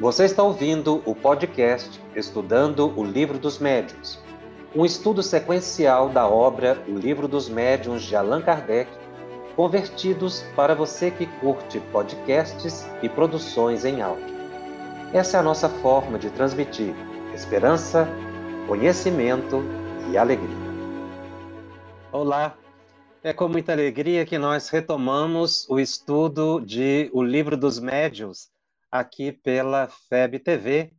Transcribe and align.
Você 0.00 0.24
está 0.24 0.42
ouvindo 0.42 1.00
o 1.06 1.14
podcast 1.14 2.00
Estudando 2.16 2.92
o 2.98 3.04
Livro 3.04 3.38
dos 3.38 3.60
Médiuns, 3.60 4.18
um 4.74 4.84
estudo 4.84 5.22
sequencial 5.22 6.08
da 6.08 6.26
obra 6.26 6.82
O 6.88 6.98
Livro 6.98 7.28
dos 7.28 7.48
Médiuns 7.48 8.02
de 8.02 8.16
Allan 8.16 8.42
Kardec, 8.42 8.90
convertidos 9.54 10.42
para 10.56 10.74
você 10.74 11.12
que 11.12 11.26
curte 11.38 11.78
podcasts 11.92 12.84
e 13.04 13.08
produções 13.08 13.84
em 13.84 14.02
áudio. 14.02 14.34
Essa 15.12 15.36
é 15.36 15.40
a 15.40 15.44
nossa 15.44 15.68
forma 15.68 16.18
de 16.18 16.28
transmitir 16.28 16.92
esperança, 17.32 18.08
conhecimento 18.66 19.62
e 20.10 20.18
alegria. 20.18 20.56
Olá, 22.10 22.56
é 23.22 23.32
com 23.32 23.46
muita 23.46 23.70
alegria 23.70 24.26
que 24.26 24.38
nós 24.38 24.70
retomamos 24.70 25.70
o 25.70 25.78
estudo 25.78 26.60
de 26.60 27.08
O 27.12 27.22
Livro 27.22 27.56
dos 27.56 27.78
Médiuns 27.78 28.52
aqui 28.94 29.32
pela 29.32 29.88
FEB 29.88 30.38
TV, 30.38 30.94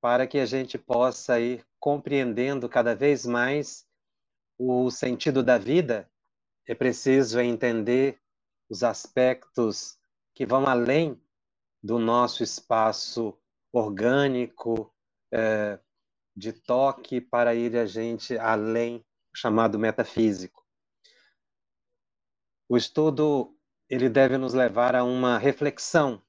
para 0.00 0.26
que 0.26 0.38
a 0.38 0.46
gente 0.46 0.78
possa 0.78 1.38
ir 1.38 1.62
compreendendo 1.78 2.70
cada 2.70 2.94
vez 2.94 3.26
mais 3.26 3.86
o 4.56 4.90
sentido 4.90 5.42
da 5.42 5.58
vida. 5.58 6.10
É 6.66 6.74
preciso 6.74 7.38
entender 7.38 8.18
os 8.70 8.82
aspectos 8.82 9.98
que 10.34 10.46
vão 10.46 10.66
além 10.66 11.20
do 11.82 11.98
nosso 11.98 12.42
espaço 12.42 13.38
orgânico, 13.70 14.90
é, 15.30 15.78
de 16.34 16.50
toque, 16.50 17.20
para 17.20 17.54
ir 17.54 17.76
a 17.76 17.84
gente 17.84 18.38
além, 18.38 19.04
chamado 19.34 19.78
metafísico. 19.78 20.66
O 22.66 22.74
estudo 22.74 23.54
ele 23.86 24.08
deve 24.08 24.38
nos 24.38 24.54
levar 24.54 24.96
a 24.96 25.04
uma 25.04 25.36
reflexão 25.36 26.22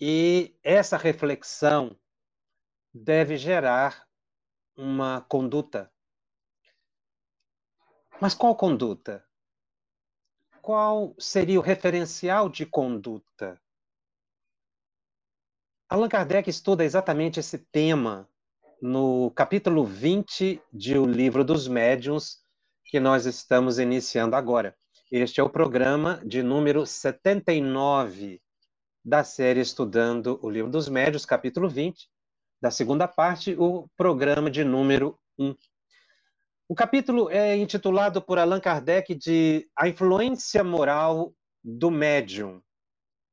e 0.00 0.54
essa 0.62 0.96
reflexão 0.96 1.98
deve 2.92 3.36
gerar 3.36 4.06
uma 4.76 5.22
conduta. 5.22 5.90
Mas 8.20 8.34
qual 8.34 8.54
conduta? 8.56 9.24
Qual 10.60 11.14
seria 11.18 11.58
o 11.58 11.62
referencial 11.62 12.48
de 12.48 12.66
conduta? 12.66 13.60
Allan 15.88 16.08
Kardec 16.08 16.50
estuda 16.50 16.84
exatamente 16.84 17.38
esse 17.38 17.58
tema 17.58 18.28
no 18.82 19.30
capítulo 19.30 19.84
20 19.84 20.60
de 20.72 20.98
O 20.98 21.06
Livro 21.06 21.44
dos 21.44 21.68
Médiuns, 21.68 22.42
que 22.84 22.98
nós 22.98 23.24
estamos 23.24 23.78
iniciando 23.78 24.34
agora. 24.34 24.76
Este 25.10 25.40
é 25.40 25.42
o 25.42 25.48
programa 25.48 26.20
de 26.24 26.42
número 26.42 26.84
79 26.84 28.42
da 29.06 29.22
série 29.22 29.60
Estudando 29.60 30.36
o 30.42 30.50
Livro 30.50 30.68
dos 30.68 30.88
Médios, 30.88 31.24
capítulo 31.24 31.68
20, 31.68 32.10
da 32.60 32.72
segunda 32.72 33.06
parte, 33.06 33.54
o 33.56 33.88
programa 33.96 34.50
de 34.50 34.64
número 34.64 35.16
1. 35.38 35.54
O 36.68 36.74
capítulo 36.74 37.30
é 37.30 37.56
intitulado 37.56 38.20
por 38.20 38.36
Allan 38.36 38.58
Kardec 38.58 39.14
de 39.14 39.70
A 39.76 39.86
Influência 39.86 40.64
Moral 40.64 41.32
do 41.62 41.88
Médium 41.88 42.60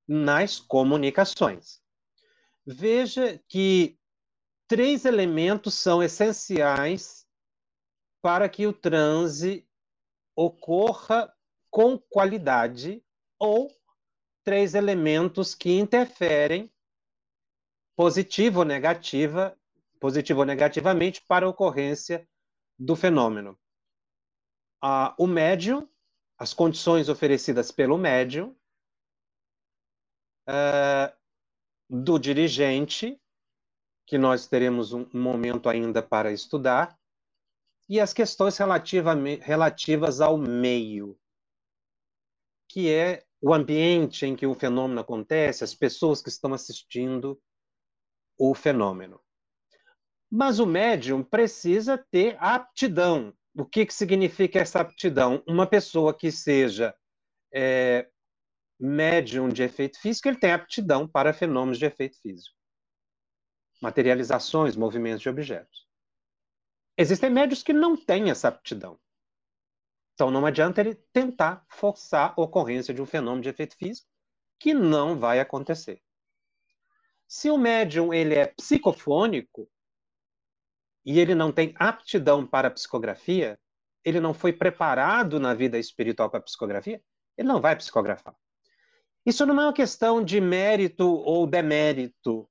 nas 0.08 0.60
Comunicações. 0.60 1.82
Veja 2.64 3.42
que 3.50 3.98
três 4.68 5.06
elementos 5.06 5.74
são 5.74 6.04
essenciais 6.04 7.26
para 8.22 8.48
que 8.48 8.68
o 8.68 8.74
transe 8.74 9.68
ocorra 10.36 11.34
com 11.72 11.98
qualidade 11.98 13.04
ou 13.40 13.72
três 14.44 14.76
elementos 14.76 15.56
que 15.56 15.72
interferem 15.72 16.72
positivo 17.96 18.60
ou 18.60 18.66
negativa, 18.66 19.58
positivo 20.00 20.40
ou 20.40 20.46
negativamente 20.46 21.22
para 21.28 21.46
a 21.46 21.50
ocorrência 21.50 22.28
do 22.78 22.96
fenômeno. 22.96 23.58
Ah, 24.82 25.16
o 25.18 25.26
médium, 25.28 25.88
as 26.38 26.54
condições 26.54 27.08
oferecidas 27.08 27.72
pelo 27.72 27.98
médium, 27.98 28.56
ah, 30.48 31.16
do 31.90 32.18
dirigente, 32.18 33.20
que 34.06 34.18
nós 34.18 34.48
teremos 34.48 34.92
um, 34.92 35.08
momento 35.14 35.70
ainda 35.70 36.02
para 36.02 36.32
estudar, 36.32 37.00
e 37.88 38.00
as 38.00 38.14
questões 38.14 38.58
relativas 38.58 40.22
ao 40.22 40.38
meio, 40.38 41.18
que 42.68 42.90
é 42.90 43.26
o 43.44 43.54
ambiente 43.54 44.26
em 44.26 44.38
que 44.38 44.48
o 44.48 44.56
fenômeno 44.56 45.02
acontece, 45.02 45.66
as 45.66 45.76
pessoas 45.76 46.22
que 46.22 46.30
estão 46.30 46.54
assistindo 46.54 47.38
o 48.38 48.56
fenômeno. 48.56 49.20
Mas 50.32 50.60
o 50.60 50.66
médium 50.66 51.22
precisa 51.22 51.98
ter 52.10 52.38
aptidão. 52.40 53.34
O 53.54 53.66
que, 53.66 53.86
que 53.86 53.94
significa 53.94 54.60
essa 54.60 54.80
aptidão? 54.80 55.44
Uma 55.46 55.68
pessoa 55.68 56.18
que 56.18 56.32
seja 56.32 56.96
é, 57.54 58.08
médium 58.80 59.50
de 59.50 59.62
efeito 59.62 60.00
físico, 60.00 60.30
ele 60.30 60.40
tem 60.40 60.54
aptidão 60.54 61.06
para 61.06 61.34
fenômenos 61.34 61.78
de 61.78 61.86
efeito 61.86 62.18
físico. 62.22 62.56
Materializações, 63.82 64.78
movimentos 64.78 65.22
de 65.22 65.28
objetos. 65.28 65.86
Existem 66.98 67.30
médios 67.30 67.62
que 67.62 67.74
não 67.74 67.98
têm 67.98 68.30
essa 68.30 68.48
aptidão. 68.48 68.98
Então 70.14 70.30
não 70.30 70.46
adianta 70.46 70.82
ele 70.82 70.96
tentar 71.12 71.66
forçar 71.68 72.34
a 72.36 72.42
ocorrência 72.42 72.94
de 72.94 73.02
um 73.02 73.06
fenômeno 73.06 73.42
de 73.42 73.50
efeito 73.50 73.76
físico 73.76 74.08
que 74.60 74.74
não 74.74 75.18
vai 75.18 75.40
acontecer. 75.40 76.02
Se 77.28 77.50
o 77.50 77.58
médium 77.58 78.14
ele 78.14 78.36
é 78.36 78.48
psicofônico 78.48 79.70
e 81.04 81.20
ele 81.20 81.34
não 81.34 81.52
tem 81.52 81.74
aptidão 81.78 82.46
para 82.46 82.68
a 82.68 82.72
psicografia, 82.72 83.60
ele 84.06 84.20
não 84.20 84.34
foi 84.34 84.54
preparado 84.54 85.40
na 85.40 85.54
vida 85.54 85.80
espiritual 85.80 86.30
para 86.30 86.40
a 86.40 86.44
psicografia, 86.44 87.02
ele 87.38 87.48
não 87.48 87.60
vai 87.60 87.76
psicografar. 87.76 88.36
Isso 89.26 89.46
não 89.46 89.60
é 89.60 89.66
uma 89.66 89.74
questão 89.74 90.24
de 90.24 90.40
mérito 90.40 91.08
ou 91.08 91.48
demérito, 91.48 92.48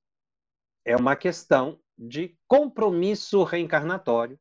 é 0.83 0.95
uma 0.97 1.15
questão 1.15 1.79
de 1.97 2.37
compromisso 2.47 3.43
reencarnatório 3.43 4.39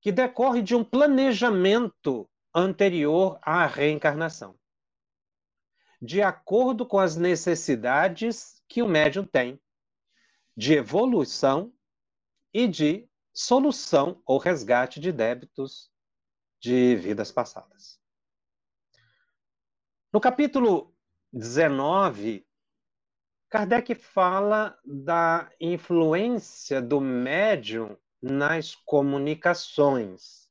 que 0.00 0.12
decorre 0.12 0.62
de 0.62 0.74
um 0.74 0.84
planejamento 0.84 2.28
anterior 2.54 3.38
à 3.42 3.66
reencarnação, 3.66 4.58
de 6.00 6.22
acordo 6.22 6.86
com 6.86 6.98
as 6.98 7.16
necessidades 7.16 8.62
que 8.68 8.82
o 8.82 8.88
médium 8.88 9.24
tem 9.24 9.60
de 10.56 10.74
evolução 10.74 11.72
e 12.52 12.66
de 12.66 13.08
solução 13.32 14.22
ou 14.24 14.38
resgate 14.38 14.98
de 14.98 15.12
débitos 15.12 15.90
de 16.58 16.96
vidas 16.96 17.30
passadas. 17.30 18.00
No 20.10 20.20
capítulo 20.20 20.96
19, 21.32 22.46
Kardec 23.50 23.94
fala 23.94 24.78
da 24.84 25.50
influência 25.60 26.80
do 26.80 27.00
médium 27.00 27.96
nas 28.22 28.74
comunicações. 28.74 30.46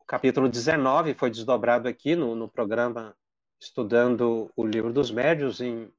O 0.00 0.04
capítulo 0.04 0.48
19 0.48 1.14
foi 1.14 1.30
desdobrado 1.30 1.88
aqui 1.88 2.16
no, 2.16 2.34
no 2.34 2.48
programa 2.48 3.16
Estudando 3.60 4.50
o 4.56 4.64
Livro 4.64 4.92
dos 4.92 5.10
Médios 5.10 5.60
em, 5.60 5.92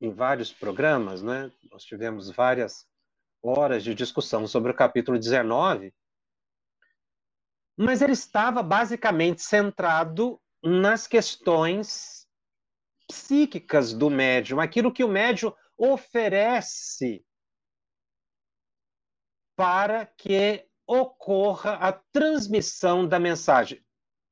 em 0.00 0.12
vários 0.12 0.52
programas, 0.52 1.22
né? 1.22 1.50
Nós 1.70 1.84
tivemos 1.84 2.30
várias 2.30 2.86
horas 3.42 3.82
de 3.82 3.94
discussão 3.94 4.46
sobre 4.46 4.72
o 4.72 4.74
capítulo 4.74 5.18
19, 5.18 5.94
mas 7.76 8.02
ele 8.02 8.12
estava 8.12 8.62
basicamente 8.62 9.42
centrado 9.42 10.38
nas 10.62 11.06
questões 11.06 12.26
psíquicas 13.08 13.94
do 13.94 14.10
médium, 14.10 14.60
aquilo 14.60 14.92
que 14.92 15.02
o 15.02 15.08
médium 15.08 15.52
oferece 15.78 17.24
para 19.60 20.06
que 20.06 20.66
ocorra 20.86 21.74
a 21.74 21.92
transmissão 21.92 23.06
da 23.06 23.20
mensagem. 23.20 23.84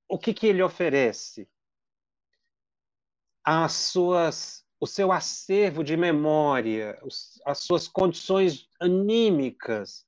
O 0.09 0.19
que, 0.19 0.33
que 0.33 0.47
ele 0.47 0.63
oferece? 0.63 1.47
As 3.45 3.75
suas, 3.75 4.65
o 4.81 4.87
seu 4.87 5.13
acervo 5.13 5.85
de 5.85 5.99
memória, 5.99 6.99
as 7.45 7.59
suas 7.59 7.87
condições 7.87 8.71
anímicas. 8.81 10.07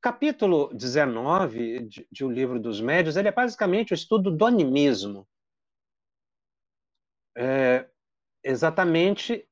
Capítulo 0.00 0.72
19 0.72 1.80
de, 1.80 2.08
de 2.10 2.24
O 2.24 2.30
Livro 2.30 2.58
dos 2.58 2.80
Médios, 2.80 3.18
ele 3.18 3.28
é 3.28 3.32
basicamente 3.32 3.92
o 3.92 3.94
estudo 3.94 4.34
do 4.34 4.46
animismo. 4.46 5.28
É, 7.36 7.90
exatamente 8.42 9.46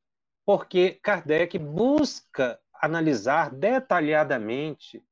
porque 0.47 0.93
Kardec 1.03 1.59
busca 1.59 2.59
analisar 2.85 3.51
detalhadamente 3.55 5.03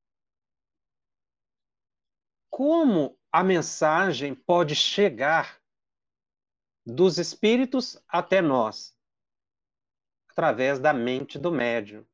como 2.51 3.19
a 3.31 3.43
mensagem 3.43 4.35
pode 4.35 4.75
chegar 4.77 5.59
dos 6.85 7.17
espíritos 7.17 7.99
até 8.07 8.43
nós, 8.43 8.95
através 10.29 10.79
da 10.79 10.93
mente 10.93 11.39
do 11.39 11.51
médium. 11.51 12.05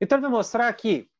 Então, 0.00 0.16
ele 0.16 0.22
vai 0.22 0.30
mostrar 0.30 0.72
que, 0.74 1.10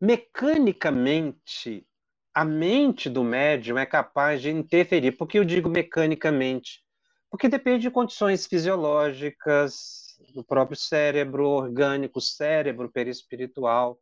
mecanicamente, 0.00 1.86
a 2.32 2.44
mente 2.44 3.10
do 3.10 3.22
médium 3.22 3.76
é 3.76 3.84
capaz 3.84 4.40
de 4.40 4.50
interferir. 4.50 5.12
Por 5.12 5.26
que 5.26 5.38
eu 5.38 5.44
digo 5.44 5.68
mecanicamente? 5.68 6.82
Porque 7.30 7.48
depende 7.48 7.82
de 7.82 7.90
condições 7.90 8.46
fisiológicas 8.46 10.05
do 10.32 10.44
próprio 10.44 10.76
cérebro 10.76 11.48
orgânico, 11.48 12.20
cérebro 12.20 12.90
perispiritual 12.90 14.00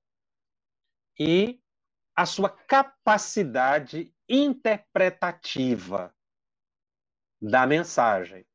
e 1.19 1.61
a 2.15 2.27
sua 2.27 2.49
capacidade 2.49 4.15
interpretativa 4.29 6.15
da 7.41 7.67
mensagem. 7.67 8.47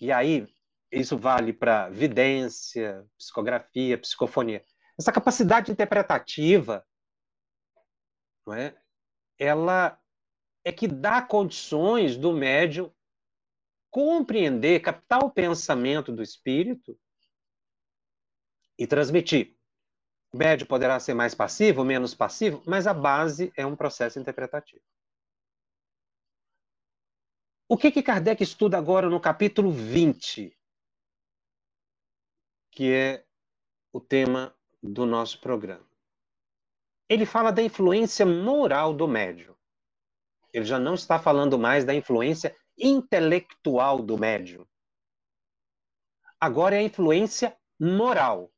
E 0.00 0.12
aí, 0.12 0.46
isso 0.90 1.16
vale 1.16 1.52
para 1.52 1.88
vidência, 1.88 3.06
psicografia, 3.16 3.96
psicofonia. 3.98 4.62
Essa 4.98 5.12
capacidade 5.12 5.70
interpretativa, 5.72 6.86
não 8.46 8.54
é? 8.54 8.76
ela 9.38 9.98
é 10.64 10.72
que 10.72 10.88
dá 10.88 11.20
condições 11.22 12.16
do 12.16 12.32
médium 12.32 12.92
compreender, 13.94 14.80
captar 14.80 15.20
o 15.22 15.30
pensamento 15.30 16.10
do 16.10 16.20
espírito 16.20 16.98
e 18.76 18.88
transmitir. 18.88 19.56
O 20.32 20.36
médium 20.36 20.66
poderá 20.66 20.98
ser 20.98 21.14
mais 21.14 21.32
passivo, 21.32 21.84
menos 21.84 22.12
passivo, 22.12 22.60
mas 22.66 22.88
a 22.88 22.92
base 22.92 23.52
é 23.56 23.64
um 23.64 23.76
processo 23.76 24.18
interpretativo. 24.18 24.82
O 27.68 27.76
que, 27.76 27.92
que 27.92 28.02
Kardec 28.02 28.42
estuda 28.42 28.76
agora 28.76 29.08
no 29.08 29.20
capítulo 29.20 29.70
20? 29.70 30.58
que 32.72 32.92
é 32.92 33.24
o 33.92 34.00
tema 34.00 34.52
do 34.82 35.06
nosso 35.06 35.40
programa. 35.40 35.88
Ele 37.08 37.24
fala 37.24 37.52
da 37.52 37.62
influência 37.62 38.26
moral 38.26 38.92
do 38.92 39.06
médium. 39.06 39.54
Ele 40.52 40.64
já 40.64 40.80
não 40.80 40.94
está 40.94 41.16
falando 41.16 41.56
mais 41.56 41.84
da 41.84 41.94
influência 41.94 42.56
intelectual 42.78 44.02
do 44.02 44.18
médium. 44.18 44.66
Agora 46.40 46.76
é 46.76 46.78
a 46.78 46.82
influência 46.82 47.56
moral. 47.78 48.52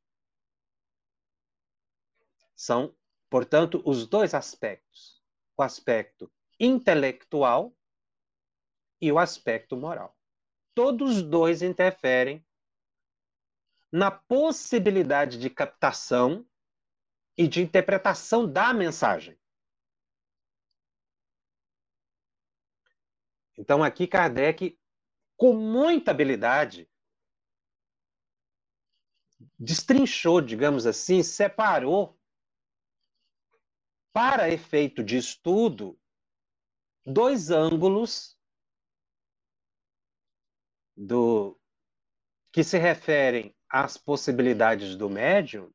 São, 2.55 2.95
portanto, 3.29 3.81
os 3.85 4.07
dois 4.07 4.33
aspectos: 4.33 5.21
o 5.55 5.63
aspecto 5.63 6.31
intelectual 6.59 7.75
e 8.99 9.11
o 9.11 9.19
aspecto 9.19 9.77
moral. 9.77 10.17
Todos 10.73 11.21
dois 11.21 11.61
interferem 11.61 12.45
na 13.91 14.11
possibilidade 14.11 15.39
de 15.39 15.49
captação 15.49 16.45
e 17.37 17.47
de 17.47 17.61
interpretação 17.61 18.51
da 18.51 18.73
mensagem. 18.73 19.39
Então, 23.57 23.83
aqui 23.83 24.05
Kardec, 24.05 24.77
com 25.35 25.53
muita 25.53 26.11
habilidade, 26.11 26.89
destrinchou, 29.57 30.41
digamos 30.41 30.85
assim, 30.85 31.23
separou 31.23 32.17
para 34.13 34.49
efeito 34.49 35.03
de 35.03 35.17
estudo 35.17 35.99
dois 37.05 37.49
ângulos 37.51 38.37
do 40.95 41.59
que 42.51 42.63
se 42.63 42.77
referem 42.77 43.55
as 43.69 43.97
possibilidades 43.97 44.95
do 44.95 45.09
médium, 45.09 45.71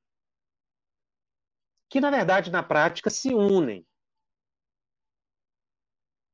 que 1.88 2.00
na 2.00 2.11
verdade 2.11 2.50
na 2.50 2.62
prática 2.62 3.11
se 3.11 3.32
unem. 3.32 3.87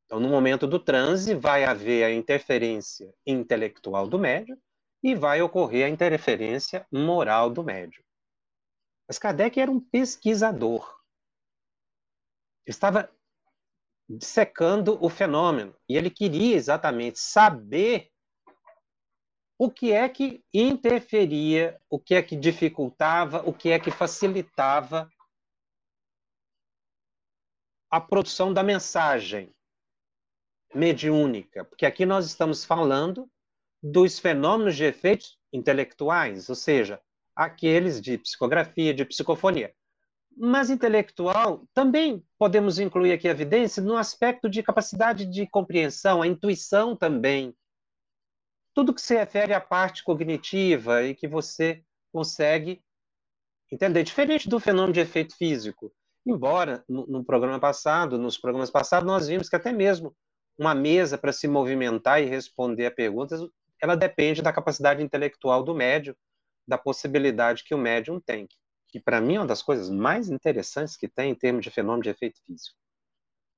Então, 0.09 0.19
no 0.19 0.31
momento 0.31 0.67
do 0.67 0.79
transe, 0.79 1.35
vai 1.35 1.67
haver 1.67 2.03
a 2.03 2.11
interferência 2.11 3.13
intelectual 3.27 4.09
do 4.09 4.19
médium 4.19 4.59
e 5.03 5.15
vai 5.15 5.43
ocorrer 5.43 5.85
a 5.85 5.89
interferência 5.91 6.87
moral 6.91 7.51
do 7.51 7.63
médium. 7.63 8.03
Mas 9.07 9.19
Kardec 9.19 9.61
era 9.61 9.71
um 9.71 9.79
pesquisador. 9.79 10.99
Estava 12.67 13.13
secando 14.19 14.97
o 15.05 15.11
fenômeno 15.11 15.77
e 15.87 15.95
ele 15.95 16.09
queria 16.09 16.57
exatamente 16.57 17.19
saber 17.19 18.11
o 19.59 19.71
que 19.71 19.93
é 19.93 20.09
que 20.09 20.43
interferia, 20.55 21.79
o 21.91 22.01
que 22.01 22.15
é 22.15 22.23
que 22.23 22.35
dificultava, 22.35 23.47
o 23.47 23.53
que 23.53 23.69
é 23.69 23.79
que 23.79 23.91
facilitava 23.91 25.07
a 27.91 28.01
produção 28.01 28.55
da 28.55 28.63
mensagem 28.63 29.55
mediúnica, 30.75 31.65
porque 31.65 31.87
aqui 31.87 32.05
nós 32.05 32.27
estamos 32.27 32.65
falando 32.65 33.29
dos 33.83 34.19
fenômenos 34.19 34.77
de 34.77 34.85
efeitos 34.85 35.39
intelectuais, 35.53 36.49
ou 36.49 36.55
seja, 36.55 37.01
aqueles 37.35 38.01
de 38.01 38.19
psicografia, 38.19 38.93
de 38.93 39.05
psicofonia. 39.05 39.73
Mas 40.37 40.71
intelectual 40.71 41.67
também 41.75 42.25
podemos 42.39 42.79
incluir 42.79 43.13
aqui 43.13 43.27
a 43.29 43.33
evidência 43.33 43.83
no 43.83 43.97
aspecto 43.97 44.49
de 44.49 44.63
capacidade 44.63 45.27
de 45.27 45.47
compreensão, 45.47 46.23
a 46.23 46.27
intuição 46.27 46.95
também 46.95 47.55
tudo 48.79 48.95
que 48.95 49.03
se 49.03 49.17
refere 49.17 49.53
à 49.53 49.61
parte 49.61 50.05
cognitiva 50.05 51.03
e 51.03 51.13
que 51.13 51.27
você 51.27 51.83
consegue 52.13 52.81
entender. 53.73 54.05
Diferente 54.05 54.49
do 54.49 54.61
fenômeno 54.61 54.93
de 54.93 55.01
efeito 55.01 55.37
físico. 55.37 55.93
Embora 56.25 56.85
no, 56.89 57.05
no 57.09 57.25
programa 57.25 57.59
passado, 57.59 58.17
nos 58.17 58.39
programas 58.39 58.71
passados, 58.71 59.05
nós 59.05 59.27
vimos 59.27 59.49
que 59.49 59.57
até 59.57 59.73
mesmo 59.73 60.15
uma 60.59 60.75
mesa 60.75 61.17
para 61.17 61.33
se 61.33 61.47
movimentar 61.47 62.21
e 62.21 62.27
responder 62.27 62.87
a 62.87 62.91
perguntas, 62.91 63.41
ela 63.81 63.97
depende 63.97 64.43
da 64.43 64.53
capacidade 64.53 65.03
intelectual 65.03 65.63
do 65.63 65.75
médium, 65.75 66.15
da 66.67 66.77
possibilidade 66.77 67.63
que 67.65 67.75
o 67.75 67.79
médium 67.79 68.21
tem, 68.21 68.49
que 68.89 68.99
para 68.99 69.21
mim 69.21 69.37
é 69.37 69.41
uma 69.41 69.47
das 69.47 69.63
coisas 69.63 69.89
mais 69.89 70.29
interessantes 70.29 70.97
que 70.97 71.09
tem 71.09 71.31
em 71.31 71.35
termos 71.35 71.65
de 71.65 71.71
fenômeno 71.71 72.03
de 72.03 72.11
efeito 72.11 72.41
físico. 72.45 72.77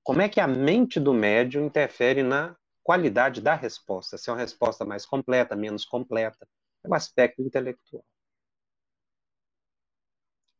Como 0.02 0.20
é 0.20 0.28
que 0.28 0.40
a 0.40 0.46
mente 0.46 1.00
do 1.00 1.14
médium 1.14 1.64
interfere 1.64 2.22
na 2.22 2.54
qualidade 2.82 3.40
da 3.40 3.54
resposta, 3.54 4.18
se 4.18 4.28
é 4.28 4.32
uma 4.32 4.38
resposta 4.38 4.84
mais 4.84 5.06
completa, 5.06 5.56
menos 5.56 5.84
completa, 5.84 6.46
é 6.84 6.88
o 6.88 6.94
aspecto 6.94 7.42
intelectual. 7.42 8.04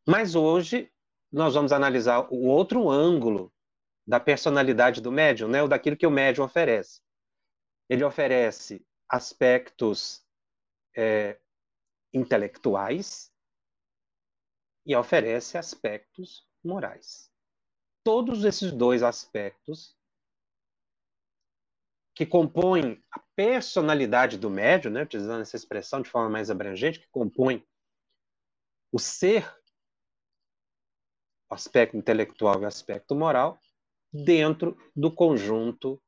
Mas 0.07 0.35
hoje 0.35 0.91
nós 1.31 1.55
vamos 1.55 1.73
analisar 1.73 2.27
o 2.33 2.47
outro 2.47 2.91
ângulo 2.91 3.53
da 4.11 4.19
personalidade 4.19 5.01
do 5.01 5.13
médium, 5.13 5.49
né, 5.49 5.63
o 5.63 5.69
daquilo 5.69 5.97
que 5.97 6.05
o 6.05 6.11
médium 6.11 6.45
oferece. 6.45 7.01
Ele 7.89 8.03
oferece 8.03 8.85
aspectos 9.09 10.27
é, 10.97 11.39
intelectuais 12.13 13.33
e 14.85 14.97
oferece 14.97 15.57
aspectos 15.57 16.45
morais. 16.65 17.31
Todos 18.03 18.45
esses 18.45 18.73
dois 18.73 19.05
aspectos 19.05 19.97
que 22.13 22.27
compõem 22.27 23.01
a 23.13 23.21
personalidade 23.37 24.37
do 24.37 24.51
médium, 24.51 24.91
né, 24.91 25.03
utilizando 25.05 25.43
essa 25.43 25.55
expressão 25.55 26.03
de 26.03 26.11
forma 26.11 26.31
mais 26.31 26.51
abrangente, 26.51 26.99
que 26.99 27.09
compõem 27.11 27.65
o 28.91 28.99
ser, 28.99 29.49
o 31.49 31.55
aspecto 31.55 31.97
intelectual 31.97 32.61
e 32.61 32.65
o 32.65 32.67
aspecto 32.67 33.15
moral, 33.15 33.61
dentro 34.13 34.77
do 34.95 35.11
conjunto 35.11 36.03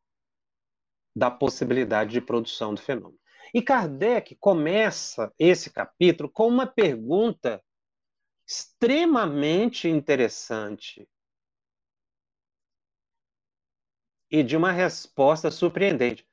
da 1.15 1.31
possibilidade 1.31 2.13
de 2.13 2.21
produção 2.21 2.75
do 2.75 2.81
fenômeno. 2.81 3.21
E 3.55 3.61
Kardec 3.61 4.35
começa 4.37 5.33
esse 5.39 5.71
capítulo 5.71 6.31
com 6.31 6.49
uma 6.49 6.67
pergunta 6.67 7.63
extremamente 8.47 9.89
interessante 9.89 11.09
e 14.31 14.43
de 14.43 14.57
uma 14.57 14.73
resposta 14.73 15.51
surpreendente. 15.51 16.27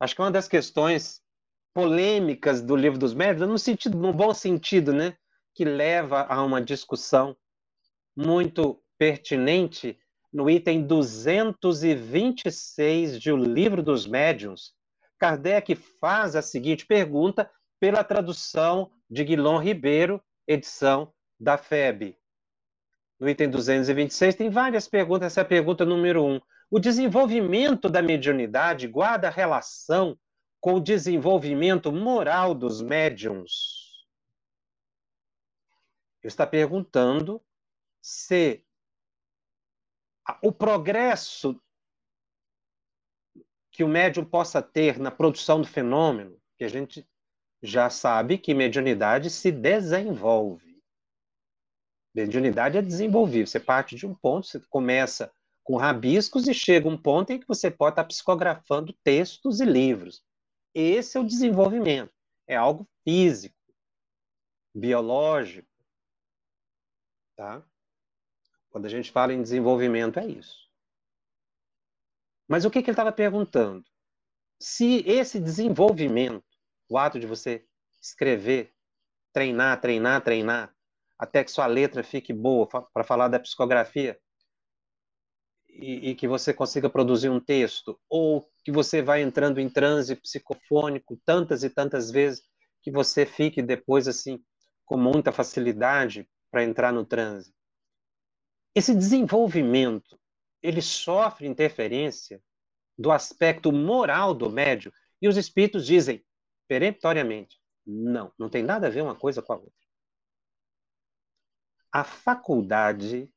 Acho 0.00 0.16
que 0.16 0.20
é 0.20 0.24
uma 0.24 0.30
das 0.30 0.48
questões 0.48 1.22
polêmicas 1.72 2.60
do 2.60 2.74
livro 2.74 2.98
dos 2.98 3.14
médios, 3.14 3.48
no 3.48 3.58
sentido, 3.58 3.96
no 3.96 4.12
bom 4.12 4.34
sentido, 4.34 4.92
né, 4.92 5.16
que 5.54 5.64
leva 5.64 6.22
a 6.22 6.42
uma 6.42 6.60
discussão 6.60 7.36
muito 8.16 8.82
pertinente 8.98 9.98
no 10.34 10.50
item 10.50 10.84
226 10.84 13.20
de 13.20 13.30
O 13.30 13.36
Livro 13.36 13.84
dos 13.84 14.04
Médiuns. 14.04 14.74
Kardec 15.16 15.76
faz 15.76 16.34
a 16.34 16.42
seguinte 16.42 16.84
pergunta 16.84 17.48
pela 17.78 18.02
tradução 18.02 18.90
de 19.08 19.22
Guilom 19.22 19.58
Ribeiro, 19.58 20.20
edição 20.44 21.14
da 21.38 21.56
FEB. 21.56 22.18
No 23.20 23.28
item 23.28 23.48
226 23.48 24.34
tem 24.34 24.50
várias 24.50 24.88
perguntas, 24.88 25.28
essa 25.28 25.42
é 25.42 25.44
a 25.44 25.46
pergunta 25.46 25.84
número 25.84 26.24
1. 26.24 26.34
Um 26.34 26.40
O 26.68 26.80
desenvolvimento 26.80 27.88
da 27.88 28.02
mediunidade 28.02 28.88
guarda 28.88 29.30
relação 29.30 30.18
com 30.60 30.74
o 30.74 30.80
desenvolvimento 30.80 31.92
moral 31.92 32.54
dos 32.54 32.82
médiums. 32.82 33.84
Está 36.24 36.44
perguntando 36.44 37.40
se 38.02 38.63
o 40.42 40.52
progresso 40.52 41.60
que 43.70 43.82
o 43.82 43.88
médium 43.88 44.24
possa 44.24 44.62
ter 44.62 44.98
na 44.98 45.10
produção 45.10 45.60
do 45.60 45.66
fenômeno, 45.66 46.40
que 46.56 46.64
a 46.64 46.68
gente 46.68 47.06
já 47.62 47.90
sabe 47.90 48.38
que 48.38 48.54
mediunidade 48.54 49.30
se 49.30 49.50
desenvolve. 49.50 50.80
Mediunidade 52.14 52.78
é 52.78 52.82
desenvolvível. 52.82 53.46
Você 53.46 53.58
parte 53.58 53.96
de 53.96 54.06
um 54.06 54.14
ponto, 54.14 54.46
você 54.46 54.60
começa 54.68 55.32
com 55.64 55.76
rabiscos 55.76 56.46
e 56.46 56.54
chega 56.54 56.88
um 56.88 56.96
ponto 56.96 57.32
em 57.32 57.40
que 57.40 57.48
você 57.48 57.70
pode 57.70 57.94
estar 57.94 58.04
psicografando 58.04 58.92
textos 59.02 59.60
e 59.60 59.64
livros. 59.64 60.22
Esse 60.74 61.16
é 61.16 61.20
o 61.20 61.26
desenvolvimento. 61.26 62.12
É 62.46 62.54
algo 62.54 62.86
físico, 63.02 63.56
biológico. 64.76 65.68
Tá? 67.36 67.66
Quando 68.74 68.86
a 68.86 68.88
gente 68.88 69.12
fala 69.12 69.32
em 69.32 69.40
desenvolvimento, 69.40 70.18
é 70.18 70.26
isso. 70.26 70.68
Mas 72.48 72.64
o 72.64 72.70
que, 72.72 72.82
que 72.82 72.90
ele 72.90 72.94
estava 72.94 73.12
perguntando? 73.12 73.84
Se 74.58 75.04
esse 75.06 75.38
desenvolvimento, 75.38 76.42
o 76.88 76.98
ato 76.98 77.20
de 77.20 77.24
você 77.24 77.64
escrever, 78.02 78.72
treinar, 79.32 79.80
treinar, 79.80 80.24
treinar, 80.24 80.74
até 81.16 81.44
que 81.44 81.52
sua 81.52 81.66
letra 81.66 82.02
fique 82.02 82.32
boa, 82.32 82.66
para 82.66 83.04
falar 83.04 83.28
da 83.28 83.38
psicografia, 83.38 84.18
e, 85.68 86.10
e, 86.10 86.14
que 86.16 86.26
você 86.26 86.52
consiga 86.52 86.90
produzir 86.90 87.28
um 87.28 87.38
texto, 87.38 87.96
ou 88.08 88.44
que 88.64 88.72
você 88.72 89.00
vai 89.00 89.22
entrando 89.22 89.60
em 89.60 89.70
transe 89.70 90.16
psicofônico 90.16 91.16
tantas 91.24 91.62
e 91.62 91.70
tantas 91.70 92.10
vezes 92.10 92.42
que 92.82 92.90
você 92.90 93.24
fique 93.24 93.62
depois 93.62 94.08
assim 94.08 94.42
com 94.84 94.96
muita 94.96 95.30
facilidade 95.30 96.28
para 96.50 96.64
entrar 96.64 96.92
no 96.92 97.04
transe. 97.04 97.54
Esse 98.74 98.94
desenvolvimento, 98.94 100.18
ele 100.62 100.82
sofre 100.82 101.46
interferência 101.46 102.42
do 102.98 103.12
aspecto 103.12 103.70
moral 103.70 104.34
do 104.34 104.50
médio, 104.50 104.92
e 105.20 105.28
os 105.28 105.36
espíritos 105.36 105.86
dizem 105.86 106.24
peremptoriamente: 106.66 107.60
não, 107.86 108.32
não 108.38 108.48
tem 108.48 108.62
nada 108.62 108.86
a 108.86 108.90
ver 108.90 109.02
uma 109.02 109.14
coisa 109.14 109.40
com 109.42 109.52
a 109.52 109.56
outra. 109.56 109.72
A 111.92 112.02
faculdade 112.02 113.32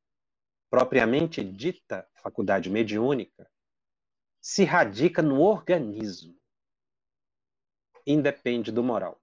propriamente 0.69 1.43
dita 1.43 2.07
faculdade 2.15 2.69
mediúnica, 2.69 3.49
se 4.41 4.63
radica 4.63 5.21
no 5.21 5.41
organismo, 5.41 6.37
independe 8.05 8.71
do 8.71 8.83
moral. 8.83 9.21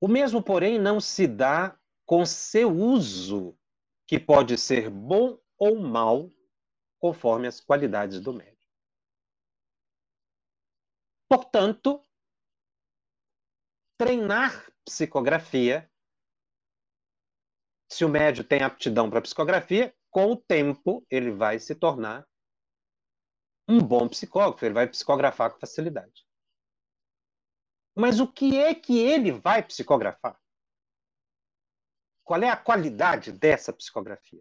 O 0.00 0.08
mesmo, 0.08 0.42
porém, 0.42 0.78
não 0.78 1.00
se 1.00 1.26
dá 1.26 1.78
com 2.06 2.24
seu 2.24 2.70
uso, 2.70 3.56
que 4.10 4.18
pode 4.18 4.58
ser 4.58 4.90
bom 4.90 5.40
ou 5.56 5.78
mal, 5.78 6.28
conforme 6.98 7.46
as 7.46 7.60
qualidades 7.60 8.18
do 8.18 8.32
médium. 8.32 8.58
Portanto, 11.28 12.04
treinar 13.96 14.68
psicografia 14.84 15.88
se 17.88 18.04
o 18.04 18.08
médio 18.08 18.42
tem 18.42 18.64
aptidão 18.64 19.08
para 19.08 19.22
psicografia, 19.22 19.94
com 20.10 20.32
o 20.32 20.36
tempo 20.36 21.06
ele 21.08 21.30
vai 21.30 21.60
se 21.60 21.76
tornar 21.76 22.28
um 23.68 23.78
bom 23.78 24.08
psicógrafo, 24.08 24.64
ele 24.64 24.74
vai 24.74 24.88
psicografar 24.88 25.52
com 25.52 25.60
facilidade. 25.60 26.26
Mas 27.94 28.18
o 28.18 28.26
que 28.26 28.58
é 28.58 28.74
que 28.74 28.98
ele 28.98 29.30
vai 29.30 29.62
psicografar? 29.62 30.36
Qual 32.30 32.44
é 32.44 32.48
a 32.48 32.56
qualidade 32.56 33.32
dessa 33.32 33.72
psicografia? 33.72 34.40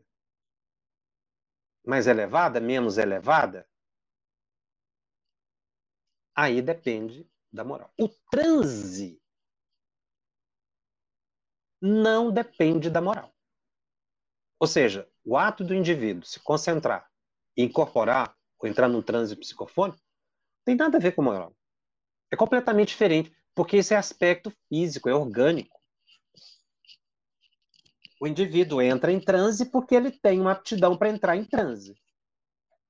Mais 1.84 2.06
elevada, 2.06 2.60
menos 2.60 3.00
elevada? 3.00 3.68
Aí 6.36 6.62
depende 6.62 7.28
da 7.52 7.64
moral. 7.64 7.92
O 8.00 8.08
transe 8.30 9.20
não 11.82 12.32
depende 12.32 12.92
da 12.92 13.02
moral. 13.02 13.34
Ou 14.60 14.68
seja, 14.68 15.12
o 15.26 15.36
ato 15.36 15.64
do 15.64 15.74
indivíduo 15.74 16.28
se 16.28 16.40
concentrar, 16.42 17.10
incorporar 17.58 18.38
ou 18.60 18.70
entrar 18.70 18.88
num 18.88 19.02
transe 19.02 19.36
psicofônico, 19.36 20.00
tem 20.64 20.76
nada 20.76 21.00
a 21.00 21.02
ver 21.02 21.16
com 21.16 21.24
moral. 21.24 21.58
É 22.32 22.36
completamente 22.36 22.90
diferente, 22.90 23.36
porque 23.56 23.78
esse 23.78 23.96
é 23.96 23.98
aspecto 23.98 24.54
físico, 24.68 25.10
é 25.10 25.14
orgânico. 25.16 25.79
O 28.20 28.28
indivíduo 28.28 28.82
entra 28.82 29.12
em 29.12 29.20
transe 29.20 29.66
porque 29.66 29.96
ele 29.96 30.12
tem 30.12 30.42
uma 30.42 30.52
aptidão 30.52 30.98
para 30.98 31.10
entrar 31.10 31.36
em 31.38 31.46
transe. 31.46 31.96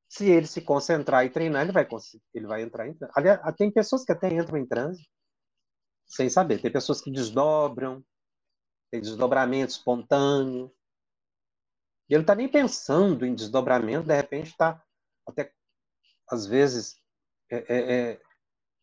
Se 0.08 0.26
ele 0.26 0.48
se 0.48 0.62
concentrar 0.62 1.26
e 1.26 1.30
treinar, 1.30 1.64
ele 1.64 1.72
vai, 1.72 1.88
ele 2.34 2.48
vai 2.48 2.64
entrar 2.64 2.88
em 2.88 2.94
transe. 2.96 3.14
Aliás, 3.16 3.40
tem 3.56 3.72
pessoas 3.72 4.04
que 4.04 4.12
até 4.12 4.34
entram 4.34 4.58
em 4.58 4.66
transe 4.66 5.08
sem 6.08 6.30
saber. 6.30 6.60
Tem 6.60 6.72
pessoas 6.72 7.00
que 7.00 7.12
desdobram, 7.12 8.04
tem 8.90 9.00
desdobramento 9.00 9.72
espontâneo, 9.72 10.74
e 12.10 12.16
ele 12.16 12.20
não 12.20 12.24
está 12.24 12.36
nem 12.36 12.50
pensando 12.50 13.24
em 13.24 13.36
desdobramento, 13.36 14.08
de 14.08 14.16
repente 14.16 14.48
está 14.48 14.84
até, 15.28 15.54
às 16.28 16.48
vezes, 16.48 16.96
é, 17.52 17.58
é, 17.58 17.94
é, 17.94 18.22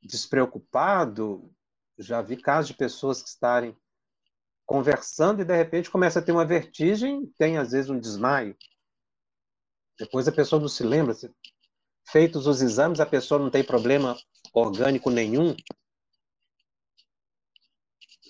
despreocupado. 0.00 1.53
Já 1.99 2.23
vi 2.23 2.37
casos 2.37 2.69
de 2.69 2.76
pessoas 2.76 3.21
que 3.21 3.29
estarem 3.29 3.76
conversando 4.66 5.40
e, 5.40 5.44
de 5.44 5.56
repente, 5.56 5.90
começa 5.90 6.18
a 6.18 6.23
ter 6.23 6.32
uma 6.32 6.44
vertigem, 6.44 7.26
tem, 7.38 7.56
às 7.56 7.70
vezes, 7.70 7.88
um 7.88 7.99
desmaio. 7.99 8.56
Depois 9.99 10.28
a 10.28 10.32
pessoa 10.32 10.61
não 10.61 10.68
se 10.68 10.82
lembra. 10.82 11.14
Feitos 12.08 12.46
os 12.46 12.61
exames, 12.61 13.00
a 13.00 13.06
pessoa 13.06 13.40
não 13.40 13.50
tem 13.50 13.64
problema 13.64 14.16
orgânico 14.52 15.11
nenhum. 15.11 15.56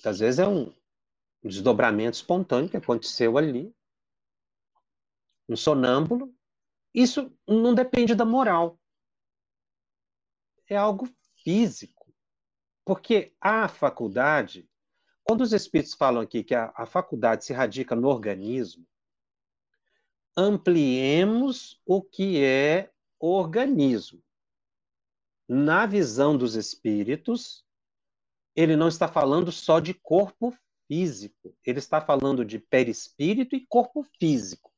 Às 0.05 0.21
vezes 0.21 0.39
é 0.39 0.47
um 0.47 0.73
desdobramento 1.43 2.17
espontâneo 2.17 2.71
que 2.71 2.77
aconteceu 2.77 3.37
ali 3.37 3.75
um 5.49 5.57
sonâmbulo, 5.57 6.35
isso 6.93 7.33
não 7.47 7.75
depende 7.75 8.15
da 8.15 8.25
moral. 8.25 8.79
É 10.69 10.77
algo 10.77 11.09
físico. 11.43 12.13
Porque 12.85 13.35
a 13.41 13.69
faculdade, 13.69 14.69
quando 15.27 15.41
os 15.41 15.53
espíritos 15.53 15.95
falam 15.95 16.23
aqui 16.23 16.45
que 16.45 16.55
a, 16.55 16.73
a 16.75 16.87
faculdade 16.87 17.45
se 17.45 17.53
radica 17.53 17.95
no 17.97 18.09
organismo, 18.09 18.87
ampliemos 20.37 21.81
o 21.85 22.03
que 22.03 22.43
é 22.43 22.91
organismo. 23.19 24.23
Na 25.49 25.87
visão 25.87 26.37
dos 26.37 26.55
espíritos, 26.55 27.65
ele 28.55 28.77
não 28.77 28.89
está 28.89 29.09
falando 29.09 29.51
só 29.51 29.81
de 29.81 29.95
corpo 29.95 30.57
físico, 30.87 31.57
ele 31.65 31.79
está 31.79 32.01
falando 32.01 32.45
de 32.45 32.59
perispírito 32.59 33.57
e 33.57 33.67
corpo 33.67 34.05
físico 34.19 34.73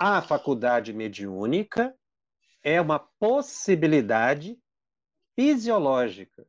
a 0.00 0.22
faculdade 0.22 0.94
mediúnica 0.94 1.94
é 2.62 2.80
uma 2.80 2.98
possibilidade 2.98 4.58
fisiológica 5.36 6.48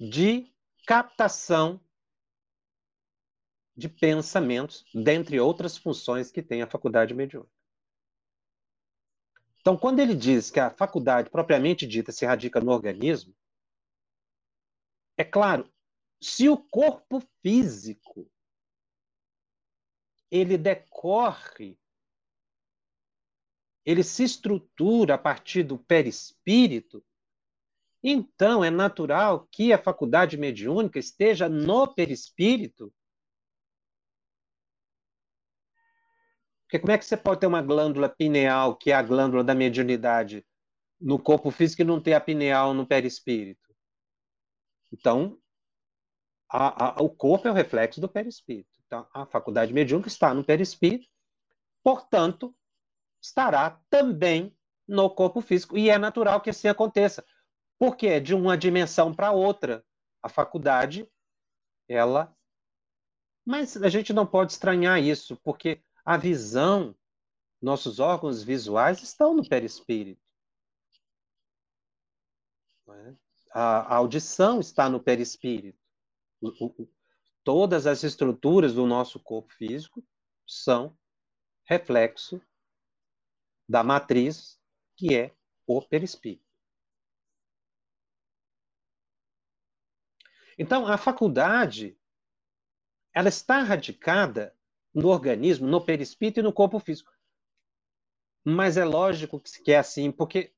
de 0.00 0.50
captação 0.86 1.78
de 3.76 3.86
pensamentos, 3.86 4.84
dentre 4.94 5.38
outras 5.38 5.76
funções 5.76 6.30
que 6.30 6.42
tem 6.42 6.62
a 6.62 6.66
faculdade 6.66 7.12
mediúnica. 7.12 7.52
Então, 9.60 9.76
quando 9.76 10.00
ele 10.00 10.14
diz 10.14 10.50
que 10.50 10.58
a 10.58 10.70
faculdade 10.70 11.28
propriamente 11.28 11.86
dita 11.86 12.12
se 12.12 12.24
radica 12.24 12.60
no 12.60 12.72
organismo, 12.72 13.36
é 15.18 15.24
claro, 15.24 15.70
se 16.18 16.48
o 16.48 16.56
corpo 16.56 17.20
físico 17.42 18.30
ele 20.30 20.56
decorre, 20.56 21.78
ele 23.84 24.02
se 24.02 24.24
estrutura 24.24 25.14
a 25.14 25.18
partir 25.18 25.62
do 25.62 25.78
perispírito, 25.78 27.04
então 28.02 28.64
é 28.64 28.70
natural 28.70 29.46
que 29.50 29.72
a 29.72 29.78
faculdade 29.78 30.36
mediúnica 30.36 30.98
esteja 30.98 31.48
no 31.48 31.92
perispírito. 31.92 32.92
Porque 36.64 36.78
como 36.78 36.92
é 36.92 36.98
que 36.98 37.04
você 37.04 37.16
pode 37.16 37.40
ter 37.40 37.46
uma 37.46 37.62
glândula 37.62 38.08
pineal, 38.08 38.76
que 38.76 38.90
é 38.90 38.94
a 38.94 39.02
glândula 39.02 39.42
da 39.42 39.54
mediunidade, 39.54 40.46
no 41.00 41.18
corpo 41.18 41.50
físico 41.50 41.82
e 41.82 41.84
não 41.84 42.00
ter 42.00 42.14
a 42.14 42.20
pineal 42.20 42.72
no 42.72 42.86
perispírito? 42.86 43.74
Então, 44.92 45.38
a, 46.48 47.00
a, 47.00 47.02
o 47.02 47.10
corpo 47.10 47.48
é 47.48 47.50
o 47.50 47.54
reflexo 47.54 48.00
do 48.00 48.08
perispírito. 48.08 48.70
Então, 48.86 49.06
a 49.12 49.26
faculdade 49.26 49.72
mediúnica 49.72 50.08
está 50.08 50.32
no 50.32 50.44
perispírito 50.44 51.08
portanto, 51.82 52.54
estará 53.22 53.80
também 53.88 54.56
no 54.86 55.10
corpo 55.10 55.40
físico. 55.40 55.76
E 55.76 55.90
é 55.90 55.98
natural 55.98 56.40
que 56.40 56.50
assim 56.50 56.68
aconteça, 56.68 57.24
porque 57.80 58.08
é 58.08 58.20
de 58.20 58.34
uma 58.34 58.58
dimensão 58.58 59.14
para 59.14 59.32
outra. 59.32 59.82
A 60.22 60.28
faculdade, 60.28 61.10
ela. 61.88 62.36
Mas 63.42 63.74
a 63.78 63.88
gente 63.88 64.12
não 64.12 64.26
pode 64.26 64.52
estranhar 64.52 65.02
isso, 65.02 65.34
porque 65.38 65.82
a 66.04 66.18
visão, 66.18 66.94
nossos 67.60 67.98
órgãos 67.98 68.42
visuais 68.42 69.02
estão 69.02 69.34
no 69.34 69.48
perispírito. 69.48 70.20
É? 72.90 73.14
A, 73.54 73.96
audição 73.96 74.60
está 74.60 74.90
no 74.90 75.02
perispírito. 75.02 75.80
todas 77.42 77.86
as 77.86 78.02
estruturas 78.02 78.74
do 78.74 78.86
nosso 78.86 79.18
corpo 79.18 79.54
físico 79.54 80.04
são 80.46 80.94
reflexo 81.64 82.42
da 83.66 83.82
matriz 83.82 84.60
que 84.96 85.14
é 85.14 85.34
o 85.66 85.80
perispírito. 85.80 86.49
Então, 90.60 90.86
a 90.86 90.98
faculdade 90.98 91.98
ela 93.14 93.30
está 93.30 93.62
radicada 93.62 94.54
no 94.92 95.08
organismo, 95.08 95.66
no 95.66 95.82
perispírito 95.82 96.40
e 96.40 96.42
no 96.42 96.52
corpo 96.52 96.78
físico. 96.78 97.10
Mas 98.44 98.76
é 98.76 98.84
lógico 98.84 99.40
que 99.40 99.72
é 99.72 99.78
assim, 99.78 100.12
porque 100.12 100.54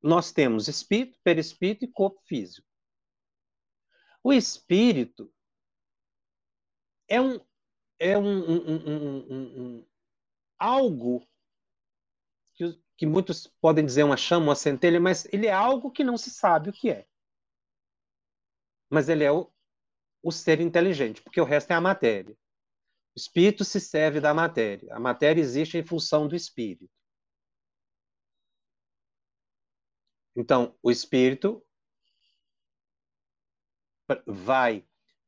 nós 0.00 0.30
temos 0.30 0.68
espírito, 0.68 1.18
perispírito 1.24 1.84
e 1.84 1.88
corpo 1.88 2.22
físico. 2.26 2.64
O 4.22 4.32
espírito 4.32 5.34
é 7.08 7.20
um, 7.20 7.40
é 7.98 8.16
um, 8.16 8.50
um, 8.52 9.80
um 9.80 9.86
algo 10.60 11.26
que, 12.54 12.80
que, 12.96 13.04
muitos 13.04 13.48
podem 13.60 13.84
dizer 13.84 14.04
uma 14.04 14.16
chama, 14.16 14.46
uma 14.46 14.54
centelha, 14.54 15.00
mas 15.00 15.24
ele 15.32 15.48
é 15.48 15.52
algo 15.52 15.90
que 15.90 16.04
não 16.04 16.16
se 16.16 16.30
sabe 16.30 16.70
o 16.70 16.72
que 16.72 16.88
é. 16.88 17.09
Mas 18.90 19.08
ele 19.08 19.24
é 19.24 19.30
o, 19.30 19.50
o 20.22 20.32
ser 20.32 20.60
inteligente, 20.60 21.22
porque 21.22 21.40
o 21.40 21.44
resto 21.44 21.70
é 21.70 21.74
a 21.74 21.80
matéria. 21.80 22.36
O 23.16 23.18
espírito 23.18 23.64
se 23.64 23.80
serve 23.80 24.20
da 24.20 24.34
matéria. 24.34 24.94
A 24.94 25.00
matéria 25.00 25.40
existe 25.40 25.78
em 25.78 25.84
função 25.84 26.28
do 26.28 26.36
espírito. 26.36 26.90
Então, 30.36 30.76
o 30.82 30.90
espírito 30.90 31.64
vai 34.26 34.86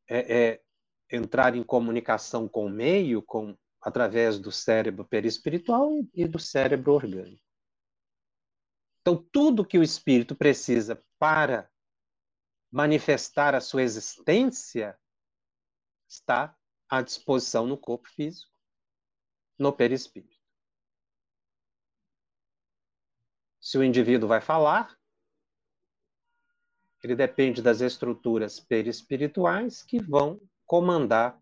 é, 0.08 0.52
é, 0.52 0.62
entrar 1.10 1.54
em 1.54 1.62
comunicação 1.62 2.48
com 2.48 2.66
o 2.66 2.70
meio, 2.70 3.22
com, 3.22 3.56
através 3.80 4.38
do 4.38 4.50
cérebro 4.50 5.04
perispiritual 5.04 5.92
e, 5.98 6.08
e 6.14 6.28
do 6.28 6.38
cérebro 6.38 6.92
orgânico. 6.92 7.42
Então, 9.00 9.16
tudo 9.32 9.66
que 9.66 9.78
o 9.78 9.82
espírito 9.82 10.34
precisa 10.34 11.02
para 11.18 11.68
manifestar 12.72 13.54
a 13.54 13.60
sua 13.60 13.82
existência 13.82 14.98
está 16.08 16.56
à 16.88 17.02
disposição 17.02 17.66
no 17.66 17.76
corpo 17.76 18.08
físico, 18.08 18.50
no 19.58 19.72
perispírito. 19.72 20.40
Se 23.60 23.76
o 23.76 23.84
indivíduo 23.84 24.28
vai 24.28 24.40
falar, 24.40 24.98
ele 27.04 27.14
depende 27.14 27.60
das 27.60 27.80
estruturas 27.80 28.58
perispirituais 28.58 29.82
que 29.82 30.02
vão 30.02 30.40
comandar 30.64 31.38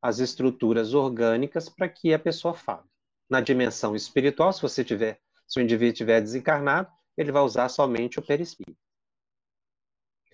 as 0.00 0.20
estruturas 0.20 0.94
orgânicas 0.94 1.68
para 1.68 1.88
que 1.88 2.14
a 2.14 2.18
pessoa 2.18 2.54
fale. 2.54 2.88
Na 3.28 3.40
dimensão 3.40 3.96
espiritual, 3.96 4.52
se 4.52 4.62
você 4.62 4.84
tiver, 4.84 5.20
se 5.46 5.58
o 5.58 5.62
indivíduo 5.62 5.92
estiver 5.92 6.20
desencarnado, 6.20 6.90
ele 7.16 7.32
vai 7.32 7.42
usar 7.42 7.68
somente 7.68 8.18
o 8.18 8.22
perispírito. 8.22 8.87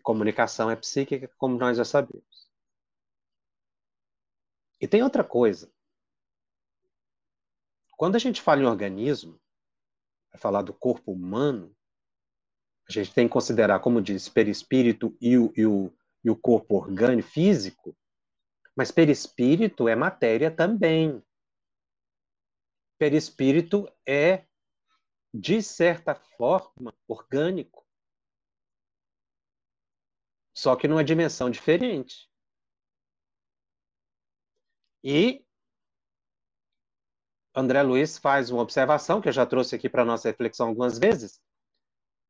Comunicação 0.04 0.70
é 0.70 0.76
psíquica, 0.76 1.28
como 1.38 1.58
nós 1.58 1.78
já 1.78 1.84
sabemos. 1.84 2.46
E 4.78 4.86
tem 4.86 5.02
outra 5.02 5.24
coisa. 5.24 5.72
Quando 7.96 8.16
a 8.16 8.18
gente 8.18 8.42
fala 8.42 8.60
em 8.60 8.66
organismo, 8.66 9.40
vai 10.30 10.38
falar 10.38 10.60
do 10.60 10.74
corpo 10.74 11.10
humano, 11.10 11.74
a 12.86 12.92
gente 12.92 13.14
tem 13.14 13.26
que 13.26 13.32
considerar, 13.32 13.80
como 13.80 14.02
diz, 14.02 14.28
perispírito 14.28 15.16
e 15.18 15.38
o, 15.38 15.50
e 15.56 15.64
o, 15.64 15.90
e 16.22 16.28
o 16.28 16.36
corpo 16.36 16.76
orgânico, 16.76 17.30
físico, 17.30 17.96
mas 18.76 18.90
perispírito 18.90 19.88
é 19.88 19.96
matéria 19.96 20.50
também. 20.50 21.24
Perispírito 22.98 23.90
é, 24.06 24.44
de 25.32 25.62
certa 25.62 26.14
forma, 26.14 26.94
orgânico. 27.08 27.83
Só 30.54 30.76
que 30.76 30.86
numa 30.86 31.04
dimensão 31.04 31.50
diferente. 31.50 32.28
E 35.02 35.44
André 37.54 37.82
Luiz 37.82 38.16
faz 38.18 38.50
uma 38.50 38.62
observação 38.62 39.20
que 39.20 39.28
eu 39.28 39.32
já 39.32 39.44
trouxe 39.44 39.74
aqui 39.76 39.88
para 39.88 40.04
nossa 40.04 40.28
reflexão 40.28 40.68
algumas 40.68 40.98
vezes. 40.98 41.40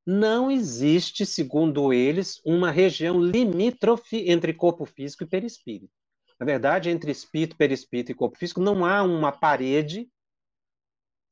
Não 0.06 0.50
existe, 0.50 1.24
segundo 1.24 1.92
eles, 1.92 2.40
uma 2.44 2.70
região 2.70 3.22
limítrofe 3.22 4.28
entre 4.30 4.52
corpo 4.52 4.84
físico 4.84 5.24
e 5.24 5.26
perispírito. 5.26 5.92
Na 6.38 6.44
verdade, 6.44 6.90
entre 6.90 7.10
espírito, 7.10 7.56
perispírito 7.56 8.12
e 8.12 8.14
corpo 8.14 8.36
físico 8.36 8.60
não 8.60 8.84
há 8.84 9.02
uma 9.02 9.32
parede 9.32 10.10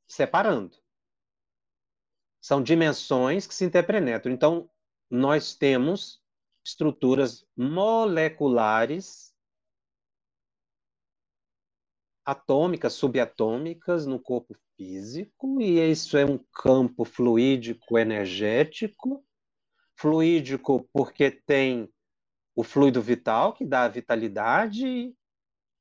separando. 0.07 0.77
São 2.41 2.63
dimensões 2.63 3.45
que 3.45 3.53
se 3.53 3.65
interpenetram. 3.65 4.31
Então, 4.31 4.69
nós 5.09 5.55
temos 5.55 6.22
estruturas 6.63 7.45
moleculares, 7.55 9.33
atômicas, 12.25 12.93
subatômicas 12.93 14.05
no 14.05 14.19
corpo 14.19 14.55
físico, 14.77 15.61
e 15.61 15.79
isso 15.79 16.17
é 16.17 16.25
um 16.25 16.37
campo 16.37 17.03
fluídico 17.03 17.97
energético. 17.97 19.25
Fluídico 19.95 20.89
porque 20.91 21.29
tem 21.29 21.91
o 22.55 22.63
fluido 22.63 23.01
vital, 23.01 23.53
que 23.53 23.65
dá 23.65 23.87
vitalidade 23.87 25.13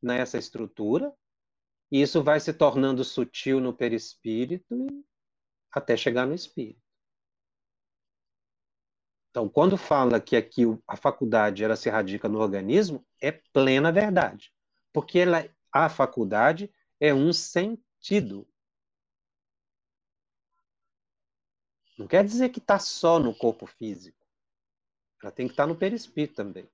nessa 0.02 0.36
estrutura, 0.36 1.14
e 1.90 2.02
isso 2.02 2.22
vai 2.22 2.40
se 2.40 2.52
tornando 2.52 3.04
sutil 3.04 3.60
no 3.60 3.72
perispírito 3.72 4.86
até 5.70 5.96
chegar 5.96 6.26
no 6.26 6.34
espírito. 6.34 6.81
Então, 9.32 9.48
quando 9.48 9.78
fala 9.78 10.20
que 10.20 10.36
aqui 10.36 10.64
a 10.86 10.94
faculdade 10.94 11.64
ela 11.64 11.74
se 11.74 11.88
radica 11.88 12.28
no 12.28 12.38
organismo, 12.38 13.02
é 13.18 13.32
plena 13.32 13.90
verdade, 13.90 14.52
porque 14.92 15.20
ela, 15.20 15.48
a 15.72 15.88
faculdade 15.88 16.70
é 17.00 17.14
um 17.14 17.32
sentido. 17.32 18.46
Não 21.96 22.06
quer 22.06 22.22
dizer 22.22 22.50
que 22.50 22.58
está 22.58 22.78
só 22.78 23.18
no 23.18 23.34
corpo 23.34 23.64
físico. 23.64 24.22
Ela 25.22 25.32
tem 25.32 25.46
que 25.46 25.54
estar 25.54 25.66
no 25.66 25.76
perispírito 25.76 26.34
também. 26.34 26.68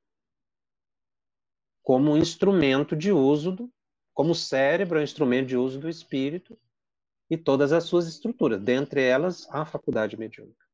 Como 1.81 2.11
um 2.11 2.17
instrumento 2.17 2.97
de 2.97 3.13
uso, 3.13 3.53
do, 3.53 3.73
como 4.13 4.33
o 4.33 4.35
cérebro 4.35 4.99
é 4.99 5.03
um 5.03 5.05
instrumento 5.05 5.47
de 5.47 5.57
uso 5.57 5.79
do 5.79 5.89
espírito 5.89 6.59
e 7.31 7.37
todas 7.37 7.73
as 7.73 7.85
suas 7.85 8.09
estruturas, 8.09 8.61
dentre 8.61 9.01
elas 9.01 9.47
a 9.49 9.65
faculdade 9.65 10.17
mediúnica. 10.17 10.68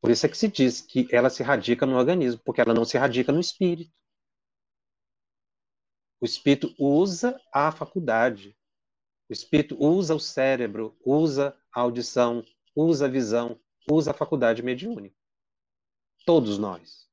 Por 0.00 0.10
isso 0.10 0.24
é 0.24 0.28
que 0.28 0.36
se 0.36 0.48
diz 0.48 0.80
que 0.80 1.06
ela 1.12 1.28
se 1.28 1.42
radica 1.42 1.84
no 1.84 1.96
organismo, 1.96 2.40
porque 2.44 2.60
ela 2.60 2.72
não 2.72 2.84
se 2.84 2.96
radica 2.96 3.30
no 3.30 3.40
espírito. 3.40 3.92
O 6.20 6.24
espírito 6.24 6.74
usa 6.78 7.40
a 7.52 7.70
faculdade. 7.70 8.56
O 9.28 9.32
espírito 9.32 9.76
usa 9.78 10.14
o 10.14 10.20
cérebro, 10.20 10.98
usa 11.04 11.56
a 11.72 11.80
audição, 11.80 12.44
usa 12.74 13.06
a 13.06 13.08
visão, 13.08 13.60
usa 13.90 14.10
a 14.10 14.14
faculdade 14.14 14.62
mediúnica. 14.62 15.16
Todos 16.24 16.58
nós. 16.58 17.08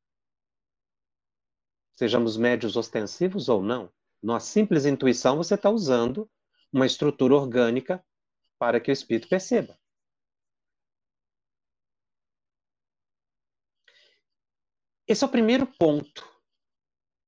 Sejamos 1.94 2.38
médios 2.38 2.76
ostensivos 2.76 3.50
ou 3.50 3.62
não, 3.62 3.92
numa 4.22 4.40
simples 4.40 4.86
intuição 4.86 5.38
você 5.38 5.56
está 5.56 5.70
usando 5.70 6.30
uma 6.72 6.86
estrutura 6.86 7.36
orgânica 7.36 8.04
para 8.60 8.80
que 8.80 8.92
o 8.92 8.94
espírito 8.94 9.28
perceba. 9.28 9.78
Esse 15.08 15.24
é 15.24 15.28
o 15.28 15.32
primeiro 15.32 15.66
ponto. 15.66 16.28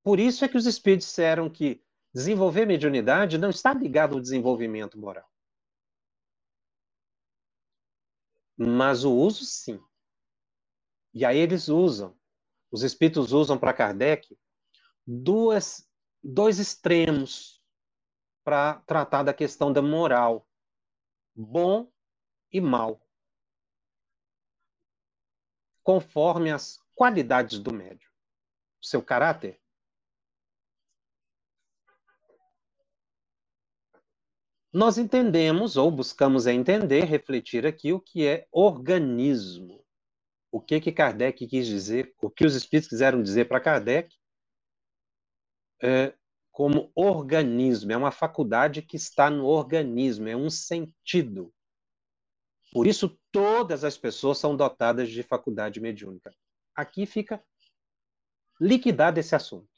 Por 0.04 0.20
isso 0.20 0.44
é 0.44 0.50
que 0.50 0.58
os 0.58 0.66
espíritos 0.66 1.08
disseram 1.08 1.50
que 1.50 1.82
desenvolver 2.14 2.66
mediunidade 2.66 3.38
não 3.38 3.50
está 3.50 3.74
ligado 3.74 4.16
ao 4.16 4.22
desenvolvimento 4.22 4.98
moral. 5.00 5.28
Mas 8.58 9.06
o 9.06 9.14
uso, 9.14 9.46
sim. 9.46 9.80
E 11.14 11.24
aí 11.24 11.38
eles 11.38 11.70
usam, 11.70 12.18
os 12.70 12.84
espíritos 12.84 13.32
usam 13.32 13.58
para 13.58 13.74
Kardec 13.74 14.38
duas, 15.08 15.90
dois 16.22 16.60
extremos 16.60 17.64
para 18.44 18.82
tratar 18.82 19.24
da 19.24 19.34
questão 19.34 19.72
da 19.72 19.82
moral, 19.82 20.48
bom 21.36 21.92
e 22.52 22.60
mal, 22.60 23.02
conforme 25.84 26.52
as 26.52 26.80
qualidades 27.00 27.60
do 27.60 27.74
médium, 27.74 28.12
seu 28.82 29.02
caráter. 29.02 29.58
Nós 34.74 34.98
entendemos, 34.98 35.78
ou 35.78 35.90
buscamos 35.90 36.46
entender, 36.46 37.06
refletir 37.06 37.66
aqui 37.66 37.94
o 37.94 38.02
que 38.02 38.28
é 38.28 38.46
organismo. 38.52 39.82
O 40.52 40.60
que 40.60 40.82
que 40.82 40.92
Kardec 40.92 41.48
quis 41.48 41.68
dizer, 41.68 42.14
o 42.22 42.30
que 42.30 42.46
os 42.46 42.54
espíritos 42.54 42.90
quiseram 42.90 43.24
dizer 43.24 43.46
para 43.48 43.62
Kardec 43.62 44.14
é, 45.82 46.14
como 46.52 46.92
organismo, 46.94 47.94
é 47.94 47.98
uma 47.98 48.12
faculdade 48.12 48.82
que 48.82 48.98
está 48.98 49.30
no 49.30 49.46
organismo, 49.46 50.28
é 50.28 50.36
um 50.36 50.50
sentido. 50.50 51.54
Por 52.74 52.88
isso, 52.88 53.18
todas 53.32 53.86
as 53.86 53.98
pessoas 53.98 54.38
são 54.38 54.54
dotadas 54.58 55.10
de 55.10 55.24
faculdade 55.24 55.80
mediúnica. 55.80 56.36
Aqui 56.80 57.06
fica 57.06 57.44
liquidado 58.58 59.20
esse 59.20 59.36
assunto. 59.36 59.70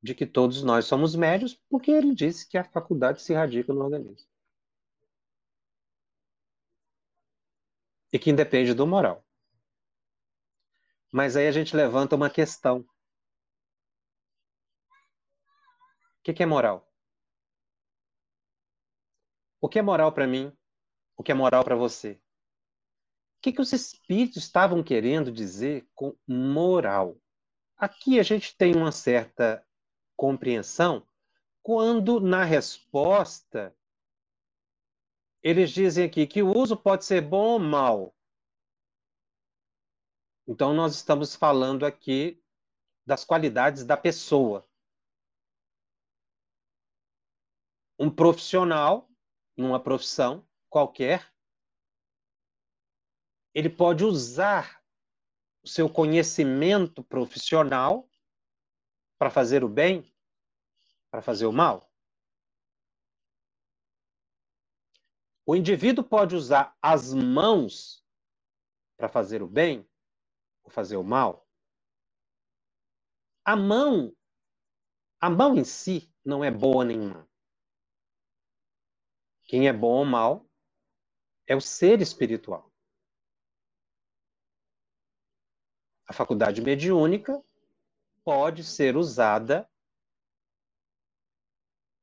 De 0.00 0.14
que 0.14 0.24
todos 0.24 0.62
nós 0.62 0.84
somos 0.84 1.16
médios, 1.16 1.52
porque 1.68 1.90
ele 1.90 2.14
disse 2.14 2.48
que 2.48 2.56
a 2.56 2.62
faculdade 2.62 3.20
se 3.20 3.34
radica 3.34 3.72
no 3.72 3.80
organismo. 3.80 4.28
E 8.12 8.20
que 8.20 8.30
independe 8.30 8.72
do 8.72 8.86
moral. 8.86 9.26
Mas 11.10 11.36
aí 11.36 11.48
a 11.48 11.52
gente 11.52 11.74
levanta 11.74 12.14
uma 12.14 12.30
questão. 12.30 12.78
O 12.78 12.86
que, 16.22 16.32
que 16.32 16.44
é 16.44 16.46
moral? 16.46 16.88
O 19.60 19.68
que 19.68 19.80
é 19.80 19.82
moral 19.82 20.12
para 20.12 20.28
mim? 20.28 20.56
O 21.16 21.24
que 21.24 21.32
é 21.32 21.34
moral 21.34 21.64
para 21.64 21.74
você? 21.74 22.22
O 23.40 23.42
que, 23.42 23.52
que 23.52 23.60
os 23.60 23.72
espíritos 23.72 24.44
estavam 24.44 24.82
querendo 24.82 25.32
dizer 25.32 25.88
com 25.94 26.14
moral? 26.28 27.16
Aqui 27.76 28.20
a 28.20 28.22
gente 28.22 28.54
tem 28.54 28.76
uma 28.76 28.92
certa 28.92 29.66
compreensão 30.14 31.06
quando, 31.62 32.20
na 32.20 32.44
resposta, 32.44 33.74
eles 35.42 35.70
dizem 35.70 36.04
aqui 36.04 36.26
que 36.26 36.42
o 36.42 36.54
uso 36.54 36.76
pode 36.76 37.04
ser 37.06 37.22
bom 37.22 37.52
ou 37.52 37.58
mal. 37.58 38.14
Então, 40.46 40.74
nós 40.74 40.94
estamos 40.94 41.34
falando 41.34 41.86
aqui 41.86 42.42
das 43.06 43.24
qualidades 43.24 43.84
da 43.84 43.96
pessoa. 43.96 44.68
um 48.00 48.10
profissional, 48.10 49.10
numa 49.54 49.78
profissão 49.78 50.42
qualquer, 50.70 51.29
ele 53.54 53.68
pode 53.68 54.04
usar 54.04 54.82
o 55.62 55.68
seu 55.68 55.88
conhecimento 55.88 57.02
profissional 57.04 58.08
para 59.18 59.30
fazer 59.30 59.62
o 59.62 59.68
bem, 59.68 60.10
para 61.10 61.20
fazer 61.20 61.46
o 61.46 61.52
mal. 61.52 61.90
O 65.44 65.56
indivíduo 65.56 66.04
pode 66.04 66.36
usar 66.36 66.76
as 66.80 67.12
mãos 67.12 68.06
para 68.96 69.08
fazer 69.08 69.42
o 69.42 69.48
bem 69.48 69.88
ou 70.62 70.70
fazer 70.70 70.96
o 70.96 71.02
mal. 71.02 71.46
A 73.44 73.56
mão, 73.56 74.16
a 75.20 75.28
mão 75.28 75.56
em 75.56 75.64
si 75.64 76.14
não 76.24 76.44
é 76.44 76.50
boa 76.50 76.84
nenhuma. 76.84 77.28
Quem 79.44 79.66
é 79.66 79.72
bom 79.72 79.98
ou 79.98 80.04
mal 80.04 80.48
é 81.48 81.56
o 81.56 81.60
ser 81.60 82.00
espiritual. 82.00 82.69
A 86.10 86.12
faculdade 86.12 86.60
mediúnica 86.60 87.40
pode 88.24 88.64
ser 88.64 88.96
usada 88.96 89.70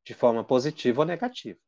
de 0.06 0.14
forma 0.14 0.46
positiva 0.46 1.02
ou 1.02 1.06
negativa. 1.06 1.60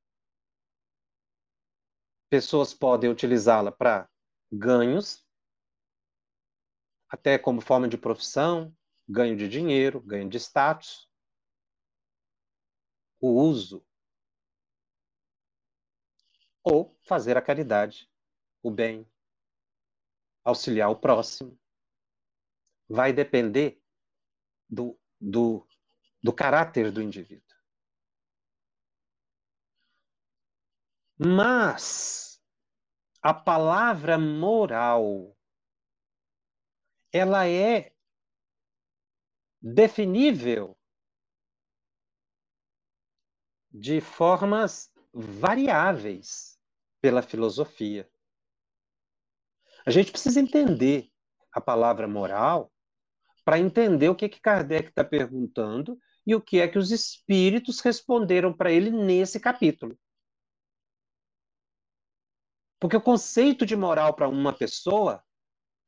Pessoas 2.29 2.73
podem 2.73 3.09
utilizá-la 3.09 3.73
para 3.73 4.09
ganhos, 4.49 5.27
até 7.09 7.37
como 7.37 7.59
forma 7.59 7.89
de 7.89 7.97
profissão, 7.97 8.73
ganho 9.05 9.35
de 9.35 9.49
dinheiro, 9.49 9.99
ganho 9.99 10.29
de 10.29 10.37
status. 10.37 11.11
O 13.19 13.31
uso 13.31 13.85
ou 16.63 16.97
fazer 17.01 17.35
a 17.35 17.41
caridade, 17.41 18.09
o 18.63 18.71
bem, 18.71 19.05
auxiliar 20.45 20.89
o 20.89 20.95
próximo. 20.95 21.58
Vai 22.89 23.13
depender 23.13 23.81
do, 24.67 24.99
do, 25.21 25.65
do 26.21 26.33
caráter 26.33 26.91
do 26.91 27.01
indivíduo. 27.01 27.45
Mas 31.17 32.41
a 33.21 33.33
palavra 33.33 34.17
moral 34.17 35.37
ela 37.11 37.47
é 37.47 37.93
definível 39.61 40.77
de 43.71 43.99
formas 43.99 44.91
variáveis 45.13 46.59
pela 47.01 47.21
filosofia. 47.21 48.09
A 49.85 49.91
gente 49.91 50.11
precisa 50.11 50.39
entender 50.39 51.11
a 51.51 51.59
palavra 51.59 52.07
moral 52.07 52.71
para 53.49 53.57
entender 53.57 54.07
o 54.09 54.15
que, 54.15 54.29
que 54.29 54.39
Kardec 54.39 54.89
está 54.89 55.03
perguntando 55.03 55.99
e 56.23 56.35
o 56.35 56.39
que 56.39 56.59
é 56.59 56.67
que 56.67 56.77
os 56.77 56.91
espíritos 56.91 57.79
responderam 57.79 58.53
para 58.53 58.71
ele 58.71 58.91
nesse 58.91 59.39
capítulo. 59.39 59.99
Porque 62.79 62.95
o 62.95 63.01
conceito 63.01 63.65
de 63.65 63.75
moral 63.75 64.13
para 64.13 64.29
uma 64.29 64.53
pessoa 64.53 65.25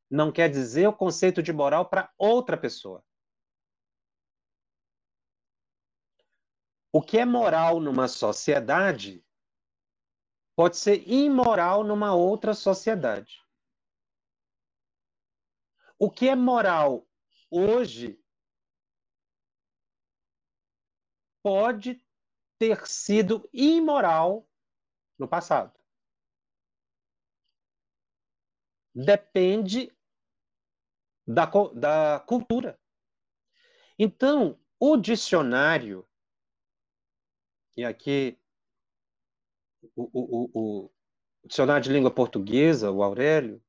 não 0.10 0.32
quer 0.32 0.50
dizer 0.50 0.88
o 0.88 0.93
conceito 0.93 1.43
de 1.43 1.54
moral 1.54 1.88
para 1.88 2.12
outra 2.17 2.58
pessoa. 2.58 3.06
O 6.91 7.00
que 7.00 7.19
é 7.19 7.26
moral 7.26 7.80
numa 7.80 8.08
sociedade 8.08 9.24
pode 10.56 10.78
ser 10.78 11.08
imoral 11.08 11.84
numa 11.84 12.15
outra 12.15 12.56
sociedade. 12.56 13.39
O 16.00 16.10
que 16.10 16.28
é 16.28 16.36
moral 16.36 17.08
hoje 17.51 18.17
pode 21.43 22.03
ter 22.57 22.87
sido 22.87 23.47
imoral 23.53 24.47
no 25.19 25.27
passado. 25.27 25.77
Depende 28.95 29.95
da, 31.27 31.45
da 31.75 32.19
cultura. 32.21 32.79
Então, 33.97 34.59
o 34.79 34.97
dicionário 34.97 36.07
e 37.75 37.85
aqui 37.85 38.37
o, 39.95 40.03
o, 40.03 40.49
o, 40.53 40.85
o 40.85 41.47
dicionário 41.47 41.83
de 41.83 41.91
língua 41.91 42.13
portuguesa, 42.13 42.91
o 42.91 43.01
Aurélio, 43.03 43.63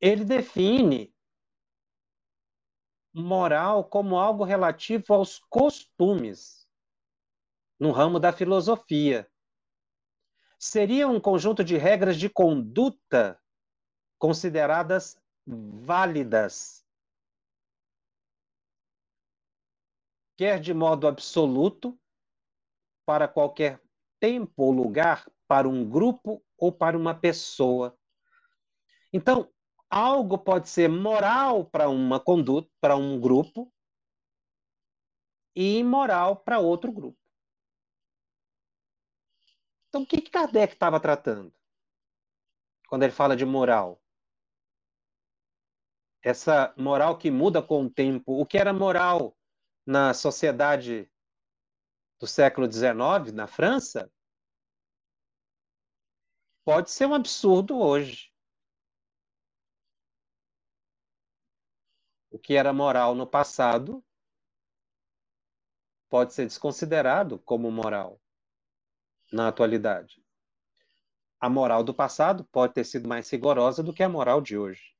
ele 0.00 0.24
define 0.24 1.15
moral 3.16 3.84
como 3.84 4.18
algo 4.18 4.44
relativo 4.44 5.14
aos 5.14 5.38
costumes 5.48 6.66
no 7.78 7.90
ramo 7.90 8.20
da 8.20 8.32
filosofia. 8.32 9.28
Seria 10.58 11.08
um 11.08 11.20
conjunto 11.20 11.64
de 11.64 11.76
regras 11.76 12.16
de 12.16 12.28
conduta 12.28 13.40
consideradas 14.18 15.18
válidas 15.46 16.86
quer 20.36 20.60
de 20.60 20.74
modo 20.74 21.08
absoluto, 21.08 21.98
para 23.06 23.26
qualquer 23.26 23.80
tempo 24.20 24.64
ou 24.64 24.72
lugar, 24.72 25.30
para 25.48 25.68
um 25.68 25.88
grupo 25.88 26.44
ou 26.58 26.70
para 26.70 26.96
uma 26.96 27.14
pessoa. 27.14 27.96
Então, 29.12 29.50
algo 29.90 30.38
pode 30.38 30.68
ser 30.68 30.88
moral 30.88 31.64
para 31.64 31.88
uma 31.88 32.20
conduta, 32.20 32.70
para 32.80 32.96
um 32.96 33.20
grupo, 33.20 33.72
e 35.54 35.78
imoral 35.78 36.36
para 36.36 36.58
outro 36.58 36.92
grupo. 36.92 37.18
Então, 39.88 40.02
o 40.02 40.06
que, 40.06 40.20
que 40.20 40.30
Kardec 40.30 40.74
estava 40.74 41.00
tratando 41.00 41.50
quando 42.88 43.04
ele 43.04 43.12
fala 43.12 43.34
de 43.34 43.46
moral? 43.46 43.98
Essa 46.22 46.74
moral 46.76 47.16
que 47.16 47.30
muda 47.30 47.62
com 47.62 47.86
o 47.86 47.90
tempo. 47.90 48.38
O 48.38 48.44
que 48.44 48.58
era 48.58 48.72
moral 48.72 49.34
na 49.86 50.12
sociedade 50.12 51.10
do 52.20 52.26
século 52.26 52.70
XIX, 52.70 53.32
na 53.32 53.46
França, 53.46 54.12
pode 56.64 56.90
ser 56.90 57.06
um 57.06 57.14
absurdo 57.14 57.78
hoje. 57.78 58.35
O 62.36 62.38
que 62.38 62.52
era 62.54 62.70
moral 62.70 63.14
no 63.14 63.26
passado 63.26 64.04
pode 66.06 66.34
ser 66.34 66.44
desconsiderado 66.44 67.38
como 67.38 67.70
moral 67.70 68.20
na 69.32 69.48
atualidade. 69.48 70.22
A 71.40 71.48
moral 71.48 71.82
do 71.82 71.94
passado 71.94 72.44
pode 72.52 72.74
ter 72.74 72.84
sido 72.84 73.08
mais 73.08 73.30
rigorosa 73.30 73.82
do 73.82 73.90
que 73.90 74.02
a 74.02 74.08
moral 74.10 74.42
de 74.42 74.58
hoje. 74.58 74.94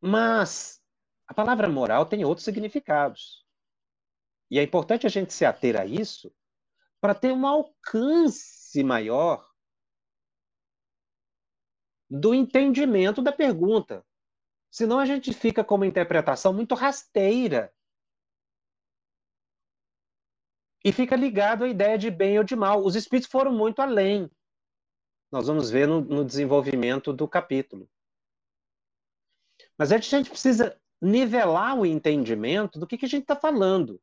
Mas 0.00 0.82
a 1.28 1.32
palavra 1.32 1.68
moral 1.68 2.04
tem 2.04 2.24
outros 2.24 2.44
significados. 2.44 3.46
E 4.50 4.58
é 4.58 4.62
importante 4.64 5.06
a 5.06 5.10
gente 5.10 5.32
se 5.32 5.44
ater 5.44 5.80
a 5.80 5.86
isso 5.86 6.34
para 7.00 7.14
ter 7.14 7.32
um 7.32 7.46
alcance 7.46 8.82
maior 8.82 9.46
do 12.08 12.34
entendimento 12.34 13.22
da 13.22 13.32
pergunta. 13.32 14.04
Senão 14.70 14.98
a 14.98 15.06
gente 15.06 15.32
fica 15.32 15.64
com 15.64 15.74
uma 15.74 15.86
interpretação 15.86 16.52
muito 16.52 16.74
rasteira. 16.74 17.72
E 20.84 20.92
fica 20.92 21.16
ligado 21.16 21.64
à 21.64 21.68
ideia 21.68 21.98
de 21.98 22.10
bem 22.10 22.38
ou 22.38 22.44
de 22.44 22.54
mal. 22.54 22.84
Os 22.84 22.94
espíritos 22.94 23.30
foram 23.30 23.52
muito 23.52 23.80
além. 23.80 24.30
Nós 25.32 25.48
vamos 25.48 25.70
ver 25.70 25.88
no, 25.88 26.00
no 26.00 26.24
desenvolvimento 26.24 27.12
do 27.12 27.26
capítulo. 27.26 27.88
Mas 29.76 29.90
a 29.92 29.98
gente 29.98 30.30
precisa 30.30 30.80
nivelar 31.00 31.78
o 31.78 31.84
entendimento 31.84 32.78
do 32.78 32.86
que, 32.86 32.96
que 32.96 33.04
a 33.04 33.08
gente 33.08 33.22
está 33.22 33.36
falando. 33.36 34.00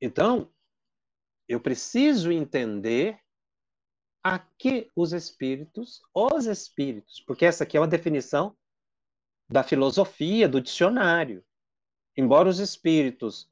Então, 0.00 0.50
eu 1.48 1.60
preciso 1.60 2.30
entender 2.30 3.18
a 4.22 4.38
que 4.38 4.90
os 4.94 5.12
espíritos, 5.12 6.02
os 6.14 6.46
espíritos, 6.46 7.22
porque 7.26 7.46
essa 7.46 7.64
aqui 7.64 7.76
é 7.76 7.80
uma 7.80 7.88
definição 7.88 8.56
da 9.48 9.62
filosofia, 9.62 10.48
do 10.48 10.60
dicionário. 10.60 11.42
Embora 12.16 12.48
os 12.48 12.58
espíritos 12.58 13.50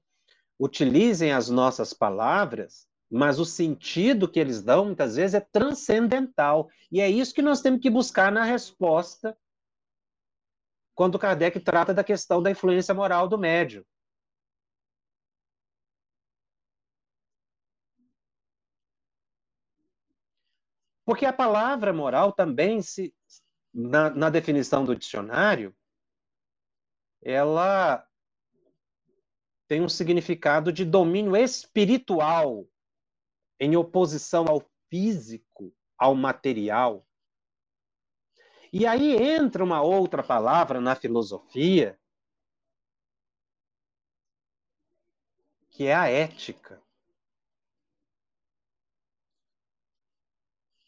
utilizem 0.59 1.33
as 1.33 1.49
nossas 1.49 1.95
palavras, 1.95 2.87
mas 3.11 3.39
o 3.39 3.45
sentido 3.45 4.29
que 4.29 4.39
eles 4.39 4.61
dão 4.63 4.85
muitas 4.85 5.17
vezes 5.17 5.35
é 5.35 5.41
transcendental. 5.41 6.69
E 6.91 7.01
é 7.01 7.09
isso 7.09 7.35
que 7.35 7.43
nós 7.43 7.63
temos 7.63 7.81
que 7.81 7.89
buscar 7.89 8.31
na 8.31 8.45
resposta 8.45 9.37
quando 10.95 11.19
Kardec 11.19 11.61
trata 11.61 11.95
da 11.95 12.03
questão 12.03 12.43
da 12.43 12.51
influência 12.51 12.93
moral 12.95 13.29
do 13.29 13.39
médium. 13.39 13.85
Porque 21.07 21.25
a 21.25 21.33
palavra 21.33 21.93
moral 21.93 22.33
também, 22.33 22.83
se, 22.83 23.15
na, 23.73 24.11
na 24.11 24.29
definição 24.29 24.85
do 24.85 24.97
dicionário, 24.97 25.73
ela 27.23 28.05
tem 29.69 29.81
um 29.81 29.89
significado 29.89 30.73
de 30.73 30.85
domínio 30.85 31.37
espiritual, 31.37 32.69
em 33.61 33.77
oposição 33.77 34.47
ao 34.49 34.61
físico, 34.91 35.73
ao 35.97 36.17
material. 36.17 37.07
E 38.73 38.85
aí 38.85 39.17
entra 39.17 39.63
uma 39.63 39.83
outra 39.83 40.25
palavra 40.25 40.81
na 40.81 40.97
filosofia, 40.97 41.97
que 45.71 45.85
é 45.85 45.95
a 45.95 46.09
ética. 46.09 46.85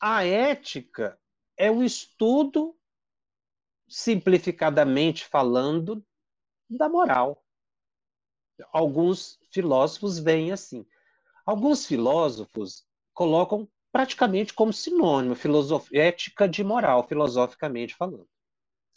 A 0.01 0.25
ética 0.25 1.19
é 1.57 1.71
o 1.71 1.83
estudo, 1.83 2.77
simplificadamente 3.89 5.25
falando, 5.25 6.05
da 6.69 6.89
moral. 6.89 7.45
Alguns 8.73 9.39
filósofos 9.51 10.19
veem 10.19 10.53
assim. 10.53 10.87
Alguns 11.45 11.87
filósofos 11.87 12.87
colocam 13.13 13.69
praticamente 13.91 14.53
como 14.53 14.73
sinônimo 14.73 15.35
ética 15.93 16.49
de 16.49 16.63
moral, 16.63 17.09
filosoficamente 17.09 17.95
falando. 17.95 18.29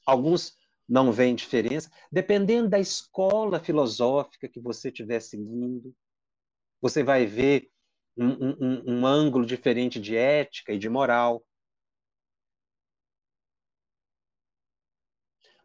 Alguns 0.05 0.57
não 0.87 1.11
veem 1.11 1.33
diferença, 1.33 1.89
dependendo 2.11 2.69
da 2.69 2.79
escola 2.79 3.59
filosófica 3.59 4.49
que 4.49 4.59
você 4.59 4.89
estiver 4.89 5.21
seguindo. 5.21 5.95
Você 6.81 7.01
vai 7.01 7.25
ver 7.25 7.71
um, 8.21 8.55
um, 8.59 8.99
um 8.99 9.05
ângulo 9.05 9.45
diferente 9.45 9.99
de 9.99 10.15
ética 10.15 10.71
e 10.71 10.77
de 10.77 10.87
moral. 10.87 11.43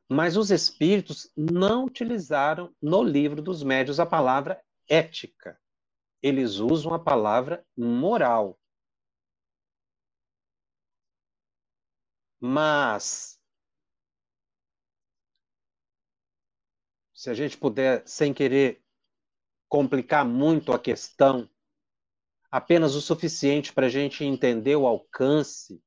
Mas 0.09 0.37
os 0.37 0.51
espíritos 0.51 1.31
não 1.37 1.85
utilizaram 1.85 2.75
no 2.81 3.03
livro 3.03 3.43
dos 3.43 3.63
médios 3.63 4.01
a 4.01 4.07
palavra 4.07 4.63
ética. 4.89 5.61
Eles 6.23 6.57
usam 6.57 6.95
a 6.95 6.99
palavra 6.99 7.67
moral. 7.77 8.59
Mas, 12.41 13.39
se 17.13 17.29
a 17.29 17.35
gente 17.35 17.59
puder, 17.59 18.07
sem 18.07 18.33
querer 18.33 18.83
complicar 19.69 20.25
muito 20.25 20.73
a 20.73 20.79
questão, 20.79 21.51
apenas 22.51 22.95
o 22.95 23.01
suficiente 23.01 23.73
para 23.73 23.87
a 23.87 23.91
gente 23.91 24.25
entender 24.25 24.77
o 24.77 24.87
alcance, 24.87 25.83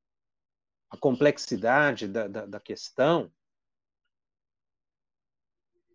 a 0.90 0.98
complexidade 0.98 2.08
da, 2.08 2.28
da, 2.28 2.46
da 2.46 2.60
questão, 2.60 3.32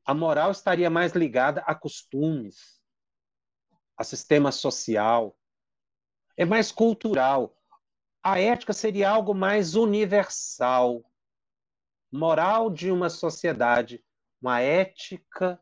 a 0.05 0.14
moral 0.14 0.50
estaria 0.50 0.90
mais 0.90 1.12
ligada 1.12 1.62
a 1.62 1.74
costumes, 1.74 2.81
a 3.96 4.05
sistema 4.05 4.53
social, 4.53 5.37
é 6.37 6.44
mais 6.44 6.70
cultural. 6.70 7.57
A 8.22 8.38
ética 8.38 8.72
seria 8.72 9.11
algo 9.11 9.35
mais 9.35 9.74
universal, 9.74 11.05
moral 12.12 12.70
de 12.70 12.90
uma 12.90 13.09
sociedade, 13.09 14.05
uma 14.40 14.61
ética 14.61 15.61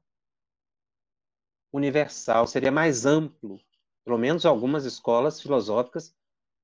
universal, 1.72 2.46
seria 2.46 2.70
mais 2.70 3.06
amplo 3.06 3.60
pelo 4.04 4.18
menos 4.18 4.44
algumas 4.44 4.84
escolas 4.84 5.40
filosóficas 5.40 6.14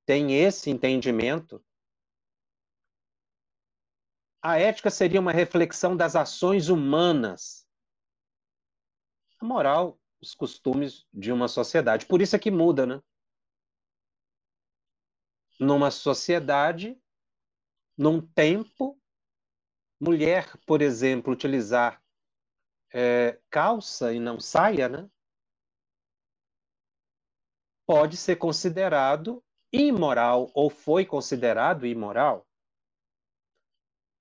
têm 0.04 0.34
esse 0.34 0.70
entendimento. 0.70 1.64
A 4.42 4.58
ética 4.58 4.90
seria 4.90 5.20
uma 5.20 5.32
reflexão 5.32 5.96
das 5.96 6.16
ações 6.16 6.68
humanas. 6.68 7.66
A 9.40 9.44
moral, 9.44 10.00
os 10.20 10.34
costumes 10.34 11.06
de 11.12 11.32
uma 11.32 11.48
sociedade. 11.48 12.06
Por 12.06 12.20
isso 12.20 12.34
é 12.34 12.38
que 12.38 12.50
muda, 12.50 12.86
né? 12.86 13.02
Numa 15.60 15.90
sociedade, 15.90 17.00
num 17.96 18.20
tempo, 18.20 19.00
mulher, 20.00 20.56
por 20.66 20.80
exemplo, 20.80 21.32
utilizar 21.32 22.02
é, 22.92 23.40
calça 23.50 24.12
e 24.12 24.20
não 24.20 24.40
saia, 24.40 24.88
né? 24.88 25.10
Pode 27.88 28.18
ser 28.18 28.36
considerado 28.36 29.42
imoral 29.72 30.50
ou 30.52 30.68
foi 30.68 31.06
considerado 31.06 31.86
imoral 31.86 32.46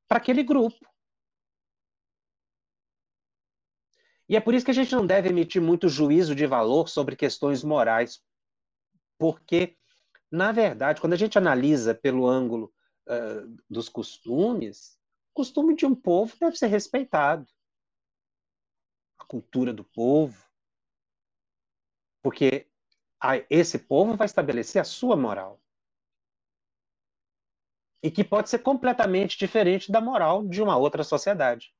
para 0.08 0.20
aquele 0.20 0.42
grupo. 0.42 0.90
E 4.30 4.38
é 4.38 4.40
por 4.40 4.54
isso 4.54 4.64
que 4.64 4.72
a 4.72 4.74
gente 4.74 4.96
não 4.96 5.06
deve 5.06 5.30
emitir 5.30 5.62
muito 5.62 5.90
juízo 5.90 6.34
de 6.34 6.48
valor 6.48 6.88
sobre 6.88 7.18
questões 7.18 7.62
morais, 7.62 8.24
porque, 9.18 9.78
na 10.32 10.54
verdade, 10.54 11.02
quando 11.02 11.14
a 11.14 11.18
gente 11.18 11.38
analisa 11.38 11.94
pelo 11.94 12.26
ângulo 12.26 12.74
uh, 13.06 13.58
dos 13.70 13.90
costumes, 13.90 14.98
o 15.32 15.34
costume 15.34 15.76
de 15.76 15.86
um 15.86 15.94
povo 15.94 16.34
deve 16.40 16.58
ser 16.58 16.68
respeitado. 16.68 17.46
A 19.20 19.26
cultura 19.26 19.74
do 19.74 19.84
povo. 19.84 20.42
Porque 22.22 22.68
esse 23.50 23.80
povo 23.80 24.16
vai 24.16 24.26
estabelecer 24.26 24.82
a 24.82 24.86
sua 24.86 25.16
moral. 25.16 25.62
E 28.04 28.12
que 28.12 28.24
pode 28.24 28.50
ser 28.50 28.60
completamente 28.60 29.38
diferente 29.38 29.92
da 29.92 30.00
moral 30.00 30.48
de 30.48 30.62
uma 30.62 30.78
outra 30.78 31.04
sociedade. 31.04 31.74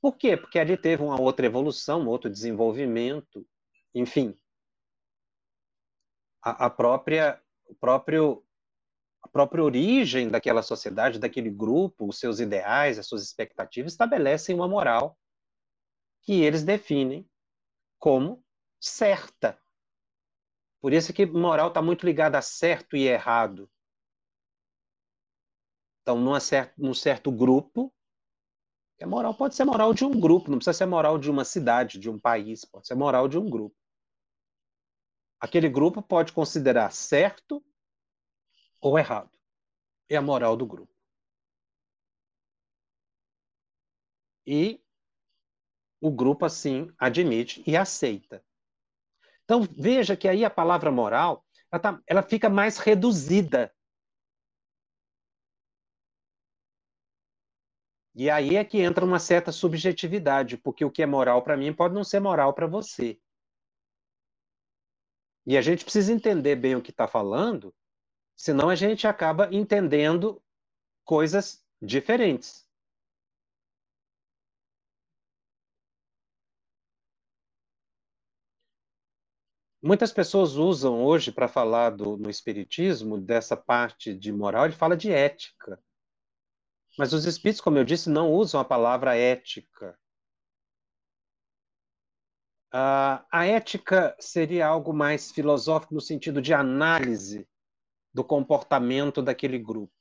Por 0.00 0.16
quê? 0.16 0.36
Porque 0.36 0.58
ali 0.58 0.76
teve 0.76 1.02
uma 1.02 1.20
outra 1.20 1.46
evolução, 1.46 2.02
um 2.02 2.08
outro 2.08 2.30
desenvolvimento, 2.30 3.46
enfim. 3.94 4.36
A, 6.42 6.66
a 6.66 6.70
própria 6.70 7.40
o 7.66 7.74
próprio 7.74 8.44
a 9.22 9.28
própria 9.28 9.62
origem 9.62 10.30
daquela 10.30 10.62
sociedade, 10.62 11.18
daquele 11.18 11.50
grupo, 11.50 12.08
os 12.08 12.18
seus 12.18 12.40
ideais, 12.40 12.98
as 12.98 13.06
suas 13.06 13.22
expectativas 13.22 13.92
estabelecem 13.92 14.54
uma 14.54 14.66
moral 14.66 15.16
que 16.22 16.40
eles 16.40 16.64
definem 16.64 17.28
como 17.98 18.42
certa. 18.80 19.60
Por 20.80 20.92
isso 20.92 21.12
que 21.12 21.26
moral 21.26 21.68
está 21.68 21.82
muito 21.82 22.06
ligada 22.06 22.38
a 22.38 22.42
certo 22.42 22.96
e 22.96 23.06
errado. 23.06 23.70
Então, 26.02 26.18
numa 26.18 26.40
certo, 26.40 26.74
num 26.78 26.94
certo 26.94 27.30
grupo, 27.30 27.92
a 29.02 29.06
moral 29.06 29.34
pode 29.34 29.54
ser 29.54 29.64
moral 29.64 29.94
de 29.94 30.04
um 30.04 30.18
grupo, 30.18 30.50
não 30.50 30.58
precisa 30.58 30.76
ser 30.76 30.86
moral 30.86 31.18
de 31.18 31.30
uma 31.30 31.44
cidade, 31.44 31.98
de 31.98 32.10
um 32.10 32.18
país, 32.18 32.64
pode 32.64 32.86
ser 32.86 32.94
moral 32.94 33.28
de 33.28 33.38
um 33.38 33.48
grupo. 33.48 33.76
Aquele 35.40 35.68
grupo 35.68 36.02
pode 36.02 36.32
considerar 36.32 36.92
certo 36.92 37.64
ou 38.80 38.98
errado. 38.98 39.30
É 40.08 40.16
a 40.16 40.22
moral 40.22 40.56
do 40.56 40.66
grupo. 40.66 40.92
E 44.46 44.82
o 46.00 46.10
grupo, 46.10 46.44
assim, 46.44 46.92
admite 46.98 47.62
e 47.66 47.76
aceita. 47.76 48.44
Então, 49.50 49.66
veja 49.76 50.16
que 50.16 50.28
aí 50.28 50.44
a 50.44 50.48
palavra 50.48 50.92
moral 50.92 51.44
ela, 51.72 51.82
tá, 51.82 52.00
ela 52.06 52.22
fica 52.22 52.48
mais 52.48 52.78
reduzida. 52.78 53.74
E 58.14 58.30
aí 58.30 58.54
é 58.54 58.64
que 58.64 58.78
entra 58.78 59.04
uma 59.04 59.18
certa 59.18 59.50
subjetividade, 59.50 60.56
porque 60.56 60.84
o 60.84 60.90
que 60.90 61.02
é 61.02 61.06
moral 61.06 61.42
para 61.42 61.56
mim 61.56 61.72
pode 61.72 61.92
não 61.92 62.04
ser 62.04 62.20
moral 62.20 62.54
para 62.54 62.68
você. 62.68 63.18
E 65.44 65.58
a 65.58 65.62
gente 65.62 65.82
precisa 65.82 66.12
entender 66.12 66.54
bem 66.54 66.76
o 66.76 66.82
que 66.82 66.92
está 66.92 67.08
falando, 67.08 67.74
senão 68.36 68.68
a 68.68 68.76
gente 68.76 69.08
acaba 69.08 69.52
entendendo 69.52 70.40
coisas 71.04 71.60
diferentes. 71.82 72.69
Muitas 79.82 80.12
pessoas 80.12 80.56
usam 80.56 81.02
hoje 81.02 81.32
para 81.32 81.48
falar 81.48 81.90
do, 81.90 82.16
no 82.16 82.28
Espiritismo, 82.28 83.18
dessa 83.18 83.56
parte 83.56 84.14
de 84.14 84.30
moral, 84.30 84.66
ele 84.66 84.74
fala 84.74 84.94
de 84.94 85.10
ética. 85.10 85.82
Mas 86.98 87.14
os 87.14 87.24
espíritos, 87.24 87.62
como 87.62 87.78
eu 87.78 87.84
disse, 87.84 88.10
não 88.10 88.30
usam 88.30 88.60
a 88.60 88.64
palavra 88.64 89.16
ética. 89.16 89.98
Uh, 92.72 93.24
a 93.32 93.46
ética 93.46 94.14
seria 94.20 94.66
algo 94.66 94.92
mais 94.92 95.32
filosófico 95.32 95.94
no 95.94 96.00
sentido 96.00 96.42
de 96.42 96.52
análise 96.52 97.48
do 98.12 98.22
comportamento 98.22 99.22
daquele 99.22 99.58
grupo. 99.58 99.94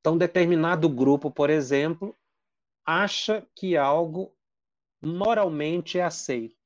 Então, 0.00 0.18
determinado 0.18 0.88
grupo, 0.88 1.30
por 1.30 1.48
exemplo, 1.48 2.14
acha 2.84 3.46
que 3.54 3.76
algo 3.76 4.36
moralmente 5.00 5.98
é 5.98 6.02
aceito. 6.02 6.63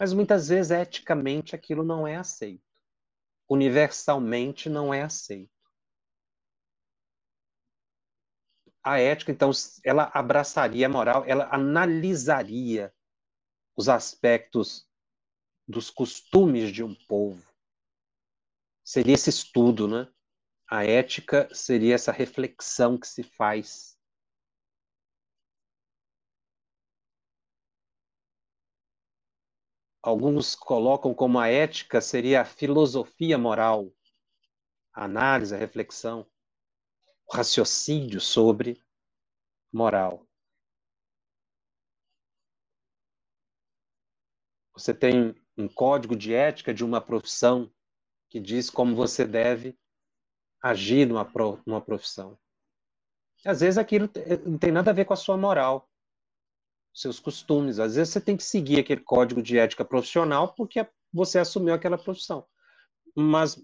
Mas 0.00 0.14
muitas 0.14 0.48
vezes, 0.48 0.70
eticamente, 0.70 1.54
aquilo 1.54 1.84
não 1.84 2.06
é 2.06 2.16
aceito. 2.16 2.64
Universalmente 3.46 4.70
não 4.70 4.94
é 4.94 5.02
aceito. 5.02 5.52
A 8.82 8.98
ética, 8.98 9.30
então, 9.30 9.50
ela 9.84 10.10
abraçaria 10.14 10.86
a 10.86 10.88
moral, 10.88 11.22
ela 11.26 11.54
analisaria 11.54 12.94
os 13.76 13.90
aspectos 13.90 14.88
dos 15.68 15.90
costumes 15.90 16.72
de 16.72 16.82
um 16.82 16.94
povo. 17.06 17.46
Seria 18.82 19.12
esse 19.12 19.28
estudo, 19.28 19.86
né? 19.86 20.10
A 20.66 20.82
ética 20.82 21.46
seria 21.52 21.94
essa 21.94 22.10
reflexão 22.10 22.98
que 22.98 23.06
se 23.06 23.22
faz 23.22 23.89
alguns 30.02 30.54
colocam 30.54 31.14
como 31.14 31.38
a 31.38 31.48
ética 31.48 32.00
seria 32.00 32.42
a 32.42 32.44
filosofia 32.44 33.36
moral, 33.36 33.92
a 34.92 35.04
análise, 35.04 35.54
a 35.54 35.58
reflexão, 35.58 36.26
o 37.26 37.36
raciocínio 37.36 38.20
sobre 38.20 38.82
moral. 39.72 40.26
Você 44.72 44.94
tem 44.94 45.34
um 45.56 45.68
código 45.68 46.16
de 46.16 46.32
ética 46.32 46.72
de 46.72 46.84
uma 46.84 47.00
profissão 47.00 47.70
que 48.30 48.40
diz 48.40 48.70
como 48.70 48.96
você 48.96 49.26
deve 49.26 49.78
agir 50.62 51.06
numa, 51.06 51.30
numa 51.66 51.80
profissão. 51.80 52.38
Às 53.44 53.60
vezes 53.60 53.76
aquilo 53.76 54.08
não 54.46 54.58
tem 54.58 54.70
nada 54.70 54.90
a 54.90 54.94
ver 54.94 55.04
com 55.04 55.12
a 55.12 55.16
sua 55.16 55.36
moral 55.36 55.89
seus 56.92 57.20
costumes. 57.20 57.78
Às 57.78 57.94
vezes 57.94 58.12
você 58.12 58.20
tem 58.20 58.36
que 58.36 58.42
seguir 58.42 58.80
aquele 58.80 59.00
código 59.00 59.42
de 59.42 59.58
ética 59.58 59.84
profissional 59.84 60.54
porque 60.54 60.86
você 61.12 61.38
assumiu 61.38 61.74
aquela 61.74 61.98
profissão. 61.98 62.46
Mas 63.14 63.62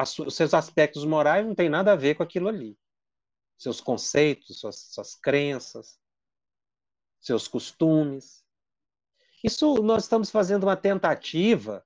os 0.00 0.34
seus 0.34 0.54
aspectos 0.54 1.04
morais 1.04 1.46
não 1.46 1.54
tem 1.54 1.68
nada 1.68 1.92
a 1.92 1.96
ver 1.96 2.14
com 2.14 2.22
aquilo 2.22 2.48
ali. 2.48 2.78
Seus 3.56 3.80
conceitos, 3.80 4.60
suas, 4.60 4.76
suas 4.92 5.14
crenças, 5.14 5.98
seus 7.20 7.48
costumes. 7.48 8.44
Isso 9.42 9.74
nós 9.82 10.04
estamos 10.04 10.30
fazendo 10.30 10.64
uma 10.64 10.76
tentativa 10.76 11.84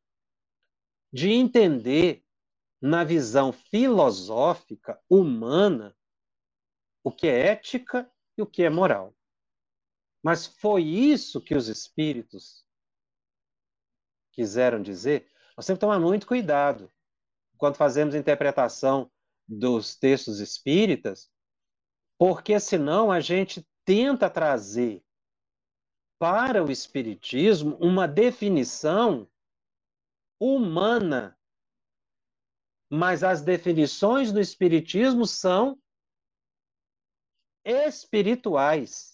de 1.13 1.31
entender 1.31 2.25
na 2.81 3.05
visão 3.05 3.53
filosófica 3.53 5.01
humana 5.09 5.97
o 7.05 7.13
que 7.13 7.27
é 7.27 7.49
ética 7.49 8.11
e 8.37 8.43
o 8.43 8.47
que 8.47 8.63
é 8.63 8.71
moral. 8.71 9.15
Mas 10.23 10.47
foi 10.47 10.85
isso 10.85 11.41
que 11.41 11.55
os 11.55 11.69
espíritos 11.69 12.65
quiseram 14.33 14.81
dizer? 14.81 15.29
Nós 15.57 15.67
temos 15.67 15.79
que 15.79 15.81
tomar 15.81 15.99
muito 15.99 16.27
cuidado 16.27 16.91
quando 17.59 17.77
fazemos 17.77 18.15
interpretação 18.15 19.11
dos 19.47 19.97
textos 19.97 20.39
espíritas, 20.39 21.31
porque 22.17 22.59
senão 22.61 23.11
a 23.11 23.21
gente 23.21 23.67
tenta 23.85 24.31
trazer 24.31 25.05
para 26.19 26.63
o 26.63 26.71
espiritismo 26.71 27.77
uma 27.81 28.07
definição 28.07 29.29
humana. 30.39 31.37
Mas 32.89 33.25
as 33.25 33.43
definições 33.43 34.31
do 34.31 34.39
espiritismo 34.39 35.27
são 35.27 35.81
espirituais 37.65 39.12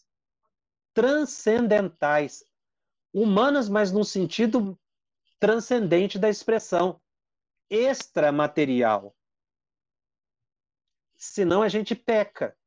transcendentais, 0.98 2.44
humanas, 3.14 3.68
mas 3.68 3.92
num 3.92 4.02
sentido 4.02 4.76
transcendente 5.38 6.18
da 6.18 6.28
expressão, 6.28 7.00
extramaterial. 7.70 9.14
Senão 11.16 11.62
a 11.62 11.68
gente 11.68 11.94
peca. 11.94 12.58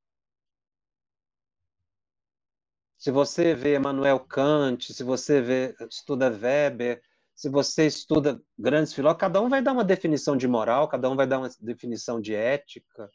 Se 2.97 3.11
você 3.11 3.53
vê 3.53 3.75
Emmanuel 3.75 4.21
Kant, 4.21 4.93
se 4.93 5.03
você 5.03 5.41
vê, 5.41 5.75
estuda 5.89 6.29
Weber, 6.29 7.03
se 7.35 7.49
você 7.49 7.85
estuda 7.85 8.41
grandes 8.57 8.93
filósofos, 8.93 9.19
cada 9.19 9.41
um 9.41 9.49
vai 9.49 9.61
dar 9.61 9.73
uma 9.73 9.83
definição 9.83 10.37
de 10.37 10.47
moral, 10.47 10.87
cada 10.87 11.09
um 11.09 11.17
vai 11.17 11.27
dar 11.27 11.39
uma 11.39 11.49
definição 11.59 12.21
de 12.21 12.33
ética. 12.33 13.11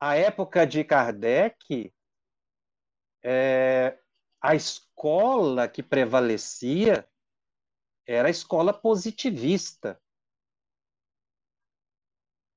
A 0.00 0.14
época 0.14 0.66
de 0.66 0.82
Kardec, 0.82 1.92
é, 3.30 4.00
a 4.40 4.54
escola 4.54 5.68
que 5.68 5.82
prevalecia 5.82 7.06
era 8.06 8.28
a 8.28 8.30
escola 8.30 8.72
positivista. 8.72 10.00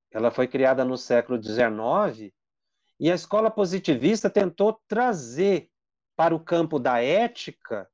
Ela 0.10 0.32
foi 0.32 0.48
criada 0.48 0.86
no 0.86 0.98
século 0.98 1.43
XIX 1.43 2.34
e 2.98 3.12
a 3.12 3.16
escola 3.16 3.52
positivista 3.52 4.30
tentou 4.30 4.82
trazer 4.88 5.70
para 6.16 6.34
o 6.34 6.41
campo 6.41 6.80
da 6.80 7.04
ética 7.04 7.91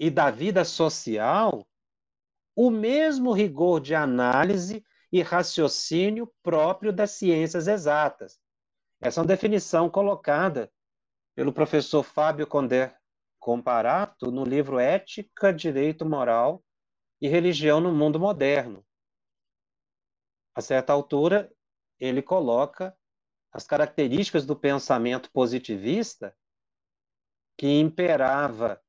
e 0.00 0.10
da 0.10 0.30
vida 0.30 0.64
social 0.64 1.68
o 2.56 2.70
mesmo 2.70 3.30
rigor 3.30 3.78
de 3.78 3.94
análise 3.94 4.82
e 5.12 5.20
raciocínio 5.20 6.32
próprio 6.42 6.94
das 6.94 7.10
ciências 7.10 7.68
exatas. 7.68 8.40
Essa 9.02 9.20
é 9.20 9.22
uma 9.22 9.28
definição 9.28 9.90
colocada 9.90 10.72
pelo 11.34 11.52
professor 11.52 12.02
Fábio 12.02 12.46
Condé 12.46 12.96
Comparato 13.38 14.30
no 14.30 14.44
livro 14.44 14.78
Ética, 14.78 15.52
Direito 15.52 16.06
Moral 16.06 16.62
e 17.20 17.26
Religião 17.26 17.80
no 17.80 17.92
Mundo 17.92 18.20
Moderno. 18.20 18.84
A 20.54 20.60
certa 20.60 20.92
altura, 20.92 21.52
ele 21.98 22.22
coloca 22.22 22.96
as 23.52 23.66
características 23.66 24.46
do 24.46 24.54
pensamento 24.54 25.30
positivista 25.30 26.36
que 27.56 27.80
imperava 27.80 28.82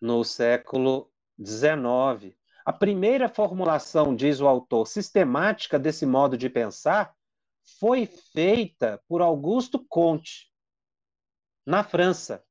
no 0.00 0.24
século 0.24 1.12
XIX. 1.40 2.36
A 2.64 2.72
primeira 2.72 3.28
formulação, 3.28 4.14
diz 4.14 4.40
o 4.40 4.46
autor, 4.46 4.86
sistemática 4.86 5.78
desse 5.78 6.04
modo 6.04 6.36
de 6.36 6.50
pensar 6.50 7.14
foi 7.78 8.06
feita 8.06 9.02
por 9.08 9.20
Augusto 9.20 9.84
Comte, 9.88 10.47
na 11.68 11.84
França. 11.84 12.42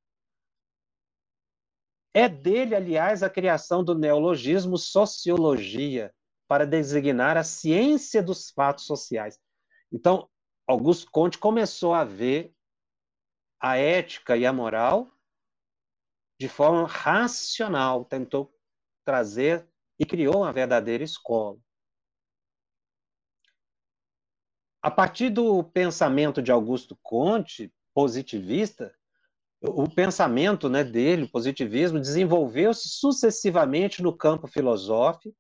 É 2.14 2.30
dele, 2.30 2.76
aliás, 2.76 3.24
a 3.24 3.30
criação 3.32 3.84
do 3.84 3.98
neologismo 3.98 4.78
sociologia, 4.78 6.14
para 6.48 6.68
designar 6.68 7.36
a 7.36 7.44
ciência 7.44 8.22
dos 8.22 8.52
fatos 8.52 8.86
sociais. 8.86 9.40
Então, 9.92 10.30
Augusto 10.68 11.10
Comte 11.10 11.40
começou 11.40 11.96
a 11.96 12.04
ver 12.04 12.54
a 13.60 13.76
ética 13.76 14.38
e 14.38 14.46
a 14.46 14.54
moral 14.54 15.12
de 16.40 16.48
forma 16.48 16.88
racional, 16.88 18.06
tentou 18.06 18.54
trazer 19.04 19.68
e 19.98 20.06
criou 20.06 20.44
uma 20.44 20.54
verdadeira 20.54 21.04
escola. 21.04 21.58
A 24.80 24.92
partir 24.92 25.32
do 25.32 25.64
pensamento 25.64 26.40
de 26.40 26.52
Augusto 26.52 26.96
Comte, 27.02 27.74
positivista, 27.96 28.96
o 29.62 29.90
pensamento 29.90 30.70
né, 30.70 30.84
dele, 30.84 31.24
o 31.24 31.32
positivismo, 31.32 32.00
desenvolveu-se 32.00 32.90
sucessivamente 32.90 34.02
no 34.02 34.16
campo 34.16 34.48
filosófico, 34.48 35.36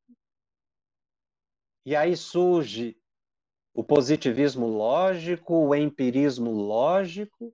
e 1.85 1.95
aí 1.95 2.17
surge 2.17 2.99
o 3.73 3.83
positivismo 3.83 4.67
lógico, 4.67 5.53
o 5.53 5.75
empirismo 5.75 6.51
lógico, 6.51 7.53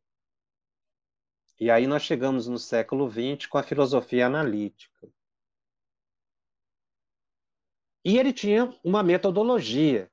e 1.59 1.69
aí 1.69 1.85
nós 1.85 2.03
chegamos 2.03 2.47
no 2.47 2.57
século 2.57 3.09
XX 3.09 3.45
com 3.47 3.57
a 3.57 3.63
filosofia 3.63 4.25
analítica. 4.25 5.07
E 8.05 8.17
ele 8.17 8.33
tinha 8.33 8.77
uma 8.83 9.03
metodologia 9.03 10.11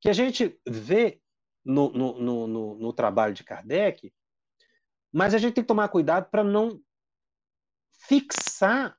que 0.00 0.08
a 0.08 0.12
gente 0.12 0.60
vê 0.66 1.20
no, 1.64 1.90
no, 1.90 2.46
no, 2.46 2.74
no 2.74 2.92
trabalho 2.92 3.32
de 3.32 3.42
Kardec, 3.42 4.12
mas 5.14 5.32
a 5.32 5.38
gente 5.38 5.54
tem 5.54 5.62
que 5.62 5.68
tomar 5.68 5.88
cuidado 5.88 6.28
para 6.28 6.42
não 6.42 6.82
fixar 7.92 8.98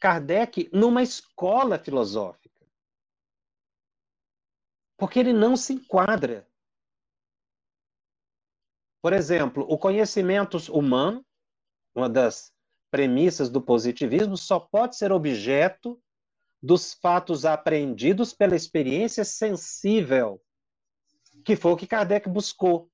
Kardec 0.00 0.68
numa 0.72 1.00
escola 1.00 1.78
filosófica. 1.78 2.66
Porque 4.98 5.20
ele 5.20 5.32
não 5.32 5.56
se 5.56 5.74
enquadra. 5.74 6.44
Por 9.00 9.12
exemplo, 9.12 9.64
o 9.68 9.78
conhecimento 9.78 10.58
humano, 10.72 11.24
uma 11.94 12.08
das 12.08 12.52
premissas 12.90 13.48
do 13.48 13.62
positivismo, 13.62 14.36
só 14.36 14.58
pode 14.58 14.96
ser 14.96 15.12
objeto 15.12 16.02
dos 16.60 16.94
fatos 16.94 17.44
aprendidos 17.44 18.32
pela 18.32 18.56
experiência 18.56 19.24
sensível, 19.24 20.42
que 21.44 21.54
foi 21.54 21.70
o 21.70 21.76
que 21.76 21.86
Kardec 21.86 22.28
buscou. 22.28 22.91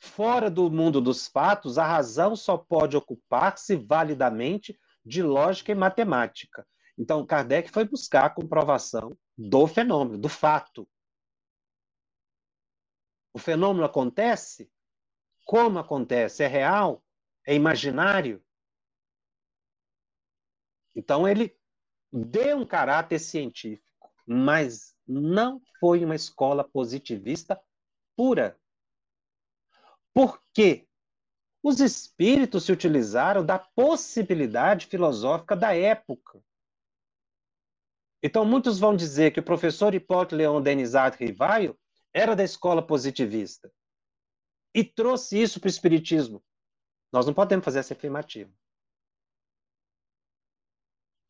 Fora 0.00 0.50
do 0.50 0.70
mundo 0.70 1.00
dos 1.00 1.28
fatos, 1.28 1.76
a 1.76 1.86
razão 1.86 2.34
só 2.34 2.56
pode 2.56 2.96
ocupar-se 2.96 3.76
validamente 3.76 4.78
de 5.04 5.22
lógica 5.22 5.72
e 5.72 5.74
matemática. 5.74 6.66
Então, 6.98 7.24
Kardec 7.24 7.70
foi 7.70 7.84
buscar 7.84 8.24
a 8.24 8.30
comprovação 8.30 9.16
do 9.36 9.66
fenômeno, 9.66 10.18
do 10.18 10.28
fato. 10.28 10.88
O 13.32 13.38
fenômeno 13.38 13.84
acontece? 13.84 14.70
Como 15.44 15.78
acontece? 15.78 16.42
É 16.42 16.46
real? 16.46 17.04
É 17.46 17.54
imaginário? 17.54 18.42
Então 20.94 21.26
ele 21.26 21.56
deu 22.12 22.58
um 22.58 22.66
caráter 22.66 23.18
científico, 23.18 24.12
mas 24.26 24.96
não 25.06 25.60
foi 25.78 26.04
uma 26.04 26.14
escola 26.14 26.64
positivista 26.64 27.60
pura. 28.16 28.58
Por 30.12 30.42
quê? 30.52 30.86
Os 31.62 31.80
espíritos 31.80 32.64
se 32.64 32.72
utilizaram 32.72 33.44
da 33.44 33.58
possibilidade 33.58 34.86
filosófica 34.86 35.54
da 35.54 35.74
época. 35.74 36.42
Então, 38.22 38.44
muitos 38.44 38.78
vão 38.78 38.94
dizer 38.94 39.30
que 39.32 39.40
o 39.40 39.44
professor 39.44 39.94
Hipólito 39.94 40.36
Leon 40.36 40.60
Denizade 40.60 41.16
Rivaio 41.18 41.78
era 42.12 42.34
da 42.34 42.44
escola 42.44 42.86
positivista 42.86 43.72
e 44.74 44.84
trouxe 44.84 45.40
isso 45.40 45.60
para 45.60 45.68
o 45.68 45.70
espiritismo. 45.70 46.42
Nós 47.12 47.26
não 47.26 47.34
podemos 47.34 47.64
fazer 47.64 47.80
essa 47.80 47.94
afirmativa. 47.94 48.52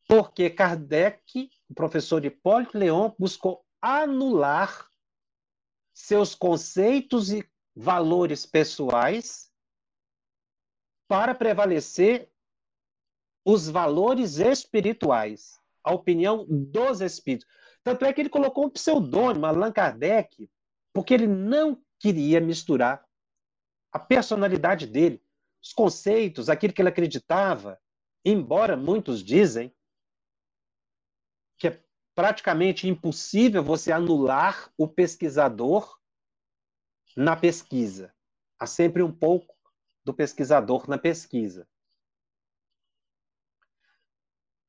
Porque 0.07 0.49
Kardec, 0.49 1.49
o 1.69 1.73
professor 1.73 2.23
Hipólito 2.23 2.77
Leon, 2.77 3.13
buscou 3.17 3.65
anular 3.81 4.89
seus 5.93 6.35
conceitos 6.35 7.31
e 7.31 7.49
valores 7.75 8.45
pessoais 8.45 9.51
para 11.07 11.35
prevalecer 11.35 12.29
os 13.45 13.67
valores 13.69 14.37
espirituais, 14.37 15.59
a 15.83 15.93
opinião 15.93 16.45
dos 16.47 17.01
espíritos. 17.01 17.47
Tanto 17.83 18.05
é 18.05 18.13
que 18.13 18.21
ele 18.21 18.29
colocou 18.29 18.65
um 18.65 18.69
pseudônimo, 18.69 19.45
Allan 19.45 19.71
Kardec, 19.71 20.49
porque 20.93 21.13
ele 21.13 21.27
não 21.27 21.81
queria 21.99 22.39
misturar 22.39 23.05
a 23.91 23.99
personalidade 23.99 24.87
dele, 24.87 25.21
os 25.61 25.73
conceitos, 25.73 26.49
aquilo 26.49 26.73
que 26.73 26.81
ele 26.81 26.89
acreditava, 26.89 27.79
embora 28.23 28.77
muitos 28.77 29.23
dizem 29.23 29.73
que 31.57 31.67
é 31.67 31.83
praticamente 32.15 32.87
impossível 32.87 33.63
você 33.63 33.91
anular 33.91 34.71
o 34.77 34.87
pesquisador 34.87 35.99
na 37.15 37.35
pesquisa. 37.35 38.13
Há 38.59 38.65
sempre 38.65 39.01
um 39.01 39.11
pouco 39.11 39.55
do 40.03 40.13
pesquisador 40.13 40.89
na 40.89 40.97
pesquisa. 40.97 41.67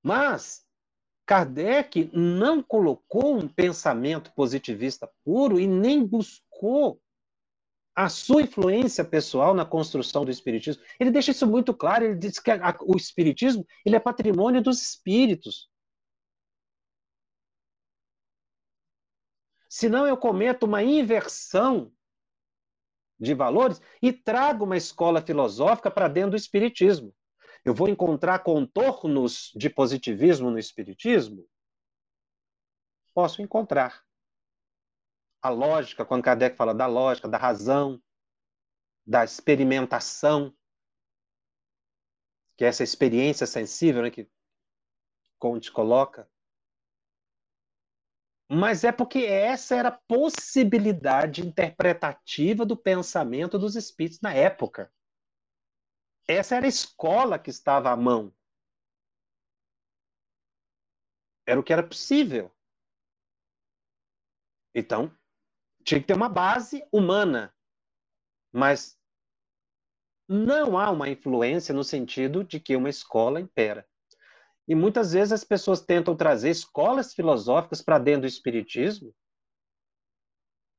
Mas 0.03 0.66
Kardec 1.24 2.11
não 2.12 2.62
colocou 2.62 3.38
um 3.38 3.49
pensamento 3.49 4.32
positivista 4.34 5.11
puro 5.24 5.61
e 5.61 5.66
nem 5.66 6.05
buscou 6.05 7.01
a 7.95 8.09
sua 8.09 8.43
influência 8.43 9.05
pessoal 9.05 9.55
na 9.55 9.64
construção 9.64 10.24
do 10.24 10.30
espiritismo. 10.30 10.82
Ele 10.99 11.11
deixa 11.11 11.30
isso 11.30 11.47
muito 11.47 11.74
claro, 11.74 12.05
ele 12.05 12.16
diz 12.16 12.38
que 12.38 12.51
a, 12.51 12.76
o 12.82 12.97
espiritismo 12.97 13.66
ele 13.84 13.97
é 13.97 14.01
patrimônio 14.01 14.62
dos 14.62 14.80
espíritos. 14.82 15.70
Senão 19.68 20.07
eu 20.07 20.16
cometo 20.16 20.64
uma 20.64 20.82
inversão 20.82 21.93
de 23.23 23.35
valores 23.35 23.81
e 24.03 24.12
trago 24.12 24.64
uma 24.64 24.77
escola 24.77 25.23
filosófica 25.23 25.91
para 25.91 26.09
dentro 26.09 26.33
do 26.33 26.37
espiritismo. 26.37 27.14
Eu 27.64 27.73
vou 27.73 27.89
encontrar 27.89 28.41
contornos 28.41 29.53
de 29.55 29.70
positivismo 29.70 30.51
no 30.51 30.59
espiritismo? 30.59 31.47
Posso 33.14 33.41
encontrar. 33.41 34.03
A 35.41 35.49
lógica, 35.49 36.05
quando 36.05 36.25
Kardec 36.25 36.57
fala 36.57 36.75
da 36.75 36.87
lógica, 36.87 37.29
da 37.29 37.39
razão, 37.39 38.03
da 39.07 39.25
experimentação, 39.25 40.53
que 42.57 42.64
é 42.64 42.68
essa 42.68 42.83
experiência 42.83 43.47
sensível 43.47 44.03
né, 44.03 44.11
que 44.11 44.29
Conte 45.39 45.70
coloca, 45.70 46.29
mas 48.55 48.84
é 48.84 48.92
porque 48.92 49.20
essa 49.20 49.74
era 49.74 49.88
a 49.88 49.98
possibilidade 50.07 51.40
interpretativa 51.40 52.66
do 52.66 52.76
pensamento 52.76 53.59
dos 53.59 53.76
espíritos 53.76 54.20
na 54.20 54.34
época. 54.34 54.92
Essa 56.28 56.57
era 56.57 56.66
a 56.66 56.68
escola 56.68 57.38
que 57.38 57.48
estava 57.48 57.90
à 57.90 57.96
mão. 57.96 58.30
Era 61.46 61.59
o 61.59 61.62
que 61.62 61.72
era 61.72 61.82
possível. 61.82 62.55
Então, 64.74 65.11
tinha 65.82 65.98
que 65.98 66.07
ter 66.07 66.14
uma 66.14 66.28
base 66.28 66.86
humana. 66.92 67.57
Mas 68.53 69.00
não 70.28 70.76
há 70.76 70.90
uma 70.90 71.09
influência 71.09 71.74
no 71.74 71.82
sentido 71.82 72.44
de 72.44 72.61
que 72.61 72.76
uma 72.76 72.90
escola 72.90 73.40
impera. 73.40 73.88
E 74.69 74.75
muitas 74.75 75.13
vezes 75.13 75.33
as 75.33 75.45
pessoas 75.45 75.81
tentam 75.81 76.17
trazer 76.17 76.51
escolas 76.51 77.13
filosóficas 77.13 77.83
para 77.83 77.99
dentro 77.99 78.23
do 78.23 78.27
espiritismo, 78.27 79.15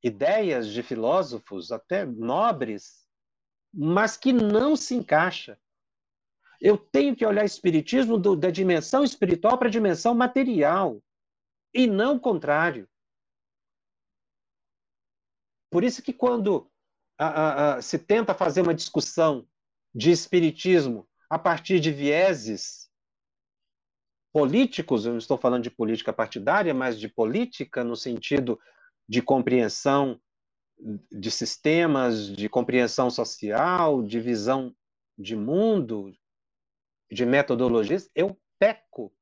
ideias 0.03 0.67
de 0.67 0.81
filósofos 0.81 1.71
até 1.71 2.05
nobres, 2.05 3.05
mas 3.73 4.17
que 4.17 4.31
não 4.31 4.75
se 4.75 4.95
encaixa. 4.95 5.59
Eu 6.61 6.77
tenho 6.77 7.15
que 7.15 7.25
olhar 7.25 7.43
espiritismo 7.43 8.17
do, 8.17 8.35
da 8.35 8.49
dimensão 8.49 9.03
espiritual 9.03 9.57
para 9.57 9.67
a 9.67 9.71
dimensão 9.71 10.13
material, 10.15 11.01
e 11.73 11.87
não 11.87 12.15
o 12.15 12.19
contrário. 12.19 12.87
Por 15.69 15.83
isso 15.83 16.03
que 16.03 16.13
quando 16.13 16.71
a, 17.17 17.27
a, 17.27 17.75
a, 17.75 17.81
se 17.81 17.97
tenta 17.97 18.33
fazer 18.33 18.61
uma 18.61 18.75
discussão 18.75 19.47
de 19.93 20.11
espiritismo 20.11 21.07
a 21.29 21.39
partir 21.39 21.79
de 21.79 21.91
vieses 21.91 22.82
políticos, 24.33 25.05
eu 25.05 25.11
não 25.11 25.19
estou 25.19 25.37
falando 25.37 25.63
de 25.63 25.69
política 25.69 26.11
partidária, 26.11 26.73
mas 26.73 26.99
de 26.99 27.07
política 27.07 27.83
no 27.83 27.95
sentido 27.95 28.59
de 29.07 29.21
compreensão 29.21 30.19
de 31.11 31.29
sistemas, 31.29 32.27
de 32.27 32.49
compreensão 32.49 33.11
social, 33.11 34.01
de 34.01 34.19
visão 34.19 34.75
de 35.15 35.35
mundo, 35.35 36.11
de 37.11 37.25
metodologias, 37.25 38.09
eu 38.15 38.35
peco. 38.57 39.13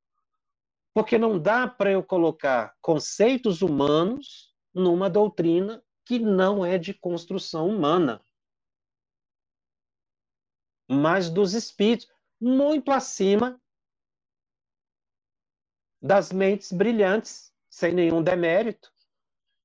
Porque 0.94 1.18
não 1.18 1.38
dá 1.38 1.68
para 1.68 1.92
eu 1.92 2.02
colocar 2.02 2.74
conceitos 2.82 3.62
humanos 3.62 4.56
numa 4.74 5.10
doutrina 5.10 5.84
que 6.06 6.20
não 6.20 6.66
é 6.66 6.78
de 6.78 6.94
construção 6.94 7.68
humana, 7.68 8.22
mas 10.90 11.30
dos 11.30 11.54
espíritos, 11.54 12.08
muito 12.40 12.92
acima 12.92 13.61
das 16.02 16.32
mentes 16.32 16.72
brilhantes, 16.72 17.54
sem 17.70 17.94
nenhum 17.94 18.24
demérito, 18.24 18.92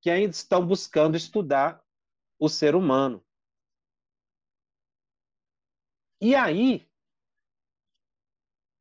que 0.01 0.11
ainda 0.11 0.31
estão 0.31 0.65
buscando 0.65 1.17
estudar 1.17 1.83
o 2.39 2.49
ser 2.49 2.75
humano. 2.75 3.25
E 6.21 6.35
aí 6.35 6.89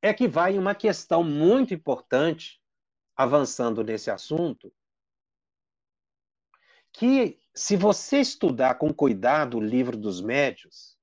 é 0.02 0.14
que 0.14 0.28
vai 0.28 0.58
uma 0.58 0.76
questão 0.76 1.24
muito 1.24 1.74
importante, 1.74 2.62
avançando 3.16 3.84
nesse 3.84 4.12
assunto, 4.12 4.72
que 6.92 7.40
se 7.54 7.76
você 7.76 8.20
estudar 8.20 8.76
com 8.76 8.94
cuidado 8.94 9.58
o 9.58 9.64
livro 9.64 9.98
dos 9.98 10.22
médios, 10.22 10.98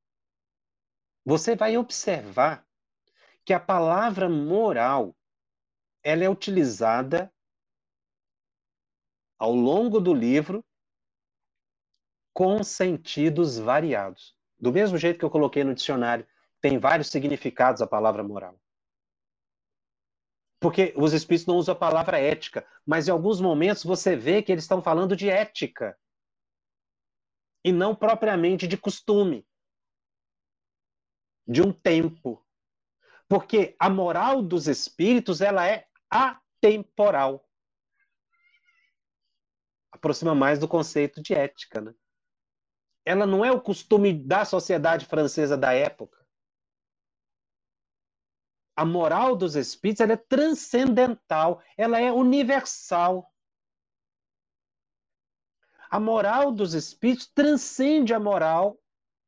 você 1.25 1.57
vai 1.57 1.77
observar 1.77 2.67
que 3.45 3.53
a 3.53 3.61
palavra 3.61 4.29
moral 4.29 5.17
ela 6.03 6.25
é 6.25 6.29
utilizada 6.29 7.33
ao 9.39 9.53
longo 9.53 10.01
do 10.01 10.15
livro 10.15 10.65
com 12.33 12.63
sentidos 12.63 13.59
variados. 13.59 14.37
Do 14.59 14.73
mesmo 14.73 14.97
jeito 14.97 15.19
que 15.19 15.25
eu 15.25 15.31
coloquei 15.31 15.65
no 15.65 15.75
dicionário, 15.75 16.27
tem 16.61 16.79
vários 16.79 17.09
significados 17.09 17.83
a 17.83 17.87
palavra 17.87 18.23
moral. 18.23 18.59
Porque 20.61 20.95
os 20.97 21.13
espíritos 21.13 21.47
não 21.47 21.57
usam 21.57 21.75
a 21.75 21.79
palavra 21.79 22.19
ética, 22.21 22.65
mas 22.87 23.09
em 23.09 23.11
alguns 23.11 23.41
momentos 23.41 23.83
você 23.83 24.15
vê 24.15 24.41
que 24.43 24.53
eles 24.53 24.63
estão 24.65 24.81
falando 24.81 25.17
de 25.17 25.29
ética 25.29 25.99
e 27.65 27.73
não 27.73 27.95
propriamente 27.95 28.69
de 28.69 28.77
costume, 28.77 29.45
de 31.47 31.61
um 31.61 31.73
tempo. 31.73 32.47
Porque 33.29 33.75
a 33.79 33.91
moral 33.91 34.41
dos 34.41 34.69
espíritos 34.69 35.41
ela 35.41 35.67
é 35.67 35.89
atemporal. 36.13 37.49
Aproxima 39.91 40.35
mais 40.35 40.59
do 40.59 40.69
conceito 40.69 41.23
de 41.23 41.35
ética, 41.35 41.81
né? 41.81 41.95
ela 43.05 43.27
não 43.27 43.45
é 43.45 43.51
o 43.51 43.61
costume 43.61 44.13
da 44.13 44.45
sociedade 44.45 45.07
francesa 45.07 45.57
da 45.57 45.73
época. 45.73 46.21
A 48.77 48.85
moral 48.85 49.37
dos 49.37 49.55
espíritos 49.55 50.09
é 50.09 50.17
transcendental, 50.17 51.63
ela 51.77 52.01
é 52.01 52.11
universal. 52.11 53.31
A 55.91 56.01
moral 56.01 56.51
dos 56.51 56.73
espíritos 56.73 57.27
transcende 57.27 58.15
a 58.15 58.21
moral 58.21 58.79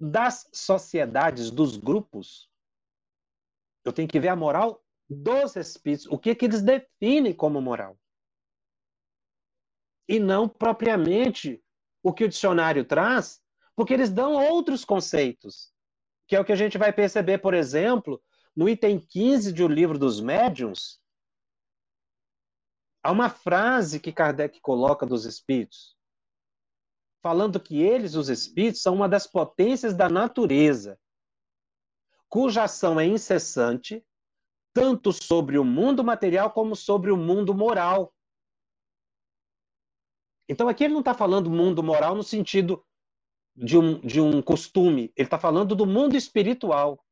das 0.01 0.49
sociedades, 0.53 1.51
dos 1.51 1.77
grupos. 1.77 2.51
Eu 3.85 3.93
tenho 3.93 4.09
que 4.09 4.19
ver 4.19 4.29
a 4.29 4.37
moral 4.37 4.83
dos 5.15 5.57
espíritos, 5.57 6.07
o 6.07 6.19
que, 6.19 6.35
que 6.35 6.45
eles 6.45 6.63
definem 6.63 7.33
como 7.33 7.61
moral. 7.61 7.99
E 10.09 10.19
não 10.19 10.49
propriamente 10.49 11.63
o 12.03 12.13
que 12.13 12.25
o 12.25 12.29
dicionário 12.29 12.85
traz, 12.85 13.43
porque 13.75 13.95
eles 13.95 14.11
dão 14.11 14.35
outros 14.35 14.85
conceitos, 14.85 15.73
que 16.27 16.37
é 16.37 16.41
o 16.41 16.45
que 16.45 16.53
a 16.53 16.57
gente 16.57 16.77
vai 16.77 16.93
perceber, 16.93 17.39
por 17.39 17.55
exemplo, 17.55 18.23
no 18.55 18.69
item 18.69 18.99
15 18.99 19.53
do 19.53 19.67
livro 19.67 19.99
dos 19.99 20.21
médiuns, 20.21 21.01
há 23.03 23.11
uma 23.11 23.29
frase 23.29 23.99
que 23.99 24.13
Kardec 24.13 24.61
coloca 24.61 25.05
dos 25.05 25.25
espíritos, 25.25 25.97
falando 27.23 27.59
que 27.59 27.83
eles, 27.83 28.15
os 28.15 28.29
espíritos, 28.29 28.83
são 28.83 28.95
uma 28.95 29.09
das 29.09 29.27
potências 29.27 29.95
da 29.95 30.09
natureza, 30.09 30.99
cuja 32.29 32.65
ação 32.65 32.99
é 32.99 33.07
incessante, 33.07 34.05
tanto 34.75 35.13
sobre 35.13 35.57
o 35.57 35.65
mundo 35.65 36.05
material 36.05 36.51
como 36.51 36.77
sobre 36.77 37.11
o 37.11 37.17
mundo 37.17 37.55
moral. 37.55 38.13
Então 40.49 40.69
aqui 40.69 40.85
ele 40.85 40.93
não 40.93 41.01
está 41.01 41.15
falando 41.15 41.49
mundo 41.49 41.83
moral 41.83 42.15
no 42.15 42.23
sentido 42.23 42.85
de 43.57 43.79
um, 43.79 44.01
de 44.01 44.21
um 44.21 44.43
costume, 44.43 45.13
ele 45.17 45.27
está 45.27 45.39
falando 45.39 45.75
do 45.75 45.87
mundo 45.87 46.17
espiritual. 46.17 47.03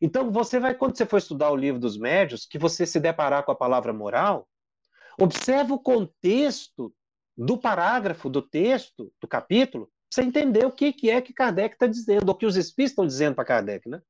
Então, 0.00 0.30
você 0.30 0.58
vai, 0.58 0.74
quando 0.74 0.96
você 0.96 1.04
for 1.04 1.18
estudar 1.18 1.50
o 1.50 1.56
livro 1.56 1.78
dos 1.78 1.98
médios, 1.98 2.46
que 2.46 2.58
você 2.58 2.86
se 2.86 2.98
deparar 2.98 3.44
com 3.44 3.52
a 3.52 3.56
palavra 3.56 3.92
moral, 3.92 4.48
observe 5.18 5.72
o 5.72 5.78
contexto 5.78 6.94
do 7.36 7.58
parágrafo, 7.58 8.30
do 8.30 8.40
texto, 8.40 9.12
do 9.20 9.28
capítulo, 9.28 9.86
para 9.86 10.22
você 10.22 10.22
entender 10.22 10.64
o 10.64 10.72
que, 10.72 10.92
que 10.92 11.10
é 11.10 11.20
que 11.20 11.34
Kardec 11.34 11.74
está 11.74 11.86
dizendo, 11.86 12.30
o 12.30 12.34
que 12.34 12.46
os 12.46 12.56
espíritos 12.56 12.92
estão 12.92 13.06
dizendo 13.06 13.34
para 13.34 13.44
Kardec. 13.44 13.88
Né? 13.88 14.00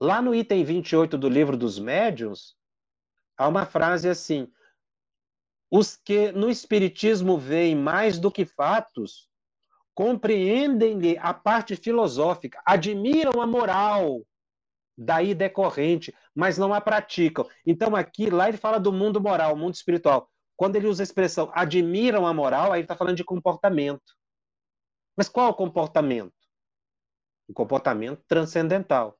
Lá 0.00 0.22
no 0.22 0.34
item 0.34 0.64
28 0.64 1.18
do 1.18 1.28
livro 1.28 1.56
dos 1.56 1.78
médios, 1.78 2.56
há 3.36 3.48
uma 3.48 3.66
frase 3.66 4.08
assim: 4.08 4.50
os 5.70 5.96
que 5.96 6.32
no 6.32 6.48
Espiritismo 6.48 7.36
veem 7.36 7.74
mais 7.74 8.18
do 8.18 8.30
que 8.30 8.44
fatos, 8.44 9.28
compreendem-lhe 9.94 11.18
a 11.18 11.34
parte 11.34 11.74
filosófica, 11.74 12.62
admiram 12.64 13.40
a 13.40 13.46
moral 13.46 14.22
daí 14.96 15.34
decorrente, 15.34 16.14
mas 16.34 16.58
não 16.58 16.74
a 16.74 16.80
praticam. 16.80 17.48
Então, 17.64 17.94
aqui, 17.94 18.30
lá 18.30 18.48
ele 18.48 18.56
fala 18.56 18.78
do 18.78 18.92
mundo 18.92 19.20
moral, 19.20 19.56
mundo 19.56 19.74
espiritual. 19.74 20.28
Quando 20.56 20.76
ele 20.76 20.88
usa 20.88 21.02
a 21.02 21.04
expressão 21.04 21.50
admiram 21.52 22.26
a 22.26 22.34
moral, 22.34 22.72
aí 22.72 22.80
ele 22.80 22.84
está 22.84 22.96
falando 22.96 23.16
de 23.16 23.24
comportamento. 23.24 24.16
Mas 25.16 25.28
qual 25.28 25.48
é 25.48 25.50
o 25.50 25.54
comportamento? 25.54 26.32
O 27.48 27.52
comportamento 27.52 28.22
transcendental. 28.26 29.17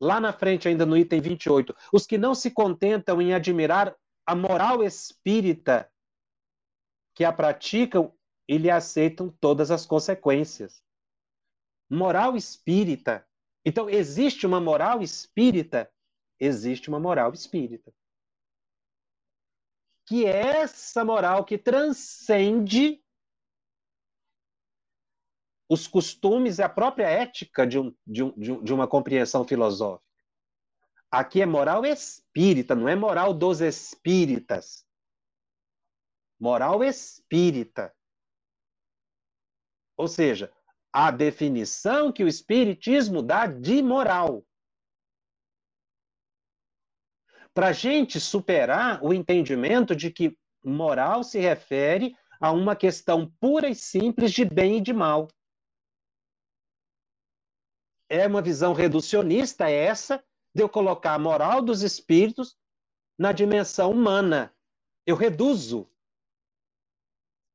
Lá 0.00 0.20
na 0.20 0.32
frente, 0.32 0.68
ainda 0.68 0.86
no 0.86 0.96
item 0.96 1.20
28, 1.20 1.74
os 1.92 2.06
que 2.06 2.16
não 2.16 2.34
se 2.34 2.50
contentam 2.50 3.20
em 3.20 3.34
admirar 3.34 3.96
a 4.24 4.34
moral 4.34 4.84
espírita 4.84 5.90
que 7.14 7.24
a 7.24 7.32
praticam 7.32 8.14
e 8.46 8.56
lhe 8.56 8.70
aceitam 8.70 9.28
todas 9.40 9.70
as 9.70 9.84
consequências. 9.84 10.82
Moral 11.90 12.36
espírita. 12.36 13.26
Então, 13.64 13.90
existe 13.90 14.46
uma 14.46 14.60
moral 14.60 15.02
espírita? 15.02 15.90
Existe 16.38 16.88
uma 16.88 17.00
moral 17.00 17.32
espírita. 17.32 17.92
Que 20.06 20.26
é 20.26 20.60
essa 20.60 21.04
moral 21.04 21.44
que 21.44 21.58
transcende 21.58 23.02
os 25.68 25.86
costumes 25.86 26.58
e 26.58 26.62
a 26.62 26.68
própria 26.68 27.06
ética 27.06 27.66
de, 27.66 27.78
um, 27.78 27.94
de, 28.06 28.22
um, 28.22 28.62
de 28.62 28.72
uma 28.72 28.88
compreensão 28.88 29.46
filosófica. 29.46 30.06
Aqui 31.10 31.42
é 31.42 31.46
moral 31.46 31.84
espírita, 31.84 32.74
não 32.74 32.88
é 32.88 32.96
moral 32.96 33.34
dos 33.34 33.60
espíritas. 33.60 34.86
Moral 36.38 36.82
espírita. 36.84 37.94
Ou 39.96 40.06
seja, 40.06 40.52
a 40.92 41.10
definição 41.10 42.12
que 42.12 42.22
o 42.22 42.28
espiritismo 42.28 43.22
dá 43.22 43.46
de 43.46 43.82
moral. 43.82 44.44
Para 47.52 47.68
a 47.68 47.72
gente 47.72 48.20
superar 48.20 49.02
o 49.02 49.12
entendimento 49.12 49.96
de 49.96 50.10
que 50.10 50.36
moral 50.62 51.24
se 51.24 51.40
refere 51.40 52.16
a 52.40 52.52
uma 52.52 52.76
questão 52.76 53.30
pura 53.40 53.68
e 53.68 53.74
simples 53.74 54.32
de 54.32 54.44
bem 54.44 54.76
e 54.76 54.80
de 54.80 54.92
mal. 54.92 55.28
É 58.08 58.26
uma 58.26 58.42
visão 58.42 58.72
reducionista 58.72 59.70
essa 59.70 60.22
de 60.54 60.62
eu 60.62 60.68
colocar 60.68 61.14
a 61.14 61.18
moral 61.18 61.60
dos 61.62 61.82
espíritos 61.82 62.56
na 63.18 63.32
dimensão 63.32 63.90
humana. 63.90 64.54
Eu 65.06 65.16
reduzo 65.16 65.90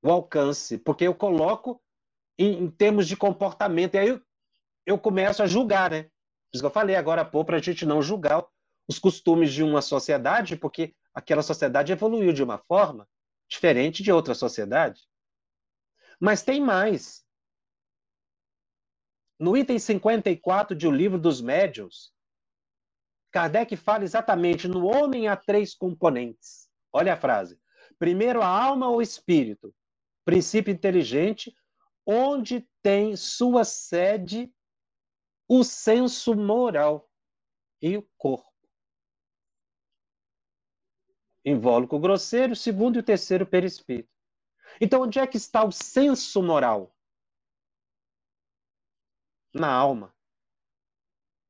o 0.01 0.11
alcance, 0.11 0.77
porque 0.77 1.05
eu 1.05 1.15
coloco 1.15 1.81
em, 2.37 2.63
em 2.63 2.69
termos 2.69 3.07
de 3.07 3.15
comportamento. 3.15 3.95
E 3.95 3.97
aí 3.97 4.07
eu, 4.09 4.21
eu, 4.85 4.97
começo 4.97 5.41
a 5.41 5.47
julgar, 5.47 5.91
né? 5.91 6.03
Por 6.03 6.55
isso 6.55 6.63
que 6.63 6.65
eu 6.65 6.71
falei 6.71 6.95
agora 6.95 7.21
há 7.21 7.25
pouco, 7.25 7.47
para 7.47 7.57
a 7.57 7.61
gente 7.61 7.85
não 7.85 8.01
julgar 8.01 8.45
os 8.87 8.99
costumes 8.99 9.51
de 9.51 9.63
uma 9.63 9.81
sociedade, 9.81 10.57
porque 10.57 10.93
aquela 11.13 11.41
sociedade 11.41 11.91
evoluiu 11.91 12.33
de 12.33 12.43
uma 12.43 12.57
forma 12.57 13.07
diferente 13.47 14.03
de 14.03 14.11
outra 14.11 14.35
sociedade. 14.35 15.01
Mas 16.19 16.43
tem 16.43 16.61
mais. 16.61 17.23
No 19.39 19.57
item 19.57 19.79
54 19.79 20.75
de 20.75 20.87
O 20.87 20.91
Livro 20.91 21.19
dos 21.19 21.41
Médiuns, 21.41 22.13
Kardec 23.31 23.75
fala 23.75 24.03
exatamente: 24.03 24.67
no 24.67 24.85
homem 24.85 25.27
há 25.27 25.35
três 25.35 25.73
componentes. 25.73 26.69
Olha 26.91 27.13
a 27.13 27.17
frase. 27.17 27.59
Primeiro, 27.97 28.41
a 28.41 28.47
alma 28.47 28.89
ou 28.89 29.01
espírito, 29.01 29.73
princípio 30.23 30.71
inteligente, 30.71 31.53
onde 32.05 32.67
tem 32.81 33.15
sua 33.15 33.63
sede 33.63 34.53
o 35.47 35.63
senso 35.63 36.35
moral 36.35 37.09
e 37.81 37.97
o 37.97 38.07
corpo. 38.17 38.51
Invólucro 41.45 41.99
grosseiro, 41.99 42.55
segundo 42.55 42.95
e 42.95 42.99
o 42.99 43.03
terceiro 43.03 43.45
perispírito. 43.45 44.09
Então, 44.79 45.01
onde 45.01 45.19
é 45.19 45.27
que 45.27 45.37
está 45.37 45.63
o 45.63 45.71
senso 45.71 46.41
moral? 46.41 46.95
Na 49.53 49.71
alma, 49.71 50.13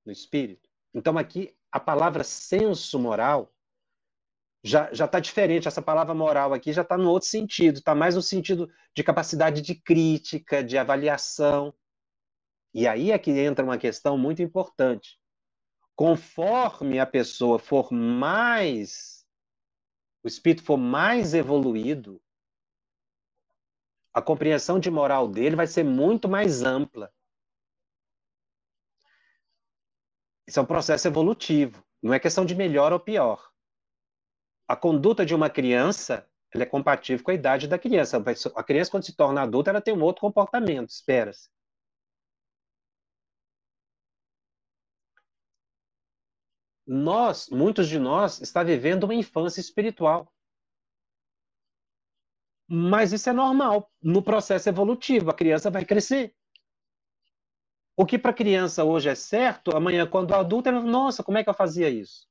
no 0.05 0.11
espírito. 0.11 0.69
Então, 0.93 1.17
aqui, 1.17 1.55
a 1.71 1.79
palavra 1.79 2.23
senso 2.23 2.99
moral 2.99 3.53
já 4.63 4.89
está 4.91 5.19
diferente. 5.19 5.67
Essa 5.67 5.81
palavra 5.81 6.13
moral 6.13 6.53
aqui 6.53 6.71
já 6.71 6.83
está 6.83 6.97
no 6.97 7.09
outro 7.09 7.27
sentido, 7.27 7.79
está 7.79 7.93
mais 7.93 8.15
no 8.15 8.21
sentido 8.21 8.69
de 8.95 9.03
capacidade 9.03 9.61
de 9.61 9.75
crítica, 9.75 10.63
de 10.63 10.77
avaliação. 10.77 11.73
E 12.73 12.87
aí 12.87 13.11
é 13.11 13.19
que 13.19 13.31
entra 13.31 13.65
uma 13.65 13.77
questão 13.77 14.17
muito 14.17 14.41
importante. 14.41 15.19
Conforme 15.95 16.99
a 16.99 17.05
pessoa 17.05 17.59
for 17.59 17.91
mais, 17.91 19.25
o 20.23 20.27
espírito 20.27 20.63
for 20.63 20.77
mais 20.77 21.33
evoluído, 21.33 22.21
a 24.13 24.21
compreensão 24.21 24.79
de 24.79 24.89
moral 24.89 25.27
dele 25.27 25.55
vai 25.55 25.67
ser 25.67 25.83
muito 25.83 26.29
mais 26.29 26.63
ampla. 26.63 27.11
Isso 30.47 30.59
é 30.59 30.61
um 30.61 30.65
processo 30.65 31.07
evolutivo, 31.07 31.83
não 32.01 32.13
é 32.13 32.19
questão 32.19 32.45
de 32.45 32.55
melhor 32.55 32.91
ou 32.91 32.99
pior 32.99 33.53
a 34.67 34.75
conduta 34.75 35.25
de 35.25 35.35
uma 35.35 35.49
criança 35.49 36.27
é 36.51 36.65
compatível 36.65 37.23
com 37.23 37.31
a 37.31 37.33
idade 37.33 37.67
da 37.67 37.79
criança. 37.79 38.17
A 38.55 38.63
criança, 38.63 38.91
quando 38.91 39.05
se 39.05 39.15
torna 39.15 39.41
adulta, 39.41 39.71
ela 39.71 39.81
tem 39.81 39.93
um 39.93 40.03
outro 40.03 40.21
comportamento, 40.21 40.89
espera-se. 40.89 41.49
Nós, 46.85 47.49
muitos 47.49 47.87
de 47.87 47.97
nós, 47.97 48.41
está 48.41 48.63
vivendo 48.63 49.05
uma 49.05 49.15
infância 49.15 49.59
espiritual. 49.59 50.31
Mas 52.67 53.11
isso 53.13 53.29
é 53.29 53.33
normal. 53.33 53.91
No 54.01 54.21
processo 54.21 54.69
evolutivo, 54.69 55.29
a 55.29 55.33
criança 55.33 55.71
vai 55.71 55.85
crescer. 55.85 56.35
O 57.95 58.05
que 58.05 58.17
para 58.17 58.33
criança 58.33 58.83
hoje 58.83 59.09
é 59.09 59.15
certo, 59.15 59.75
amanhã, 59.75 60.07
quando 60.07 60.33
adulta, 60.33 60.69
ela, 60.69 60.81
nossa, 60.81 61.23
como 61.23 61.37
é 61.37 61.43
que 61.43 61.49
eu 61.49 61.53
fazia 61.53 61.89
isso? 61.89 62.27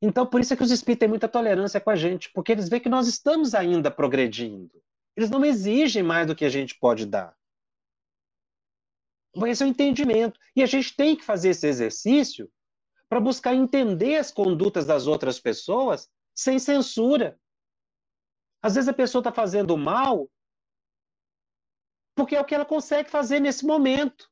Então, 0.00 0.26
por 0.26 0.40
isso 0.40 0.52
é 0.52 0.56
que 0.56 0.62
os 0.62 0.70
espíritos 0.70 1.00
têm 1.00 1.08
muita 1.08 1.28
tolerância 1.28 1.80
com 1.80 1.90
a 1.90 1.96
gente, 1.96 2.30
porque 2.32 2.52
eles 2.52 2.68
veem 2.68 2.82
que 2.82 2.88
nós 2.88 3.06
estamos 3.06 3.54
ainda 3.54 3.90
progredindo. 3.90 4.82
Eles 5.16 5.30
não 5.30 5.44
exigem 5.44 6.02
mais 6.02 6.26
do 6.26 6.34
que 6.34 6.44
a 6.44 6.48
gente 6.48 6.78
pode 6.78 7.06
dar. 7.06 7.36
Esse 9.46 9.62
é 9.62 9.66
o 9.66 9.68
entendimento. 9.68 10.38
E 10.54 10.62
a 10.62 10.66
gente 10.66 10.94
tem 10.94 11.16
que 11.16 11.24
fazer 11.24 11.50
esse 11.50 11.66
exercício 11.66 12.50
para 13.08 13.20
buscar 13.20 13.54
entender 13.54 14.16
as 14.16 14.30
condutas 14.30 14.86
das 14.86 15.06
outras 15.06 15.38
pessoas 15.38 16.10
sem 16.34 16.58
censura. 16.58 17.38
Às 18.62 18.74
vezes 18.74 18.88
a 18.88 18.94
pessoa 18.94 19.20
está 19.20 19.32
fazendo 19.32 19.76
mal 19.76 20.28
porque 22.14 22.36
é 22.36 22.40
o 22.40 22.44
que 22.44 22.54
ela 22.54 22.64
consegue 22.64 23.10
fazer 23.10 23.40
nesse 23.40 23.64
momento. 23.66 24.30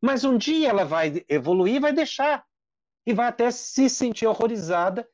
Mas 0.00 0.24
um 0.24 0.36
dia 0.36 0.68
ela 0.68 0.84
vai 0.84 1.24
evoluir 1.28 1.80
vai 1.80 1.92
deixar 1.92 2.46
e 3.06 3.12
vai 3.12 3.28
até 3.28 3.50
se 3.50 3.88
sentir 3.88 4.26
horrorizada 4.26 5.08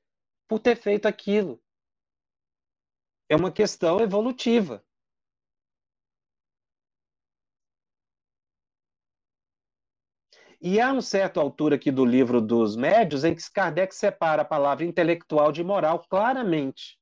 por 0.48 0.58
ter 0.58 0.76
feito 0.76 1.06
aquilo. 1.06 1.62
É 3.28 3.36
uma 3.36 3.50
questão 3.50 4.00
evolutiva. 4.00 4.84
E 10.64 10.80
há 10.80 10.92
um 10.92 11.00
certo 11.00 11.40
altura 11.40 11.74
aqui 11.74 11.90
do 11.90 12.04
livro 12.04 12.40
dos 12.40 12.76
médios 12.76 13.24
em 13.24 13.34
que 13.34 13.42
Kardec 13.50 13.92
separa 13.92 14.42
a 14.42 14.44
palavra 14.44 14.84
intelectual 14.84 15.50
de 15.50 15.64
moral 15.64 15.98
claramente. 16.08 17.01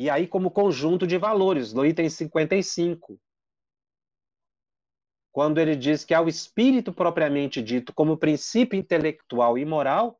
E 0.00 0.08
aí, 0.08 0.26
como 0.26 0.50
conjunto 0.50 1.06
de 1.06 1.18
valores, 1.18 1.74
no 1.74 1.84
item 1.84 2.08
55 2.08 3.20
quando 5.30 5.58
ele 5.58 5.76
diz 5.76 6.06
que 6.06 6.14
ao 6.14 6.26
espírito 6.26 6.90
propriamente 6.90 7.60
dito, 7.62 7.92
como 7.92 8.16
princípio 8.16 8.78
intelectual 8.78 9.58
e 9.58 9.64
moral, 9.64 10.18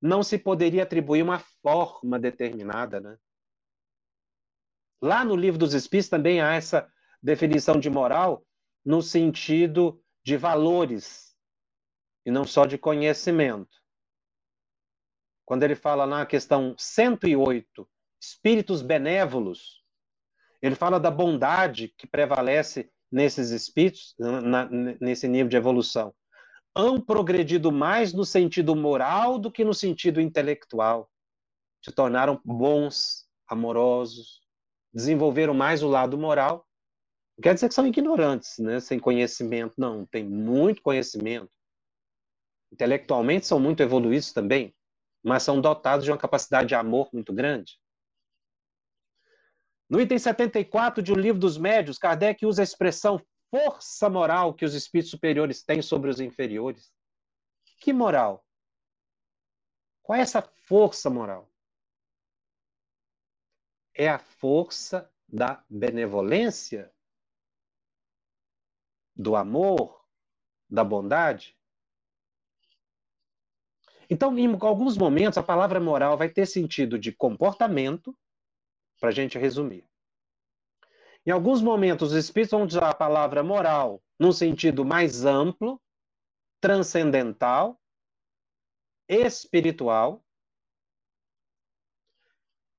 não 0.00 0.22
se 0.22 0.38
poderia 0.38 0.82
atribuir 0.84 1.22
uma 1.22 1.38
forma 1.38 2.18
determinada, 2.18 2.98
né? 2.98 3.18
Lá 5.02 5.22
no 5.22 5.36
livro 5.36 5.58
dos 5.58 5.74
Espíritos 5.74 6.08
também 6.08 6.40
há 6.40 6.54
essa 6.54 6.90
definição 7.22 7.78
de 7.78 7.90
moral 7.90 8.42
no 8.82 9.02
sentido 9.02 10.02
de 10.24 10.38
valores 10.38 11.36
e 12.24 12.30
não 12.30 12.46
só 12.46 12.64
de 12.64 12.78
conhecimento. 12.78 13.78
Quando 15.44 15.62
ele 15.62 15.76
fala 15.76 16.06
na 16.06 16.24
questão 16.24 16.74
108, 16.78 17.86
espíritos 18.20 18.82
benévolos, 18.82 19.82
ele 20.60 20.74
fala 20.74 21.00
da 21.00 21.10
bondade 21.10 21.88
que 21.96 22.06
prevalece 22.06 22.90
nesses 23.10 23.50
espíritos, 23.50 24.14
na, 24.18 24.68
nesse 25.00 25.26
nível 25.26 25.48
de 25.48 25.56
evolução, 25.56 26.14
hão 26.74 27.00
progredido 27.00 27.72
mais 27.72 28.12
no 28.12 28.24
sentido 28.24 28.76
moral 28.76 29.38
do 29.38 29.50
que 29.50 29.64
no 29.64 29.74
sentido 29.74 30.20
intelectual. 30.20 31.10
Se 31.84 31.90
tornaram 31.90 32.40
bons, 32.44 33.26
amorosos, 33.48 34.40
desenvolveram 34.92 35.54
mais 35.54 35.82
o 35.82 35.88
lado 35.88 36.16
moral. 36.16 36.66
Não 37.36 37.42
quer 37.42 37.54
dizer 37.54 37.68
que 37.68 37.74
são 37.74 37.86
ignorantes, 37.86 38.58
né? 38.58 38.78
sem 38.80 38.98
conhecimento. 38.98 39.74
Não, 39.78 40.06
tem 40.06 40.22
muito 40.22 40.82
conhecimento. 40.82 41.50
Intelectualmente 42.72 43.46
são 43.46 43.58
muito 43.58 43.82
evoluídos 43.82 44.32
também, 44.32 44.72
mas 45.24 45.42
são 45.42 45.60
dotados 45.60 46.04
de 46.04 46.12
uma 46.12 46.18
capacidade 46.18 46.68
de 46.68 46.74
amor 46.74 47.08
muito 47.12 47.32
grande. 47.32 47.79
No 49.90 50.00
item 50.00 50.20
74 50.20 51.02
de 51.02 51.12
O 51.12 51.16
Livro 51.16 51.40
dos 51.40 51.58
Médios, 51.58 51.98
Kardec 51.98 52.46
usa 52.46 52.62
a 52.62 52.64
expressão 52.64 53.20
força 53.50 54.08
moral 54.08 54.54
que 54.54 54.64
os 54.64 54.72
espíritos 54.72 55.10
superiores 55.10 55.64
têm 55.64 55.82
sobre 55.82 56.08
os 56.08 56.20
inferiores. 56.20 56.92
Que 57.80 57.92
moral? 57.92 58.46
Qual 60.00 60.16
é 60.16 60.22
essa 60.22 60.40
força 60.42 61.10
moral? 61.10 61.50
É 63.92 64.08
a 64.08 64.20
força 64.20 65.12
da 65.28 65.64
benevolência, 65.68 66.92
do 69.16 69.34
amor, 69.34 70.06
da 70.68 70.84
bondade. 70.84 71.58
Então, 74.08 74.38
em 74.38 74.56
alguns 74.60 74.96
momentos, 74.96 75.36
a 75.36 75.42
palavra 75.42 75.80
moral 75.80 76.16
vai 76.16 76.28
ter 76.28 76.46
sentido 76.46 76.96
de 76.96 77.10
comportamento, 77.10 78.16
para 79.00 79.08
a 79.08 79.12
gente 79.12 79.38
resumir. 79.38 79.88
Em 81.26 81.30
alguns 81.30 81.62
momentos, 81.62 82.12
os 82.12 82.18
espíritos 82.18 82.52
vão 82.52 82.66
usar 82.66 82.90
a 82.90 82.94
palavra 82.94 83.42
moral 83.42 84.02
num 84.18 84.32
sentido 84.32 84.84
mais 84.84 85.24
amplo, 85.24 85.80
transcendental, 86.60 87.80
espiritual. 89.08 90.24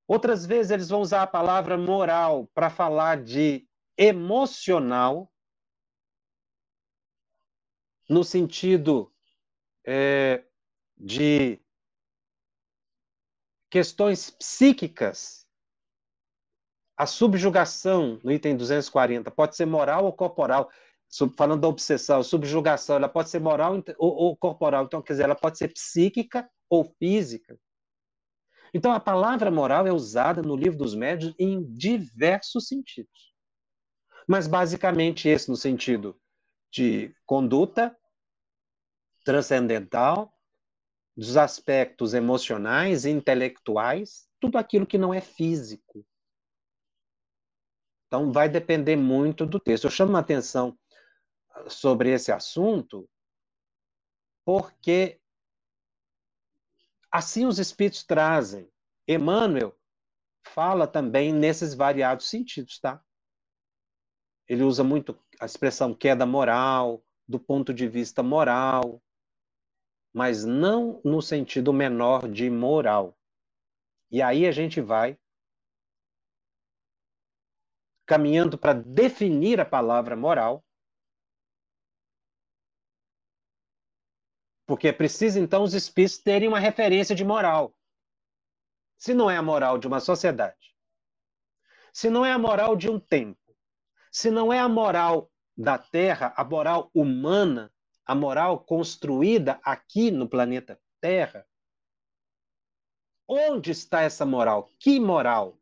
Outras 0.06 0.46
vezes, 0.46 0.70
eles 0.70 0.88
vão 0.88 1.00
usar 1.00 1.22
a 1.22 1.26
palavra 1.26 1.76
moral 1.76 2.46
para 2.54 2.70
falar 2.70 3.22
de 3.22 3.68
emocional, 3.96 5.32
no 8.08 8.22
sentido 8.22 9.12
é, 9.84 10.44
de 10.96 11.60
questões 13.70 14.30
psíquicas 14.30 15.41
a 17.02 17.06
subjugação, 17.06 18.20
no 18.22 18.30
item 18.30 18.56
240, 18.56 19.28
pode 19.32 19.56
ser 19.56 19.66
moral 19.66 20.04
ou 20.04 20.12
corporal. 20.12 20.70
Falando 21.36 21.62
da 21.62 21.68
obsessão, 21.68 22.22
subjugação, 22.22 22.94
ela 22.94 23.08
pode 23.08 23.28
ser 23.28 23.40
moral 23.40 23.82
ou, 23.98 24.14
ou 24.14 24.36
corporal. 24.36 24.84
Então, 24.84 25.02
quer 25.02 25.14
dizer, 25.14 25.24
ela 25.24 25.34
pode 25.34 25.58
ser 25.58 25.68
psíquica 25.68 26.48
ou 26.70 26.84
física. 26.84 27.58
Então, 28.72 28.92
a 28.92 29.00
palavra 29.00 29.50
moral 29.50 29.84
é 29.84 29.92
usada 29.92 30.42
no 30.42 30.54
livro 30.54 30.78
dos 30.78 30.94
médios 30.94 31.34
em 31.40 31.64
diversos 31.74 32.68
sentidos. 32.68 33.34
Mas, 34.26 34.46
basicamente, 34.46 35.28
esse 35.28 35.50
no 35.50 35.56
sentido 35.56 36.16
de 36.70 37.12
conduta 37.26 37.94
transcendental, 39.24 40.32
dos 41.16 41.36
aspectos 41.36 42.14
emocionais 42.14 43.04
intelectuais, 43.04 44.28
tudo 44.38 44.56
aquilo 44.56 44.86
que 44.86 44.96
não 44.96 45.12
é 45.12 45.20
físico. 45.20 46.06
Então, 48.12 48.30
vai 48.30 48.46
depender 48.46 48.94
muito 48.94 49.46
do 49.46 49.58
texto. 49.58 49.84
Eu 49.84 49.90
chamo 49.90 50.14
a 50.18 50.20
atenção 50.20 50.78
sobre 51.66 52.10
esse 52.10 52.30
assunto 52.30 53.08
porque 54.44 55.18
assim 57.10 57.46
os 57.46 57.58
espíritos 57.58 58.04
trazem. 58.04 58.70
Emmanuel 59.08 59.74
fala 60.44 60.86
também 60.86 61.32
nesses 61.32 61.72
variados 61.72 62.28
sentidos, 62.28 62.78
tá? 62.78 63.02
Ele 64.46 64.62
usa 64.62 64.84
muito 64.84 65.18
a 65.40 65.46
expressão 65.46 65.94
queda 65.94 66.26
moral, 66.26 67.02
do 67.26 67.40
ponto 67.40 67.72
de 67.72 67.88
vista 67.88 68.22
moral, 68.22 69.02
mas 70.12 70.44
não 70.44 71.00
no 71.02 71.22
sentido 71.22 71.72
menor 71.72 72.28
de 72.28 72.50
moral. 72.50 73.16
E 74.10 74.20
aí 74.20 74.46
a 74.46 74.52
gente 74.52 74.82
vai 74.82 75.18
caminhando 78.12 78.58
para 78.58 78.74
definir 78.74 79.58
a 79.58 79.64
palavra 79.64 80.14
moral, 80.14 80.62
porque 84.66 84.88
é 84.88 84.92
preciso 84.92 85.38
então 85.38 85.62
os 85.62 85.72
espíritos 85.72 86.18
terem 86.18 86.46
uma 86.46 86.58
referência 86.58 87.16
de 87.16 87.24
moral. 87.24 87.74
Se 88.98 89.14
não 89.14 89.30
é 89.30 89.38
a 89.38 89.42
moral 89.42 89.78
de 89.78 89.86
uma 89.86 89.98
sociedade, 89.98 90.76
se 91.90 92.10
não 92.10 92.22
é 92.22 92.30
a 92.30 92.38
moral 92.38 92.76
de 92.76 92.90
um 92.90 93.00
tempo, 93.00 93.40
se 94.10 94.30
não 94.30 94.52
é 94.52 94.58
a 94.58 94.68
moral 94.68 95.32
da 95.56 95.78
Terra, 95.78 96.34
a 96.36 96.44
moral 96.44 96.90
humana, 96.92 97.72
a 98.04 98.14
moral 98.14 98.62
construída 98.62 99.58
aqui 99.64 100.10
no 100.10 100.28
planeta 100.28 100.78
Terra, 101.00 101.46
onde 103.26 103.70
está 103.70 104.02
essa 104.02 104.26
moral? 104.26 104.70
Que 104.78 105.00
moral? 105.00 105.61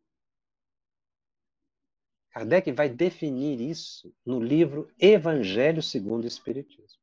Kardec 2.30 2.70
vai 2.72 2.88
definir 2.88 3.60
isso 3.60 4.14
no 4.24 4.40
livro 4.40 4.92
Evangelho 4.98 5.82
segundo 5.82 6.24
o 6.24 6.28
Espiritismo. 6.28 7.00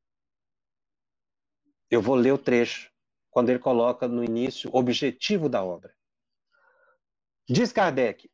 Eu 1.90 2.02
vou 2.02 2.16
ler 2.16 2.32
o 2.32 2.38
trecho, 2.38 2.92
quando 3.30 3.50
ele 3.50 3.60
coloca 3.60 4.08
no 4.08 4.24
início 4.24 4.70
o 4.74 4.78
objetivo 4.78 5.50
da 5.50 5.64
obra. 5.64 5.94
Diz 7.48 7.72
Kardec: 7.72 8.30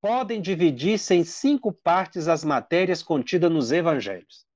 podem 0.00 0.40
dividir-se 0.40 1.14
em 1.14 1.24
cinco 1.24 1.72
partes 1.72 2.28
as 2.28 2.44
matérias 2.44 3.02
contidas 3.02 3.50
nos 3.50 3.72
evangelhos: 3.72 4.46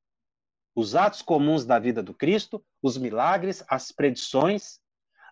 os 0.74 0.94
atos 0.94 1.20
comuns 1.20 1.64
da 1.64 1.78
vida 1.78 2.02
do 2.02 2.14
Cristo, 2.14 2.64
os 2.80 2.96
milagres, 2.96 3.64
as 3.68 3.90
predições, 3.90 4.78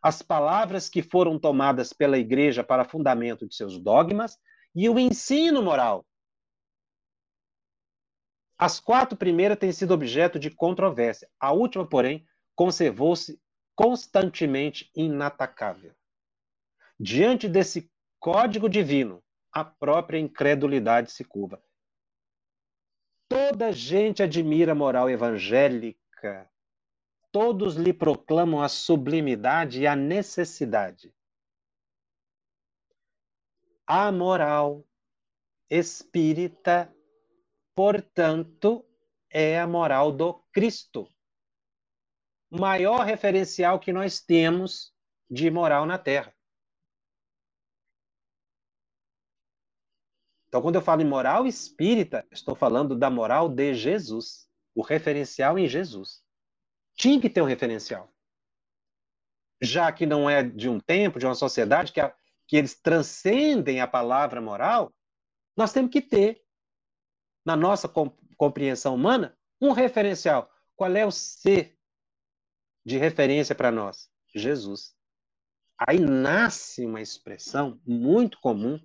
as 0.02 0.20
palavras 0.20 0.88
que 0.88 1.02
foram 1.02 1.38
tomadas 1.38 1.92
pela 1.92 2.18
igreja 2.18 2.64
para 2.64 2.84
fundamento 2.84 3.46
de 3.46 3.54
seus 3.54 3.78
dogmas 3.78 4.36
e 4.76 4.90
o 4.90 4.98
ensino 4.98 5.62
moral. 5.62 6.06
As 8.58 8.78
quatro 8.78 9.16
primeiras 9.16 9.58
têm 9.58 9.72
sido 9.72 9.94
objeto 9.94 10.38
de 10.38 10.50
controvérsia. 10.50 11.28
A 11.40 11.50
última, 11.50 11.88
porém, 11.88 12.26
conservou-se 12.54 13.40
constantemente 13.74 14.90
inatacável. 14.94 15.94
Diante 17.00 17.48
desse 17.48 17.90
código 18.20 18.68
divino, 18.68 19.22
a 19.50 19.64
própria 19.64 20.18
incredulidade 20.18 21.10
se 21.10 21.24
curva. 21.24 21.62
Toda 23.28 23.72
gente 23.72 24.22
admira 24.22 24.72
a 24.72 24.74
moral 24.74 25.08
evangélica. 25.08 26.50
Todos 27.32 27.76
lhe 27.76 27.92
proclamam 27.92 28.62
a 28.62 28.68
sublimidade 28.68 29.80
e 29.80 29.86
a 29.86 29.96
necessidade 29.96 31.15
a 33.86 34.10
moral 34.10 34.84
espírita, 35.70 36.92
portanto, 37.74 38.84
é 39.30 39.60
a 39.60 39.66
moral 39.66 40.10
do 40.10 40.34
Cristo. 40.52 41.08
O 42.50 42.58
maior 42.58 43.04
referencial 43.04 43.78
que 43.78 43.92
nós 43.92 44.20
temos 44.20 44.94
de 45.30 45.50
moral 45.50 45.86
na 45.86 45.98
Terra. 45.98 46.34
Então, 50.48 50.62
quando 50.62 50.76
eu 50.76 50.82
falo 50.82 51.02
em 51.02 51.06
moral 51.06 51.46
espírita, 51.46 52.26
estou 52.30 52.54
falando 52.54 52.96
da 52.96 53.10
moral 53.10 53.48
de 53.48 53.74
Jesus, 53.74 54.48
o 54.74 54.80
referencial 54.80 55.58
em 55.58 55.68
Jesus. 55.68 56.22
Tinha 56.94 57.20
que 57.20 57.28
ter 57.28 57.42
um 57.42 57.46
referencial. 57.46 58.10
Já 59.60 59.90
que 59.92 60.06
não 60.06 60.30
é 60.30 60.42
de 60.42 60.68
um 60.68 60.78
tempo, 60.78 61.18
de 61.18 61.26
uma 61.26 61.34
sociedade 61.34 61.92
que 61.92 62.00
a, 62.00 62.14
que 62.46 62.56
eles 62.56 62.80
transcendem 62.80 63.80
a 63.80 63.86
palavra 63.86 64.40
moral, 64.40 64.94
nós 65.56 65.72
temos 65.72 65.90
que 65.90 66.00
ter, 66.00 66.44
na 67.44 67.56
nossa 67.56 67.88
compreensão 68.36 68.94
humana, 68.94 69.36
um 69.60 69.72
referencial. 69.72 70.50
Qual 70.74 70.94
é 70.94 71.06
o 71.06 71.10
ser 71.10 71.78
de 72.84 72.98
referência 72.98 73.54
para 73.54 73.72
nós? 73.72 74.10
Jesus. 74.34 74.94
Aí 75.78 75.98
nasce 75.98 76.84
uma 76.84 77.00
expressão 77.00 77.80
muito 77.86 78.38
comum 78.40 78.80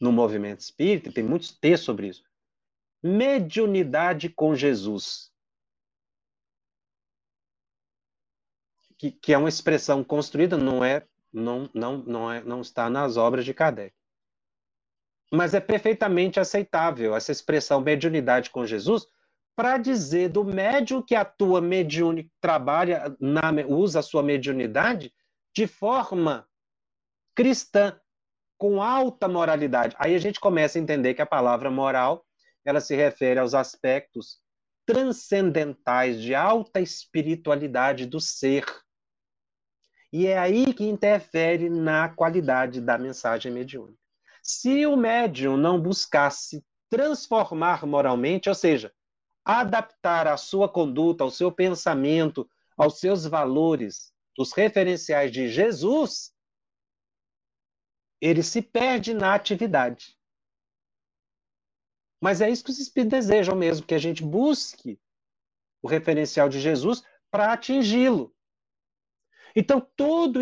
no 0.00 0.12
movimento 0.12 0.60
espírita, 0.60 1.12
tem 1.12 1.24
muitos 1.24 1.56
textos 1.58 1.86
sobre 1.86 2.08
isso. 2.08 2.22
Mediunidade 3.02 4.28
com 4.28 4.54
Jesus. 4.54 5.32
Que, 8.98 9.10
que 9.10 9.32
é 9.32 9.38
uma 9.38 9.48
expressão 9.48 10.02
construída, 10.02 10.56
não 10.56 10.84
é 10.84 11.06
não, 11.36 11.68
não, 11.74 11.98
não, 11.98 12.32
é, 12.32 12.42
não 12.42 12.60
está 12.62 12.88
nas 12.88 13.18
obras 13.18 13.44
de 13.44 13.52
Kardec. 13.52 13.94
Mas 15.30 15.52
é 15.52 15.60
perfeitamente 15.60 16.40
aceitável 16.40 17.14
essa 17.14 17.30
expressão 17.30 17.80
mediunidade 17.80 18.48
com 18.50 18.64
Jesus 18.64 19.06
para 19.54 19.76
dizer 19.76 20.30
do 20.30 20.44
médium 20.44 21.02
que 21.02 21.14
atua 21.14 21.60
mediúnico, 21.60 22.30
trabalha, 22.40 23.14
na, 23.20 23.50
usa 23.66 24.00
a 24.00 24.02
sua 24.02 24.22
mediunidade 24.22 25.12
de 25.54 25.66
forma 25.66 26.48
cristã, 27.34 27.98
com 28.58 28.82
alta 28.82 29.28
moralidade. 29.28 29.94
Aí 29.98 30.14
a 30.14 30.18
gente 30.18 30.40
começa 30.40 30.78
a 30.78 30.82
entender 30.82 31.12
que 31.12 31.20
a 31.20 31.26
palavra 31.26 31.70
moral 31.70 32.24
ela 32.64 32.80
se 32.80 32.96
refere 32.96 33.38
aos 33.38 33.52
aspectos 33.52 34.40
transcendentais 34.86 36.20
de 36.20 36.34
alta 36.34 36.80
espiritualidade 36.80 38.06
do 38.06 38.20
ser 38.20 38.64
e 40.12 40.26
é 40.26 40.38
aí 40.38 40.72
que 40.72 40.84
interfere 40.84 41.68
na 41.68 42.08
qualidade 42.08 42.80
da 42.80 42.96
mensagem 42.96 43.52
mediúnica. 43.52 43.98
Se 44.42 44.86
o 44.86 44.96
médium 44.96 45.56
não 45.56 45.80
buscasse 45.80 46.64
transformar 46.88 47.84
moralmente, 47.84 48.48
ou 48.48 48.54
seja, 48.54 48.92
adaptar 49.44 50.26
a 50.26 50.36
sua 50.36 50.68
conduta, 50.68 51.24
ao 51.24 51.30
seu 51.30 51.50
pensamento, 51.50 52.48
aos 52.76 53.00
seus 53.00 53.24
valores, 53.24 54.12
os 54.38 54.52
referenciais 54.52 55.32
de 55.32 55.48
Jesus, 55.48 56.32
ele 58.20 58.42
se 58.42 58.62
perde 58.62 59.14
na 59.14 59.34
atividade. 59.34 60.16
Mas 62.20 62.40
é 62.40 62.50
isso 62.50 62.64
que 62.64 62.70
os 62.70 62.78
espíritos 62.78 63.18
desejam 63.18 63.54
mesmo, 63.54 63.86
que 63.86 63.94
a 63.94 63.98
gente 63.98 64.22
busque 64.22 65.00
o 65.82 65.88
referencial 65.88 66.48
de 66.48 66.60
Jesus 66.60 67.02
para 67.30 67.52
atingi-lo. 67.52 68.35
Então, 69.58 69.80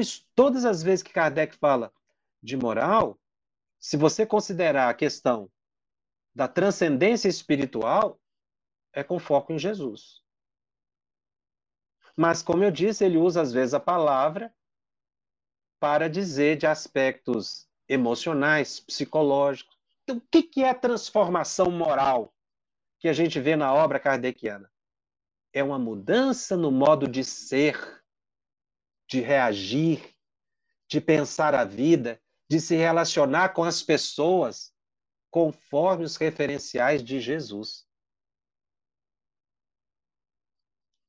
isso, 0.00 0.26
todas 0.34 0.64
as 0.64 0.82
vezes 0.82 1.04
que 1.04 1.12
Kardec 1.12 1.56
fala 1.56 1.94
de 2.42 2.56
moral, 2.56 3.16
se 3.78 3.96
você 3.96 4.26
considerar 4.26 4.90
a 4.90 4.94
questão 4.94 5.48
da 6.34 6.48
transcendência 6.48 7.28
espiritual, 7.28 8.20
é 8.92 9.04
com 9.04 9.20
foco 9.20 9.52
em 9.52 9.58
Jesus. 9.58 10.20
Mas, 12.16 12.42
como 12.42 12.64
eu 12.64 12.72
disse, 12.72 13.04
ele 13.04 13.16
usa 13.16 13.40
às 13.40 13.52
vezes 13.52 13.72
a 13.72 13.78
palavra 13.78 14.52
para 15.78 16.08
dizer 16.08 16.56
de 16.56 16.66
aspectos 16.66 17.68
emocionais, 17.88 18.80
psicológicos. 18.80 19.78
Então, 20.02 20.16
o 20.16 20.20
que 20.20 20.64
é 20.64 20.74
transformação 20.74 21.70
moral 21.70 22.34
que 22.98 23.08
a 23.08 23.12
gente 23.12 23.38
vê 23.38 23.54
na 23.54 23.72
obra 23.72 24.00
kardeciana? 24.00 24.68
É 25.52 25.62
uma 25.62 25.78
mudança 25.78 26.56
no 26.56 26.72
modo 26.72 27.06
de 27.06 27.22
ser 27.22 28.03
de 29.14 29.20
reagir, 29.20 30.12
de 30.90 31.00
pensar 31.00 31.54
a 31.54 31.64
vida, 31.64 32.20
de 32.50 32.60
se 32.60 32.74
relacionar 32.74 33.50
com 33.50 33.62
as 33.62 33.80
pessoas 33.80 34.74
conforme 35.30 36.04
os 36.04 36.16
referenciais 36.16 37.02
de 37.02 37.20
Jesus. 37.20 37.86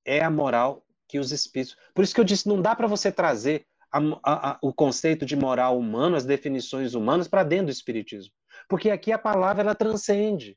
É 0.06 0.24
a 0.24 0.30
moral 0.30 0.86
que 1.08 1.18
os 1.18 1.32
espíritos. 1.32 1.76
Por 1.96 2.04
isso 2.04 2.14
que 2.14 2.22
eu 2.22 2.26
disse, 2.26 2.48
não 2.48 2.62
dá 2.62 2.76
para 2.76 2.86
você 2.86 3.12
trazer 3.12 3.68
a, 3.92 3.98
a, 4.24 4.52
a, 4.52 4.60
o 4.62 4.72
conceito 4.72 5.26
de 5.26 5.36
moral 5.36 5.76
humano, 5.80 6.16
as 6.16 6.26
definições 6.26 6.94
humanas 6.94 7.28
para 7.28 7.44
dentro 7.44 7.68
do 7.68 7.72
espiritismo, 7.72 8.32
porque 8.70 8.92
aqui 8.92 9.12
a 9.12 9.18
palavra 9.18 9.64
ela 9.64 9.74
transcende. 9.74 10.56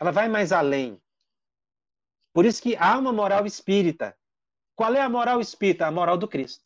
Ela 0.00 0.10
vai 0.10 0.26
mais 0.26 0.52
além. 0.52 0.98
Por 2.32 2.46
isso 2.46 2.62
que 2.62 2.76
há 2.76 2.98
uma 2.98 3.12
moral 3.12 3.44
espírita, 3.44 4.16
qual 4.74 4.94
é 4.94 5.00
a 5.00 5.08
moral 5.08 5.40
espírita? 5.40 5.86
A 5.86 5.90
moral 5.90 6.18
do 6.18 6.28
Cristo. 6.28 6.64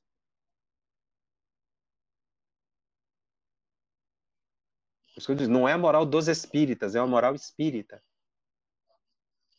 Não 5.49 5.69
é 5.69 5.73
a 5.73 5.79
moral 5.79 6.07
dos 6.07 6.29
espíritas, 6.29 6.95
é 6.95 6.99
a 6.99 7.07
moral 7.07 7.35
espírita. 7.35 8.03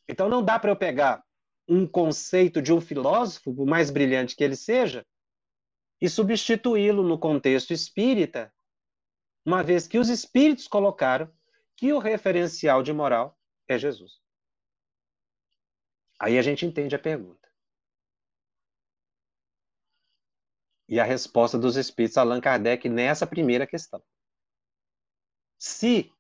Então 0.08 0.30
não 0.30 0.44
dá 0.44 0.58
para 0.58 0.72
eu 0.72 0.76
pegar 0.76 1.24
um 1.68 1.86
conceito 1.86 2.62
de 2.62 2.74
um 2.74 2.82
filósofo, 2.82 3.54
por 3.54 3.68
mais 3.68 3.92
brilhante 3.92 4.36
que 4.36 4.44
ele 4.44 4.56
seja, 4.56 5.06
e 6.02 6.10
substituí-lo 6.10 7.04
no 7.04 7.20
contexto 7.20 7.74
espírita, 7.74 8.52
uma 9.46 9.62
vez 9.62 9.88
que 9.88 10.00
os 10.00 10.10
espíritos 10.10 10.68
colocaram 10.68 11.32
que 11.76 11.94
o 11.94 12.00
referencial 12.00 12.82
de 12.82 12.92
moral 12.92 13.38
é 13.68 13.78
Jesus. 13.78 14.20
Aí 16.18 16.38
a 16.38 16.42
gente 16.42 16.66
entende 16.66 16.96
a 16.96 17.00
pergunta. 17.00 17.39
E 20.90 21.00
a 21.00 21.04
resposta 21.04 21.58
dos 21.58 21.78
espíritos 21.78 22.18
Allan 22.18 22.42
Kardec 22.42 22.90
nessa 22.90 23.28
primeira 23.28 23.68
questão. 23.68 24.04
Se 25.60 26.12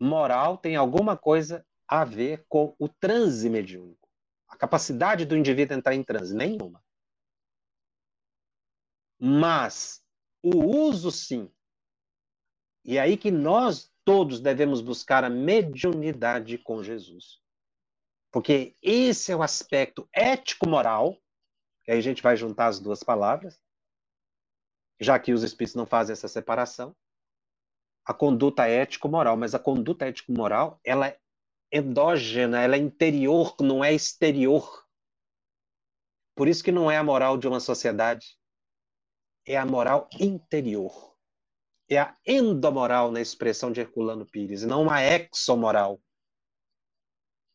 moral 0.00 0.56
tem 0.56 0.74
alguma 0.74 1.18
coisa 1.18 1.64
a 1.86 2.02
ver 2.02 2.46
com 2.48 2.74
o 2.78 2.88
transe 2.88 3.50
mediúnico, 3.50 4.08
a 4.48 4.56
capacidade 4.56 5.26
do 5.26 5.36
indivíduo 5.36 5.76
entrar 5.76 5.94
em 5.94 6.02
transe, 6.02 6.34
nenhuma. 6.34 6.82
Mas 9.20 10.02
o 10.42 10.64
uso, 10.64 11.10
sim. 11.10 11.52
E 12.82 12.96
é 12.96 13.00
aí 13.00 13.18
que 13.18 13.30
nós 13.30 13.92
todos 14.02 14.40
devemos 14.40 14.80
buscar 14.80 15.24
a 15.24 15.28
mediunidade 15.28 16.56
com 16.56 16.82
Jesus. 16.82 17.38
Porque 18.32 18.74
esse 18.80 19.30
é 19.30 19.36
o 19.36 19.42
aspecto 19.42 20.08
ético-moral 20.10 21.20
e 21.90 21.92
aí 21.92 21.98
a 21.98 22.02
gente 22.02 22.22
vai 22.22 22.36
juntar 22.36 22.68
as 22.68 22.78
duas 22.78 23.02
palavras, 23.02 23.60
já 25.00 25.18
que 25.18 25.32
os 25.32 25.42
espíritos 25.42 25.74
não 25.74 25.84
fazem 25.84 26.12
essa 26.12 26.28
separação. 26.28 26.94
A 28.04 28.14
conduta 28.14 28.68
ético-moral, 28.68 29.36
mas 29.36 29.56
a 29.56 29.58
conduta 29.58 30.06
ético-moral, 30.06 30.78
ela 30.84 31.08
é 31.08 31.18
endógena, 31.72 32.62
ela 32.62 32.76
é 32.76 32.78
interior, 32.78 33.56
não 33.60 33.82
é 33.82 33.92
exterior. 33.92 34.86
Por 36.36 36.46
isso 36.46 36.62
que 36.62 36.70
não 36.70 36.88
é 36.88 36.96
a 36.96 37.02
moral 37.02 37.36
de 37.36 37.48
uma 37.48 37.58
sociedade, 37.58 38.38
é 39.44 39.56
a 39.56 39.66
moral 39.66 40.08
interior. 40.20 41.16
É 41.88 41.98
a 41.98 42.16
endomoral 42.24 43.10
na 43.10 43.20
expressão 43.20 43.72
de 43.72 43.80
Herculano 43.80 44.24
Pires, 44.24 44.62
não 44.62 44.82
uma 44.82 45.02
exomoral. 45.02 46.00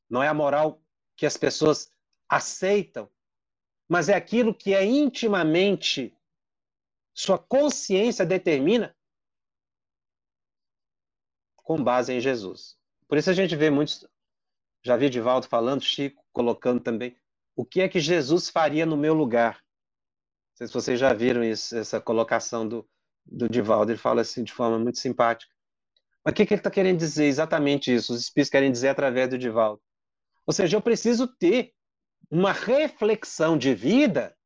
Não 0.09 0.21
é 0.21 0.27
a 0.27 0.33
moral 0.33 0.83
que 1.15 1.25
as 1.25 1.37
pessoas 1.37 1.89
aceitam 2.27 3.09
mas 3.87 4.09
é 4.09 4.15
aquilo 4.15 4.53
que 4.53 4.73
é 4.73 4.83
intimamente 4.83 6.15
sua 7.13 7.37
consciência 7.37 8.25
determina 8.25 8.95
com 11.55 11.81
base 11.81 12.13
em 12.13 12.19
Jesus. 12.19 12.77
Por 13.07 13.17
isso 13.17 13.29
a 13.29 13.33
gente 13.33 13.55
vê 13.55 13.69
muitos, 13.69 14.05
já 14.83 14.97
vi 14.97 15.09
Divaldo 15.09 15.47
falando, 15.47 15.81
Chico 15.81 16.23
colocando 16.33 16.81
também, 16.81 17.17
o 17.55 17.63
que 17.65 17.81
é 17.81 17.87
que 17.87 17.99
Jesus 17.99 18.49
faria 18.49 18.85
no 18.85 18.97
meu 18.97 19.13
lugar? 19.13 19.55
Não 19.55 20.57
sei 20.57 20.67
se 20.67 20.73
vocês 20.73 20.99
já 20.99 21.13
viram 21.13 21.43
isso, 21.43 21.75
essa 21.77 22.01
colocação 22.01 22.67
do, 22.67 22.87
do 23.25 23.47
Divaldo, 23.47 23.91
ele 23.91 23.97
fala 23.97 24.21
assim 24.21 24.43
de 24.43 24.51
forma 24.51 24.77
muito 24.77 24.99
simpática. 24.99 25.53
Mas 26.23 26.33
o 26.33 26.35
que, 26.35 26.45
que 26.45 26.53
ele 26.53 26.59
está 26.59 26.71
querendo 26.71 26.97
dizer 26.97 27.25
exatamente 27.25 27.93
isso? 27.93 28.13
Os 28.13 28.21
espíritos 28.21 28.49
querem 28.49 28.71
dizer 28.71 28.89
através 28.89 29.29
do 29.29 29.37
Divaldo. 29.37 29.81
Ou 30.45 30.53
seja, 30.53 30.75
eu 30.75 30.81
preciso 30.81 31.27
ter 31.27 31.73
uma 32.29 32.51
reflexão 32.51 33.57
de 33.57 33.73
vida, 33.73 34.37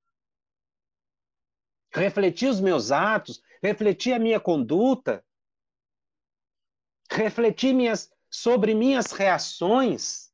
refletir 1.92 2.50
os 2.50 2.60
meus 2.60 2.92
atos, 2.92 3.42
refletir 3.62 4.14
a 4.14 4.20
minha 4.20 4.40
conduta, 4.40 5.26
refletir 7.10 7.74
minhas, 7.74 8.12
sobre 8.30 8.76
minhas 8.76 9.12
reações, 9.12 10.32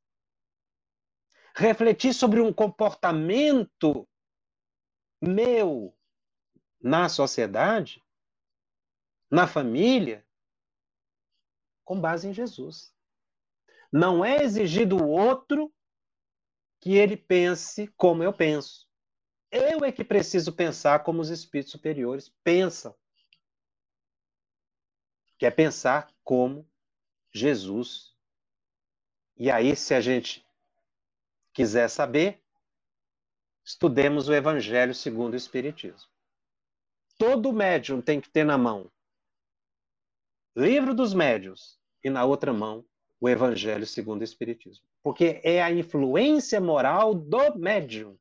refletir 1.55 2.13
sobre 2.13 2.41
um 2.41 2.51
comportamento 2.51 4.07
meu 5.21 5.97
na 6.81 7.07
sociedade, 7.07 8.03
na 9.31 9.47
família, 9.47 10.25
com 11.83 11.99
base 11.99 12.27
em 12.27 12.33
Jesus. 12.33 12.93
Não 13.91 14.25
é 14.25 14.43
exigir 14.43 14.87
do 14.87 15.07
outro 15.07 15.73
que 16.85 16.93
ele 16.93 17.17
pense 17.17 17.87
como 17.97 18.21
eu 18.21 18.31
penso. 18.31 18.87
Eu 19.49 19.83
é 19.83 19.91
que 19.91 20.03
preciso 20.03 20.53
pensar 20.53 21.03
como 21.03 21.19
os 21.19 21.31
espíritos 21.31 21.71
superiores 21.71 22.29
pensam. 22.43 22.95
Que 25.39 25.47
é 25.47 25.49
pensar 25.49 26.13
como 26.23 26.69
Jesus. 27.33 28.15
E 29.35 29.49
aí, 29.49 29.75
se 29.75 29.95
a 29.95 29.99
gente 29.99 30.47
quiser 31.51 31.89
saber, 31.89 32.43
estudemos 33.63 34.29
o 34.29 34.33
Evangelho 34.35 34.93
segundo 34.93 35.33
o 35.33 35.37
Espiritismo. 35.37 36.11
Todo 37.17 37.51
médium 37.51 37.99
tem 37.99 38.21
que 38.21 38.29
ter 38.29 38.43
na 38.43 38.59
mão 38.59 38.91
Livro 40.55 40.93
dos 40.93 41.15
Médios 41.15 41.79
e 42.03 42.11
na 42.11 42.25
outra 42.25 42.53
mão 42.53 42.85
o 43.25 43.29
Evangelho 43.29 43.87
segundo 43.87 44.21
o 44.21 44.23
Espiritismo. 44.23 44.85
Porque 45.01 45.41
é 45.43 45.61
a 45.61 45.71
influência 45.71 46.61
moral 46.61 47.15
do 47.15 47.57
médium. 47.57 48.15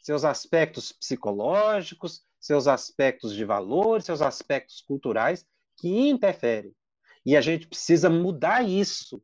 Seus 0.00 0.24
aspectos 0.24 0.92
psicológicos, 0.92 2.24
seus 2.38 2.68
aspectos 2.68 3.34
de 3.34 3.44
valor, 3.44 4.00
seus 4.00 4.22
aspectos 4.22 4.80
culturais 4.80 5.44
que 5.76 5.88
interferem. 5.88 6.72
E 7.26 7.36
a 7.36 7.40
gente 7.40 7.66
precisa 7.66 8.08
mudar 8.08 8.62
isso, 8.62 9.20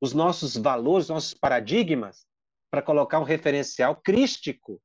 os 0.00 0.12
nossos 0.12 0.56
valores, 0.56 1.08
nossos 1.08 1.34
paradigmas, 1.34 2.26
para 2.68 2.82
colocar 2.82 3.20
um 3.20 3.24
referencial 3.24 3.94
crístico, 3.94 4.82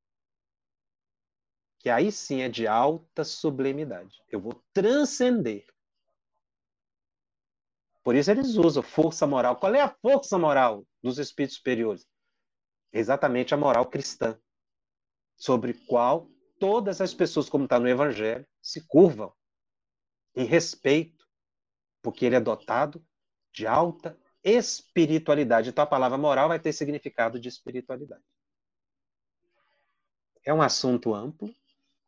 que 1.79 1.89
aí 1.89 2.11
sim 2.11 2.41
é 2.41 2.49
de 2.49 2.67
alta 2.67 3.23
sublimidade. 3.23 4.21
Eu 4.29 4.39
vou 4.39 4.61
transcender 4.71 5.65
por 8.07 8.15
isso 8.15 8.31
eles 8.31 8.55
usam 8.55 8.81
força 8.81 9.27
moral. 9.27 9.57
Qual 9.57 9.75
é 9.75 9.81
a 9.81 9.89
força 9.89 10.37
moral 10.37 10.87
dos 11.03 11.19
espíritos 11.19 11.57
superiores? 11.57 12.07
Exatamente 12.93 13.53
a 13.53 13.57
moral 13.57 13.85
cristã, 13.85 14.39
sobre 15.35 15.73
qual 15.73 16.29
todas 16.57 17.01
as 17.01 17.13
pessoas, 17.13 17.49
como 17.49 17.65
está 17.65 17.77
no 17.77 17.89
Evangelho, 17.89 18.47
se 18.61 18.87
curvam 18.87 19.33
em 20.37 20.45
respeito, 20.45 21.27
porque 22.01 22.25
ele 22.25 22.37
é 22.37 22.39
dotado 22.39 23.05
de 23.51 23.67
alta 23.67 24.17
espiritualidade. 24.41 25.67
Então 25.67 25.83
a 25.83 25.87
palavra 25.87 26.17
moral 26.17 26.47
vai 26.47 26.61
ter 26.61 26.71
significado 26.71 27.37
de 27.37 27.49
espiritualidade. 27.49 28.23
É 30.45 30.53
um 30.53 30.61
assunto 30.61 31.13
amplo. 31.13 31.53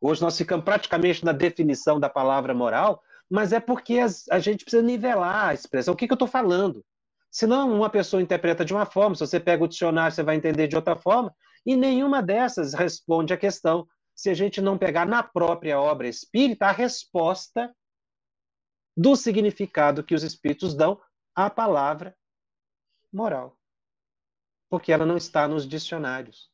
Hoje 0.00 0.22
nós 0.22 0.38
ficamos 0.38 0.64
praticamente 0.64 1.22
na 1.26 1.32
definição 1.32 2.00
da 2.00 2.08
palavra 2.08 2.54
moral, 2.54 3.02
mas 3.30 3.52
é 3.52 3.60
porque 3.60 3.98
a 4.30 4.38
gente 4.40 4.64
precisa 4.64 4.82
nivelar 4.82 5.50
a 5.50 5.54
expressão. 5.54 5.94
O 5.94 5.96
que, 5.96 6.06
que 6.06 6.12
eu 6.12 6.16
estou 6.16 6.26
falando? 6.26 6.84
Senão, 7.30 7.72
uma 7.72 7.88
pessoa 7.88 8.20
interpreta 8.20 8.64
de 8.64 8.74
uma 8.74 8.84
forma, 8.84 9.14
se 9.14 9.24
você 9.24 9.38
pega 9.38 9.62
o 9.62 9.68
dicionário, 9.68 10.12
você 10.12 10.22
vai 10.24 10.34
entender 10.34 10.66
de 10.66 10.74
outra 10.74 10.96
forma, 10.96 11.32
e 11.64 11.76
nenhuma 11.76 12.20
dessas 12.20 12.74
responde 12.74 13.32
à 13.32 13.36
questão. 13.36 13.86
Se 14.16 14.28
a 14.28 14.34
gente 14.34 14.60
não 14.60 14.76
pegar 14.76 15.06
na 15.06 15.22
própria 15.22 15.80
obra 15.80 16.08
espírita 16.08 16.66
a 16.66 16.72
resposta 16.72 17.72
do 18.96 19.14
significado 19.14 20.02
que 20.02 20.14
os 20.14 20.24
espíritos 20.24 20.74
dão 20.74 21.00
à 21.34 21.48
palavra 21.48 22.14
moral. 23.12 23.56
Porque 24.68 24.92
ela 24.92 25.06
não 25.06 25.16
está 25.16 25.46
nos 25.46 25.66
dicionários. 25.66 26.50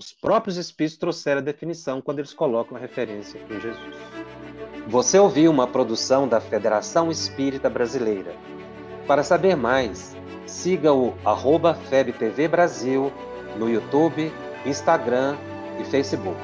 Os 0.00 0.12
próprios 0.12 0.56
Espíritos 0.56 0.96
trouxeram 0.96 1.40
a 1.40 1.44
definição 1.44 2.00
quando 2.00 2.20
eles 2.20 2.32
colocam 2.32 2.76
a 2.76 2.80
referência 2.80 3.40
em 3.50 3.60
Jesus. 3.60 3.96
Você 4.86 5.18
ouviu 5.18 5.50
uma 5.50 5.66
produção 5.66 6.28
da 6.28 6.40
Federação 6.40 7.10
Espírita 7.10 7.68
Brasileira. 7.68 8.32
Para 9.08 9.24
saber 9.24 9.56
mais, 9.56 10.16
siga 10.46 10.94
o 10.94 11.14
arroba 11.24 11.74
FebTV 11.74 12.46
Brasil 12.46 13.12
no 13.58 13.68
YouTube, 13.68 14.32
Instagram 14.64 15.36
e 15.80 15.84
Facebook. 15.84 16.40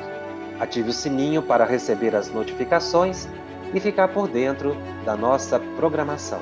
Ative 0.58 0.90
o 0.90 0.92
sininho 0.92 1.40
para 1.40 1.64
receber 1.64 2.16
as 2.16 2.28
notificações 2.32 3.28
e 3.72 3.78
ficar 3.78 4.08
por 4.08 4.26
dentro 4.26 4.76
da 5.04 5.16
nossa 5.16 5.60
programação. 5.76 6.40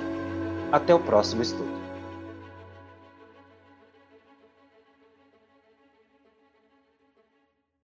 Até 0.72 0.94
o 0.94 0.98
próximo 0.98 1.42
estudo. 1.42 1.81